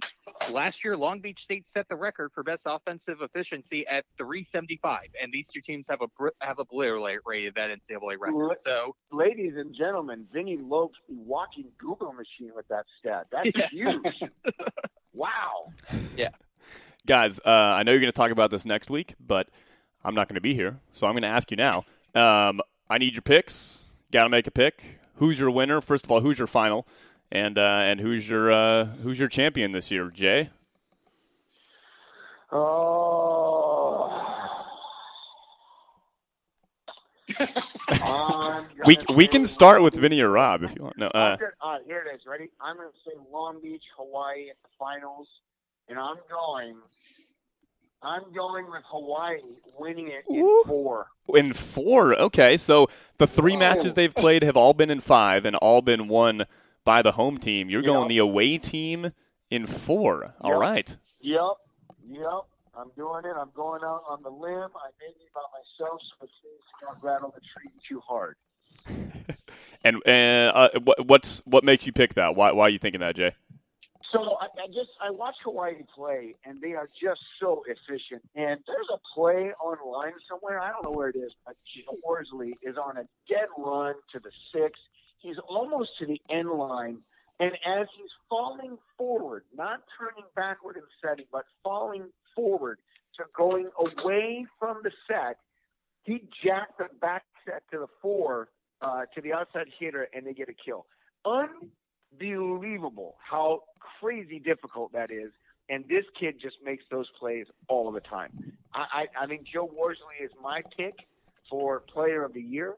[0.50, 5.32] Last year, Long Beach State set the record for best offensive efficiency at 375, and
[5.32, 6.08] these two teams have a
[6.42, 8.58] have obliterated that NCAA record.
[8.60, 13.28] So, ladies and gentlemen, Vinny Lopes the walking Google machine with that stat.
[13.32, 13.68] That's yeah.
[13.68, 14.24] huge.
[15.14, 15.72] wow.
[16.16, 16.30] Yeah.
[17.06, 19.48] Guys, uh, I know you're going to talk about this next week, but
[20.04, 21.86] I'm not going to be here, so I'm going to ask you now.
[22.16, 23.94] Um, I need your picks.
[24.12, 25.00] Got to make a pick.
[25.16, 25.82] Who's your winner?
[25.82, 26.88] First of all, who's your final?
[27.36, 30.52] And uh, and who's your uh, who's your champion this year, Jay?
[32.50, 34.22] Oh.
[38.86, 40.98] we we can start with Vinny or Rob if you want.
[40.98, 42.22] No, uh, uh, here it is.
[42.26, 42.52] Ready?
[42.62, 45.28] I'm going to say Long Beach, Hawaii at the finals,
[45.90, 46.78] and I'm going
[48.02, 49.40] I'm going with Hawaii
[49.78, 50.64] winning it in Ooh.
[50.66, 51.08] four.
[51.34, 52.56] In four, okay.
[52.56, 52.88] So
[53.18, 56.46] the three matches they've played have all been in five and all been won
[56.86, 57.70] by the home team.
[57.70, 59.12] You're going the away team
[59.50, 60.34] in four.
[60.40, 60.60] All yep.
[60.60, 60.98] right.
[61.22, 61.42] Yep.
[62.08, 62.42] Yep.
[62.78, 63.34] I'm doing it.
[63.38, 64.70] I'm going out on the limb.
[64.76, 68.36] I made it by myself, so seems not rattle the tree too hard.
[69.84, 72.36] and and uh, what, what's what makes you pick that?
[72.36, 73.34] Why why are you thinking that, Jay?
[74.12, 78.22] So I, I just I watch Hawaii play, and they are just so efficient.
[78.36, 80.62] And there's a play online somewhere.
[80.62, 84.20] I don't know where it is, but Joe Worsley is on a dead run to
[84.20, 84.80] the six.
[85.18, 87.00] He's almost to the end line,
[87.40, 92.80] and as he's falling forward, not turning backward and setting, but falling forward
[93.18, 95.38] to going away from the set,
[96.04, 98.50] he jacked the back set to the four
[98.82, 100.86] uh, to the outside hitter, and they get a kill.
[101.26, 103.64] Unbelievable how
[104.00, 105.34] crazy difficult that is.
[105.68, 108.54] And this kid just makes those plays all of the time.
[108.74, 111.08] I, I, I think Joe Worsley is my pick
[111.50, 112.76] for Player of the Year.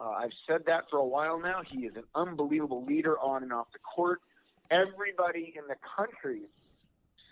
[0.00, 1.60] Uh, I've said that for a while now.
[1.68, 4.20] He is an unbelievable leader on and off the court.
[4.70, 6.42] Everybody in the country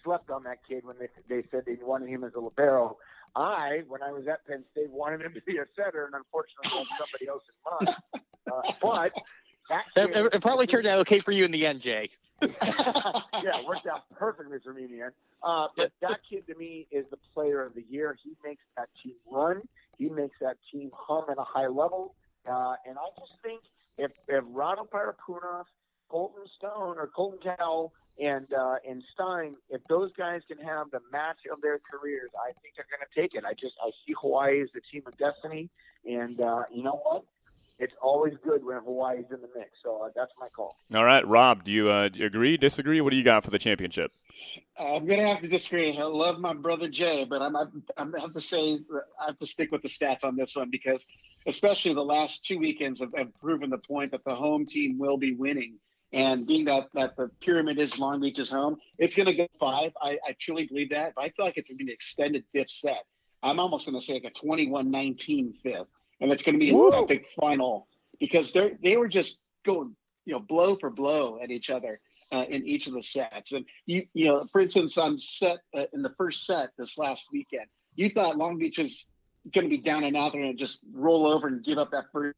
[0.05, 2.99] slept on that kid when they, they said they wanted him as a libero.
[3.35, 6.79] I, when I was at Penn State, wanted him to be a setter, and unfortunately
[6.79, 7.97] had somebody else in mind.
[8.51, 9.13] Uh, but
[9.71, 12.11] that It, kid, it- it probably turned out okay for you in the end, Jay.
[12.43, 15.13] yeah, it worked out perfectly for me in the end.
[15.43, 18.17] Uh, but that kid to me is the player of the year.
[18.23, 19.63] He makes that team run.
[19.99, 22.15] He makes that team hum at a high level.
[22.49, 23.61] Uh, and I just think
[23.99, 25.65] if if Rado Parapunov,
[26.09, 31.01] Colton Stone, or Colton Cowell and uh, and Stijn, if those guys can have the
[31.13, 33.45] match of their careers, I think they're going to take it.
[33.45, 35.69] I just I see Hawaii as the team of destiny,
[36.05, 37.25] and uh, you know what?
[37.79, 39.71] It's always good when Hawaii's in the mix.
[39.83, 40.75] So uh, that's my call.
[40.95, 43.01] All right, Rob, do you, uh, do you agree, disagree?
[43.01, 44.11] What do you got for the championship?
[44.79, 45.97] I'm gonna have to disagree.
[45.97, 48.79] I love my brother Jay, but I'm I'm, I'm have to say
[49.21, 51.05] I have to stick with the stats on this one because,
[51.47, 55.17] especially the last two weekends have, have proven the point that the home team will
[55.17, 55.79] be winning.
[56.13, 59.93] And being that that the pyramid is Long Beach's home, it's gonna go five.
[60.01, 61.15] I, I truly believe that.
[61.17, 63.05] But I feel like it's gonna be an extended fifth set.
[63.43, 65.89] I'm almost gonna say like a 21-19 fifth,
[66.21, 66.93] and it's gonna be Woo.
[66.93, 67.89] an epic final
[68.21, 71.99] because they they were just going you know blow for blow at each other
[72.33, 73.53] uh, in each of the sets.
[73.53, 77.29] And you, you know, for instance, on set uh, in the first set this last
[77.33, 79.07] weekend, you thought Long Beach was
[79.55, 80.33] going to be down and out.
[80.33, 82.37] They're going to just roll over and give up that first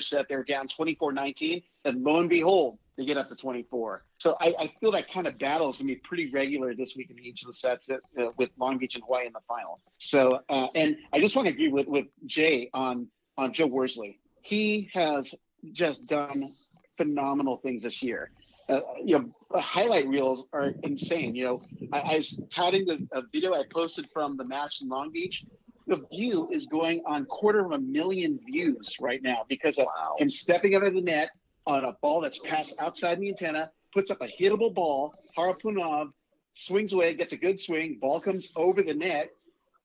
[0.00, 0.26] set.
[0.28, 4.04] They're down 24-19, and lo and behold, they get up to 24.
[4.18, 6.94] So I, I feel that kind of battle is going to be pretty regular this
[6.96, 7.96] week in each of the sets uh,
[8.36, 9.80] with Long Beach and Hawaii in the final.
[9.98, 13.08] So, uh, and I just want to agree with with Jay on
[13.38, 14.20] on Joe Worsley.
[14.42, 15.34] He has
[15.72, 16.50] just done
[16.98, 18.30] phenomenal things this year
[18.70, 21.34] uh, you know, highlight reels are insane.
[21.34, 21.62] You know,
[21.92, 25.44] I, I was touting the a video I posted from the match in Long Beach.
[25.86, 30.14] The view is going on quarter of a million views right now because of Wow.
[30.18, 31.30] him stepping under the net
[31.70, 35.14] on a ball that's passed outside the antenna, puts up a hittable ball.
[35.36, 36.10] Parapunov
[36.54, 39.30] swings away, gets a good swing, ball comes over the net.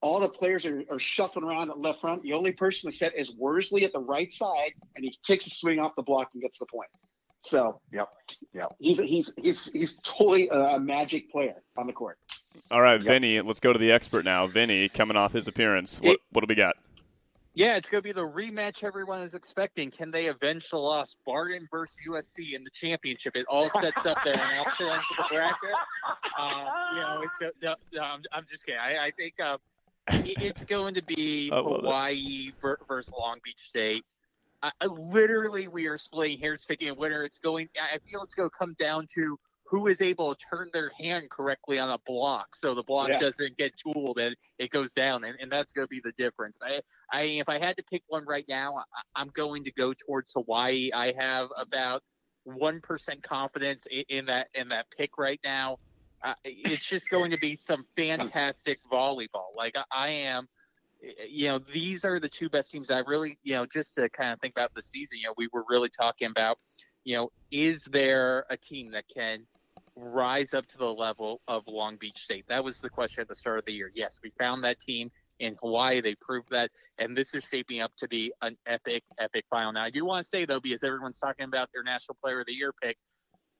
[0.01, 2.21] All the players are, are shuffling around at left front.
[2.21, 5.49] The only person to set is Worsley at the right side, and he takes a
[5.49, 6.89] swing off the block and gets the point.
[7.43, 8.09] So Yep.
[8.53, 8.75] Yep.
[8.79, 12.17] he's he's he's he's totally a, a magic player on the court.
[12.71, 13.07] All right, Yep.
[13.07, 14.47] Vinny, let's go to the expert now.
[14.47, 16.75] Vinny, coming off his appearance, what, It- what do we got?
[17.55, 19.89] Yeah, it's going to be the rematch everyone is expecting.
[19.89, 21.15] Can they avenge the loss?
[21.25, 23.35] Barton versus USC in the championship.
[23.37, 25.69] It all sets up there and also ends with the bracket.
[26.37, 28.79] Uh, you know, it's no, no, I'm, I'm just kidding.
[28.81, 29.57] I, I think uh,
[30.09, 31.49] it- it's going to be.
[31.53, 34.03] Hawaii ver- versus Long Beach State.
[34.61, 37.23] I, I, literally, we are splitting hairs, picking a winner.
[37.23, 37.69] It's going.
[37.81, 41.29] I feel it's going to come down to who is able to turn their hand
[41.29, 43.19] correctly on a block, so the block Yeah.
[43.19, 46.57] doesn't get tooled and it goes down, and, and that's going to be the difference.
[46.61, 46.81] I,
[47.11, 48.83] I, if I had to pick one right now, I,
[49.15, 50.91] I'm going to go towards Hawaii.
[50.93, 52.03] I have about
[52.43, 55.77] one percent confidence in, in that in that pick right now.
[56.23, 59.49] Uh, it's just going to be some fantastic volleyball.
[59.55, 60.47] Like I, I am,
[61.27, 62.89] you know, these are the two best teams.
[62.89, 65.19] I really, you know, just to kind of think about the season.
[65.19, 66.57] You know, we were really talking about,
[67.03, 69.45] you know, is there a team that can
[69.95, 72.45] rise up to the level of Long Beach State?
[72.47, 73.91] That was the question at the start of the year.
[73.93, 76.01] Yes, we found that team in Hawaii.
[76.01, 79.71] They proved that, and this is shaping up to be an epic, epic final.
[79.71, 82.45] Now, I do want to say though, because everyone's talking about their National Player of
[82.47, 82.97] the Year pick,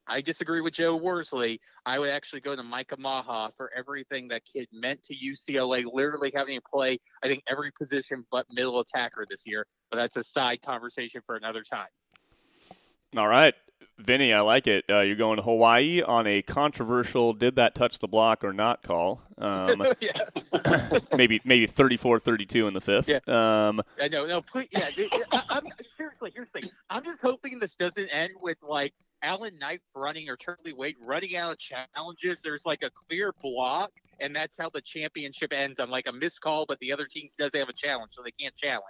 [0.07, 1.59] I disagree with Joe Worsley.
[1.85, 6.31] I would actually go to Micah Ma'a for everything that kid meant to UCLA, literally
[6.35, 9.65] having to play, I think, every position but middle attacker this year.
[9.89, 11.87] But that's a side conversation for another time.
[13.17, 13.55] All right,
[13.97, 14.85] Vinny, I like it.
[14.89, 18.83] Uh, you're going to Hawaii on a controversial "did that touch the block or not?"
[18.83, 19.21] call.
[19.37, 19.79] Um,
[21.15, 23.07] maybe maybe 34-32 in the fifth.
[23.07, 23.19] Yeah.
[23.27, 24.25] Um, I know.
[24.25, 24.67] No, please.
[24.71, 25.63] Yeah, it- I, I'm
[25.95, 26.31] seriously.
[26.35, 26.69] Here's the thing.
[26.89, 28.93] I'm just hoping this doesn't end with like
[29.23, 32.41] Alan Knipe running or Charlie Wade running out of challenges.
[32.43, 36.41] There's like a clear block, and that's how the championship ends on like a missed
[36.41, 38.83] call, but the other team doesn't have a challenge, so they can't challenge.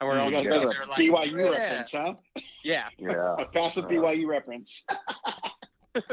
[0.00, 2.14] And we're all You guys sitting a there like, BYU yeah, reference, huh?
[2.62, 2.88] yeah.
[2.98, 3.34] Yeah.
[3.38, 4.84] A passive BYU reference.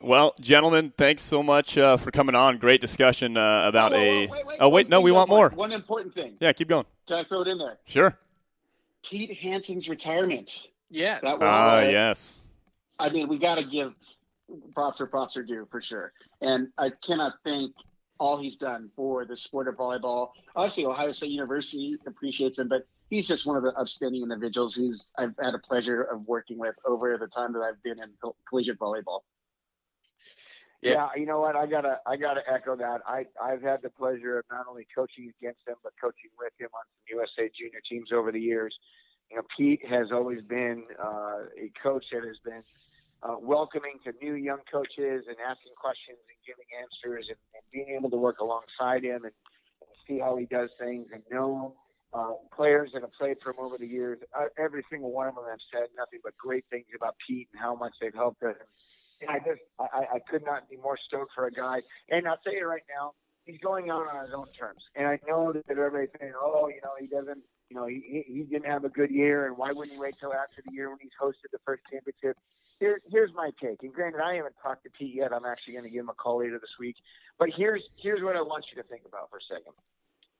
[0.00, 2.58] well, gentlemen, thanks so much uh, for coming on.
[2.58, 4.28] Great discussion uh, about Oh, a.
[4.28, 5.48] oh, wait, wait, oh wait, no, we want more.
[5.50, 6.36] One important thing.
[6.38, 6.86] Yeah, keep going.
[7.08, 7.78] Can I throw it in there?
[7.86, 8.16] Sure.
[9.04, 10.68] Pete Hanson's retirement.
[10.90, 11.18] Yeah.
[11.22, 11.42] That was.
[11.42, 12.42] Ah, uh, yes.
[13.00, 13.94] I mean, we got to give
[14.72, 16.12] props or props are due for sure.
[16.40, 17.72] And I cannot thank
[18.18, 20.30] all he's done for the sport of volleyball.
[20.56, 25.06] Obviously, Ohio State University appreciates him, but he's just one of the upstanding individuals who's
[25.16, 28.36] I've had a pleasure of working with over the time that I've been in coll-
[28.48, 29.20] collegiate volleyball.
[30.82, 30.92] Yeah.
[30.92, 31.08] yeah.
[31.16, 31.56] you know what?
[31.56, 33.00] I gotta I gotta echo that.
[33.06, 36.68] I I've had the pleasure of not only coaching against him but coaching with him
[36.74, 38.76] on some USA junior teams over the years.
[39.30, 42.62] You know, Pete has always been uh, a coach that has been
[43.22, 47.96] uh, welcoming to new young coaches and asking questions and giving answers and, and being
[47.96, 49.34] able to work alongside him and,
[49.82, 51.74] and see how he does things and know
[52.14, 54.18] uh, players that have played for him over the years.
[54.38, 57.60] Uh, every single one of them have said nothing but great things about Pete and
[57.60, 58.54] how much they've helped him.
[59.20, 61.80] And I just, I, I could not be more stoked for a guy.
[62.08, 63.12] And I'll tell you right now,
[63.44, 64.82] he's going out on his own terms.
[64.94, 68.42] And I know that everybody's saying, oh, you know, he doesn't, you know, he, he
[68.42, 70.98] didn't have a good year, and why wouldn't he wait till after the year when
[71.00, 72.36] he's hosted the first championship?
[72.80, 73.82] Here, here's my take.
[73.82, 75.32] And granted, I haven't talked to Pete yet.
[75.32, 76.96] I'm actually going to give him a call later this week.
[77.38, 79.72] But here's here's what I want you to think about for a second.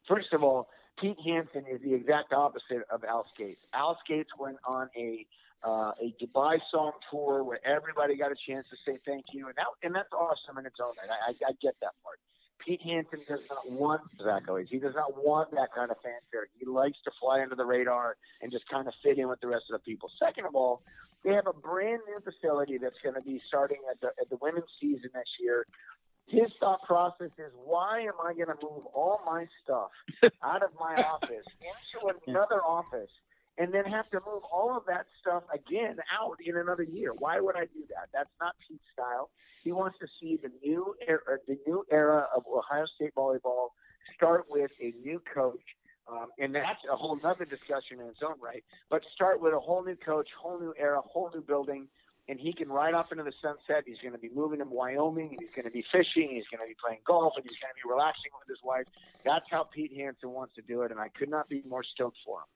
[0.07, 0.69] First of all,
[1.01, 3.61] Pete Hanson is the exact opposite of Al Scates.
[3.75, 5.27] Al Scates went on a
[5.65, 9.57] uh, a Dubai song tour where everybody got a chance to say thank you, and
[9.57, 11.19] that and that's awesome in its own right.
[11.27, 12.19] I, I, I get that part.
[12.65, 14.69] Pete Hanson does not want accolades.
[14.69, 16.49] He does not want that kind of fanfare.
[16.59, 19.47] He likes to fly under the radar and just kind of fit in with the
[19.47, 20.11] rest of the people.
[20.19, 20.83] Second of all,
[21.25, 24.39] they have a brand new facility that's going to be starting at the, at the
[24.41, 25.67] women's season this year.
[26.27, 29.91] His thought process is, why am I going to move all my stuff
[30.43, 33.11] out of my office into another office
[33.59, 37.13] and then have to move all of that stuff again out in another year.
[37.19, 38.09] Why would I do that?
[38.15, 39.31] That's not Pete's style.
[39.65, 43.71] He wants to see the new era, the new era of Ohio State volleyball
[44.15, 45.61] start with a new coach.
[46.11, 48.65] Um, and that's a whole other discussion in its own right.
[48.89, 51.87] But start with a whole new coach, whole new era, whole new building,
[52.29, 53.85] and he can ride off into the sunset.
[53.87, 56.63] He's going to be moving to Wyoming, and he's going to be fishing, he's going
[56.63, 58.87] to be playing golf, and he's going to be relaxing with his wife.
[59.25, 62.19] That's how Pete Hanson wants to do it, and I could not be more stoked
[62.25, 62.47] for him.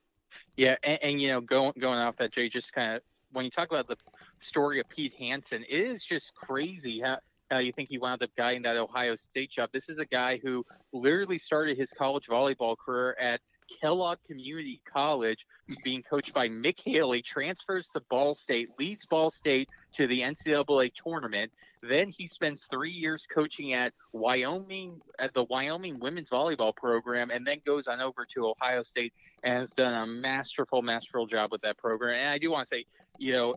[0.56, 3.02] Yeah, and, and you know, going going off that, Jay, just kind of
[3.32, 3.96] when you talk about the
[4.40, 7.02] story of Pete Hanson, it is just crazy
[7.50, 9.70] how you think he wound up getting that Ohio State job.
[9.72, 13.40] This is a guy who literally started his college volleyball career at
[13.81, 15.47] Kellogg Community College,
[15.82, 20.93] being coached by Mick Haley, transfers to Ball State, leads Ball State to the NCAA
[20.94, 21.51] tournament.
[21.82, 27.47] Then he spends three years coaching at Wyoming, at the Wyoming women's volleyball program, and
[27.47, 31.62] then goes on over to Ohio State and has done a masterful, masterful job with
[31.62, 32.19] that program.
[32.19, 32.85] And I do want to say,
[33.19, 33.56] you know,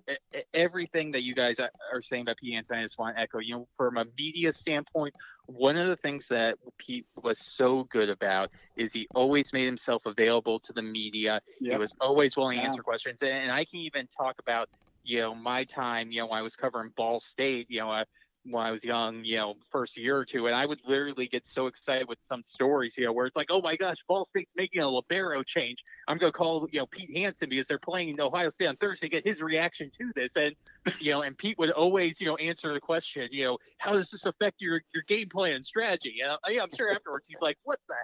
[0.54, 3.56] everything that you guys are saying about Pete Hanson, I just want to echo, you
[3.56, 5.14] know, from a media standpoint,
[5.48, 10.06] one of the things that Pete was so good about is he always made himself
[10.06, 11.42] available to the media.
[11.60, 11.72] Yep.
[11.72, 13.22] He was always willing to answer questions.
[13.22, 14.70] And I can even talk about,
[15.04, 18.06] you know, my time, you know, when I was covering Ball State, you know, uh,
[18.46, 21.46] when I was young, you know, first year or two, and I would literally get
[21.46, 24.54] so excited with some stories, you know, where it's like, oh my gosh, Ball State's
[24.56, 25.84] making a libero change.
[26.08, 29.26] I'm gonna call, you know, Pete Hanson because they're playing Ohio State on Thursday, get
[29.26, 30.56] his reaction to this, and
[31.00, 34.10] you know, and Pete would always, you know, answer the question, you know, how does
[34.10, 36.18] this affect your your game plan strategy?
[36.24, 37.96] And I, I'm sure afterwards he's like, what the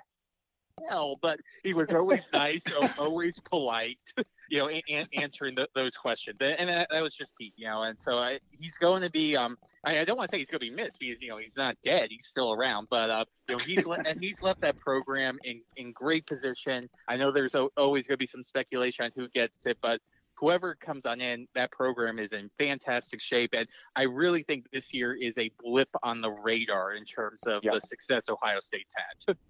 [0.90, 2.62] hell, but he was always nice,
[2.98, 3.98] always polite,
[4.50, 6.38] you know, and, answering the, those questions.
[6.42, 7.84] And that, that, was just Pete, you know.
[7.84, 10.50] And so I, he's going to be, um, I, I don't want to say he's
[10.50, 12.88] going to be missed because you know he's not dead, he's still around.
[12.90, 16.90] But uh, you know, he's le- and he's left that program in in great position.
[17.08, 20.00] I know there's o- always going to be some speculation on who gets it, but
[20.42, 23.52] whoever comes on in, that program is in fantastic shape.
[23.54, 27.64] And I really think this year is a blip on the radar in terms of
[27.64, 27.76] yep.
[27.76, 29.38] the success Ohio State's had.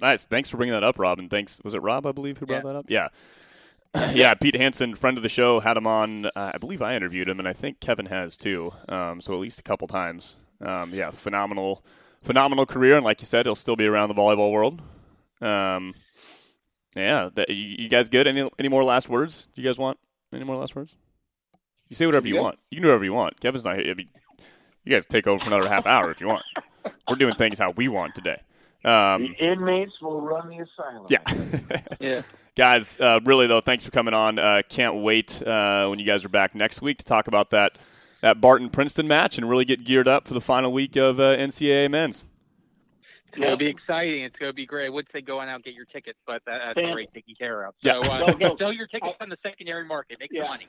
[0.00, 0.24] Nice.
[0.24, 1.18] Thanks for bringing that up, Rob.
[1.18, 1.60] And thanks.
[1.64, 2.72] Was it Rob, I believe, who brought yeah.
[2.72, 2.86] that up?
[2.88, 3.08] Yeah.
[4.14, 6.26] yeah, Pete Hanson, friend of the show, had him on.
[6.26, 8.72] Uh, I believe I interviewed him, and I think Kevin has too.
[8.88, 10.36] Um, so at least a couple times.
[10.60, 11.84] Um, yeah, phenomenal,
[12.22, 14.82] phenomenal career, and like you said, he'll still be around the volleyball world.
[15.40, 15.94] Um,
[16.94, 18.26] yeah, that, you, you, guys good?
[18.26, 19.46] Any any more last words?
[19.54, 19.98] Do you guys want
[20.32, 20.96] any more last words?
[21.88, 22.58] You say whatever you, you want.
[22.70, 23.40] You can do whatever you want.
[23.40, 23.94] Kevin's not here.
[23.96, 24.04] you
[24.90, 26.42] guys take over for another half hour if you want.
[27.08, 28.42] We're doing things how we want today.
[28.84, 31.06] Um, the inmates will run the asylum.
[31.08, 31.80] Yeah.
[32.00, 32.22] yeah.
[32.56, 34.38] Guys, uh, really, though, thanks for coming on.
[34.38, 37.78] Uh, can't wait uh, when you guys are back next week to talk about that,
[38.20, 41.36] that Barton Princeton match and really get geared up for the final week of uh,
[41.36, 42.24] NCAA men's.
[43.28, 44.22] It's going to be exciting.
[44.22, 44.86] It's going to be great.
[44.86, 47.34] I would say go on out and get your tickets, but that, that's great taken
[47.34, 47.74] care of.
[47.76, 48.24] So yeah.
[48.24, 50.18] uh, no, sell your tickets on the secondary market.
[50.18, 50.42] Make yeah.
[50.42, 50.68] some money.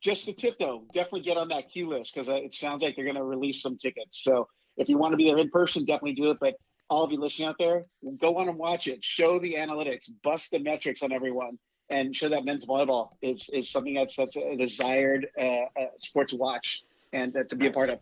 [0.00, 0.84] Just the tip, though.
[0.94, 3.60] Definitely get on that queue list because uh, it sounds like they're going to release
[3.60, 4.22] some tickets.
[4.22, 6.38] So if you want to be there in person, definitely do it.
[6.40, 6.54] But
[6.88, 7.84] all of you listening out there,
[8.20, 9.04] go on and watch it.
[9.04, 11.58] Show the analytics, bust the metrics on everyone,
[11.90, 16.28] and show that men's volleyball is, is something that's that's a desired uh, uh, sport
[16.30, 16.82] to watch
[17.12, 17.98] and uh, to be a part of.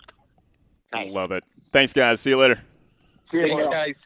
[0.92, 1.44] I love it.
[1.72, 2.20] Thanks, guys.
[2.20, 2.60] See you later.
[3.30, 4.04] Thanks, guys.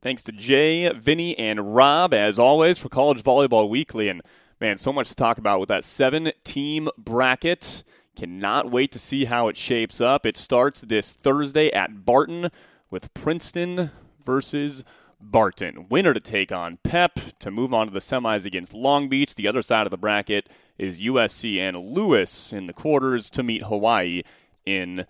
[0.00, 4.08] Thanks to Jay, Vinny, and Rob, as always, for College Volleyball Weekly.
[4.08, 4.22] And,
[4.60, 7.84] man, so much to talk about with that seven team bracket
[8.16, 10.24] Cannot wait to see how it shapes up.
[10.24, 12.50] It starts this Thursday at Barton
[12.90, 13.90] with Princeton
[14.24, 14.84] versus
[15.20, 15.86] Barton.
[15.88, 19.34] Winner to take on Pep to move on to the semis against Long Beach.
[19.34, 20.48] The other side of the bracket
[20.78, 24.22] is USC and Lewis in the quarters to meet Hawaii
[24.66, 25.06] in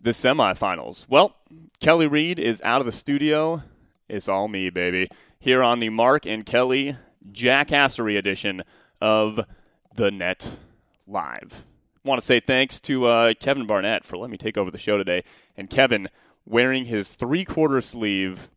[0.00, 1.06] the semifinals.
[1.08, 1.36] Well,
[1.80, 3.62] Kelly Reed is out of the studio.
[4.08, 5.08] It's all me, baby.
[5.38, 6.96] Here on the Mark and Kelly
[7.30, 8.62] Jackassery edition
[9.00, 9.40] of
[9.94, 10.58] the Net
[11.06, 11.64] Live
[12.08, 14.96] want to say thanks to uh, Kevin Barnett for letting me take over the show
[14.96, 15.22] today.
[15.56, 16.08] And Kevin
[16.48, 18.50] wearing his three quarter sleeve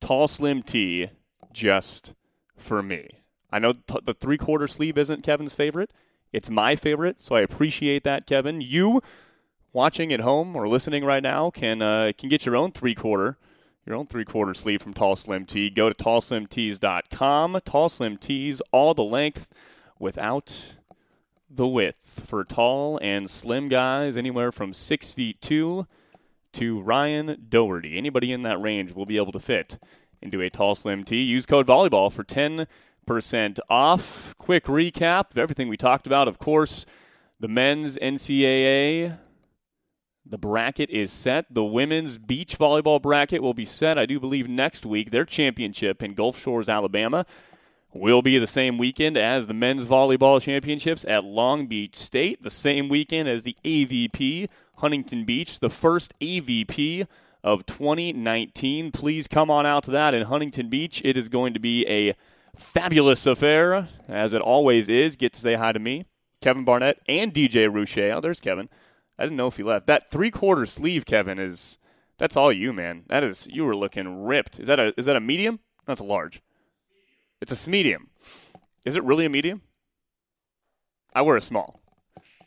[0.00, 1.10] tall slim tee
[1.52, 2.14] just
[2.56, 3.22] for me.
[3.50, 5.92] I know t- the three quarter sleeve isn't Kevin's favorite.
[6.32, 8.60] It's my favorite, so I appreciate that, Kevin.
[8.60, 9.00] You
[9.72, 13.38] watching at home or listening right now can uh, can get your own three quarter
[13.88, 15.70] your own three quarter sleeve from Tall Slim Tee.
[15.70, 17.60] Go to tallslimtees.com.
[17.64, 19.48] Tall Slim Tees, all the length
[19.98, 20.74] without
[21.50, 25.86] the width for tall and slim guys, anywhere from six feet two
[26.54, 27.96] to Ryan Doherty.
[27.96, 29.78] Anybody in that range will be able to fit
[30.20, 31.22] into a tall, slim tee.
[31.22, 34.34] Use code volleyball for 10% off.
[34.36, 36.28] Quick recap of everything we talked about.
[36.28, 36.86] Of course,
[37.40, 39.18] the men's NCAA.
[40.26, 41.46] The bracket is set.
[41.50, 45.10] The women's beach volleyball bracket will be set, I do believe, next week.
[45.10, 47.24] Their championship in Gulf Shores, Alabama
[47.98, 52.50] will be the same weekend as the men's volleyball championships at Long Beach State, the
[52.50, 54.48] same weekend as the AVP
[54.78, 57.06] Huntington Beach, the first AVP
[57.42, 58.90] of 2019.
[58.92, 61.02] Please come on out to that in Huntington Beach.
[61.04, 62.14] It is going to be a
[62.56, 65.16] fabulous affair, as it always is.
[65.16, 66.04] Get to say hi to me,
[66.40, 68.14] Kevin Barnett, and DJ Ruche.
[68.14, 68.68] Oh, there's Kevin.
[69.18, 69.86] I didn't know if he left.
[69.86, 71.78] That three quarter sleeve, Kevin, is
[72.18, 73.04] that's all you, man.
[73.08, 74.60] That is you were looking ripped.
[74.60, 75.60] Is that a is that a medium?
[75.86, 76.42] That's a large.
[77.40, 78.08] It's a medium.
[78.84, 79.62] Is it really a medium?
[81.14, 81.80] I wear a small.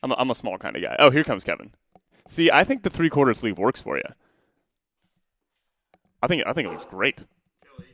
[0.04, 0.96] I'm a, I'm a small kind of guy.
[1.00, 1.72] Oh, here comes Kevin.
[2.28, 4.04] See, I think the three quarter sleeve works for you.
[6.24, 7.18] I think I think it looks great.
[7.64, 7.88] Kelly,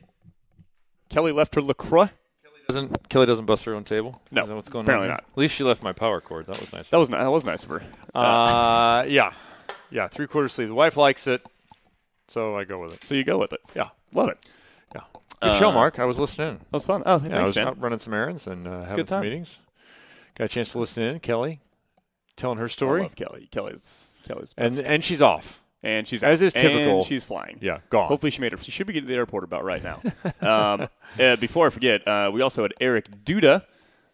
[1.08, 2.06] Kelly left her Lacroix.
[2.42, 4.20] Kelly doesn't Kelly doesn't bust her own table.
[4.30, 5.14] No, what's going apparently on?
[5.14, 5.24] not.
[5.32, 6.46] At least she left my power cord.
[6.46, 6.88] That was nice.
[6.90, 7.82] That was that was nice of her.
[8.14, 9.32] Uh, yeah,
[9.90, 10.08] yeah.
[10.08, 10.68] Three quarter sleeve.
[10.68, 11.46] The wife likes it,
[12.28, 13.04] so I go with it.
[13.04, 13.60] So you go with it.
[13.74, 14.38] Yeah, Love it.
[14.94, 15.02] yeah.
[15.42, 15.98] Good show, Mark.
[15.98, 16.58] I was listening.
[16.58, 17.02] That was fun.
[17.06, 17.66] Oh, Yeah, I thanks, was man.
[17.68, 19.22] out running some errands and uh, having some time.
[19.22, 19.60] meetings.
[20.36, 21.20] Got a chance to listen in.
[21.20, 21.60] Kelly
[22.36, 23.48] telling her I story, love Kelly.
[23.50, 24.86] Kelly's Kelly's and best.
[24.88, 25.62] and she's off.
[25.82, 27.04] and she's as is and typical.
[27.04, 27.58] she's flying.
[27.60, 28.08] Yeah, gone.
[28.08, 28.58] Hopefully she made her.
[28.58, 30.00] She should be getting to the airport about right now.
[30.40, 30.88] um,
[31.20, 33.64] uh, before I forget, uh, we also had Eric Duda,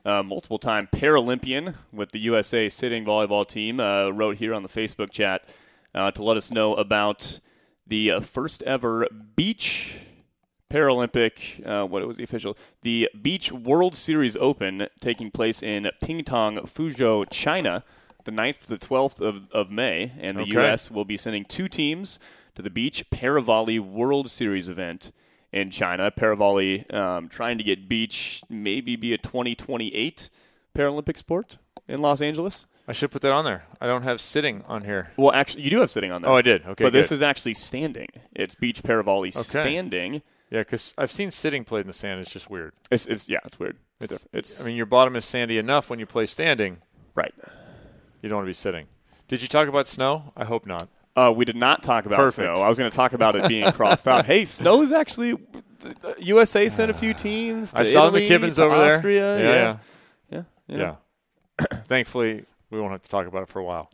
[0.05, 4.69] uh, multiple time Paralympian with the USA sitting volleyball team, uh, wrote here on the
[4.69, 5.47] Facebook chat
[5.95, 7.41] uh, to let us know about
[7.87, 9.07] the uh, first ever
[9.37, 9.97] beach
[10.71, 11.67] Paralympic.
[11.67, 12.57] Uh, what was the official?
[12.83, 17.85] The Beach World Series Open taking place in Pingtan, Fuzhou, China,
[18.25, 20.53] the 9th to the 12th of, of May, and the Okay.
[20.53, 20.91] U.S.
[20.91, 22.19] will be sending two teams
[22.55, 25.13] to the Beach Paravolley World Series event
[25.53, 26.11] in China.
[26.11, 30.31] Paravolley um, trying to get beach maybe be a 2028
[30.75, 32.67] Paralympic sport in Los Angeles.
[32.87, 33.65] I should put that on there.
[33.81, 35.11] I don't have sitting on here.
[35.17, 36.31] Well, actually, you do have sitting on there.
[36.31, 36.67] Oh, I did.
[36.67, 38.09] Okay, but this is actually standing.
[38.35, 39.43] It's beach paravolley Okay.
[39.63, 40.23] standing.
[40.51, 42.21] Yeah, because I've seen sitting played in the sand.
[42.21, 42.73] It's just weird.
[42.91, 43.77] It's, it's yeah, it's weird.
[44.01, 46.79] It's, It's, it's I mean, your bottom is sandy enough when you play standing.
[47.15, 47.35] right.
[48.23, 48.87] You don't want to be sitting.
[49.29, 50.33] Did you talk about snow?
[50.37, 50.89] I hope not.
[51.17, 52.57] Uh, we did not talk about Perfect.
[52.57, 52.63] snow.
[52.63, 54.25] I was going to talk about it being crossed out.
[54.27, 55.37] Hey, snow is actually
[56.19, 57.73] USA sent a few teams.
[57.73, 58.95] To I saw Italy, the McKibbins to over there.
[58.97, 59.39] Austria.
[59.39, 59.77] Yeah, yeah.
[60.31, 60.43] yeah,
[60.77, 60.95] yeah.
[61.61, 61.67] yeah.
[61.85, 63.91] Thankfully, we won't have to talk about it for a while,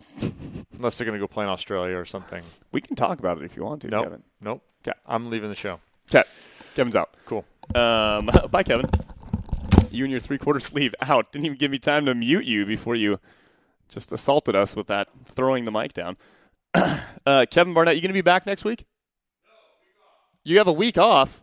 [0.78, 2.42] unless they're going to go play in Australia or something.
[2.72, 4.04] We can talk about it if you want to, Nope.
[4.04, 4.22] Kevin.
[4.40, 4.62] Nope.
[4.86, 4.96] Okay.
[5.06, 5.80] I'm leaving the show.
[6.12, 6.24] Okay,
[6.74, 7.14] Kevin's out.
[7.24, 7.44] Cool.
[7.74, 8.86] Um, bye, Kevin.
[9.92, 11.30] You and your three-quarter sleeve out.
[11.30, 13.20] Didn't even give me time to mute you before you
[13.88, 16.16] just assaulted us with that throwing the mic down.
[17.26, 18.86] uh, Kevin Barnett, you going to be back next week?
[19.44, 19.50] No.
[20.44, 21.42] You have a week off.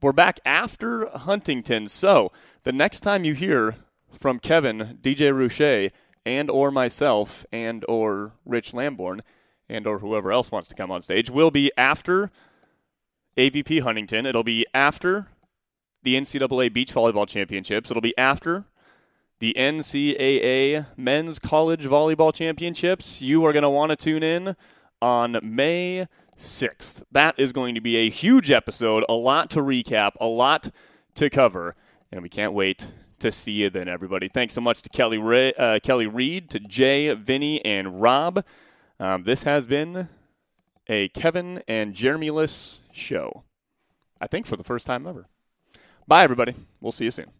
[0.00, 1.88] We're back after Huntington.
[1.88, 2.30] So
[2.62, 3.76] the next time you hear
[4.16, 5.90] from Kevin, DJ Ruche,
[6.24, 9.22] and or myself, and or Rich Lambourne,
[9.68, 12.30] and or whoever else wants to come on stage, will be after
[13.38, 14.26] AVP Huntington.
[14.26, 15.28] It'll be after
[16.02, 17.88] the NCAA Beach Volleyball Championships.
[17.88, 18.64] It'll be after
[19.38, 23.22] the NCAA Men's College Volleyball Championships.
[23.22, 24.56] You are going to want to tune in
[25.00, 27.04] on May 6th.
[27.12, 30.70] That is going to be a huge episode, a lot to recap, a lot
[31.14, 31.76] to cover,
[32.10, 32.88] and we can't wait
[33.20, 34.28] to see you then, everybody.
[34.28, 38.44] Thanks so much to Kelly, Ray, uh, Kelly Reed, to Jay, Vinny, and Rob.
[38.98, 40.08] Um, this has been
[40.88, 43.44] a Kevin and Jeremy List show.
[44.20, 45.26] I think for the first time ever.
[46.06, 46.54] Bye, everybody.
[46.80, 47.30] We'll see you soon.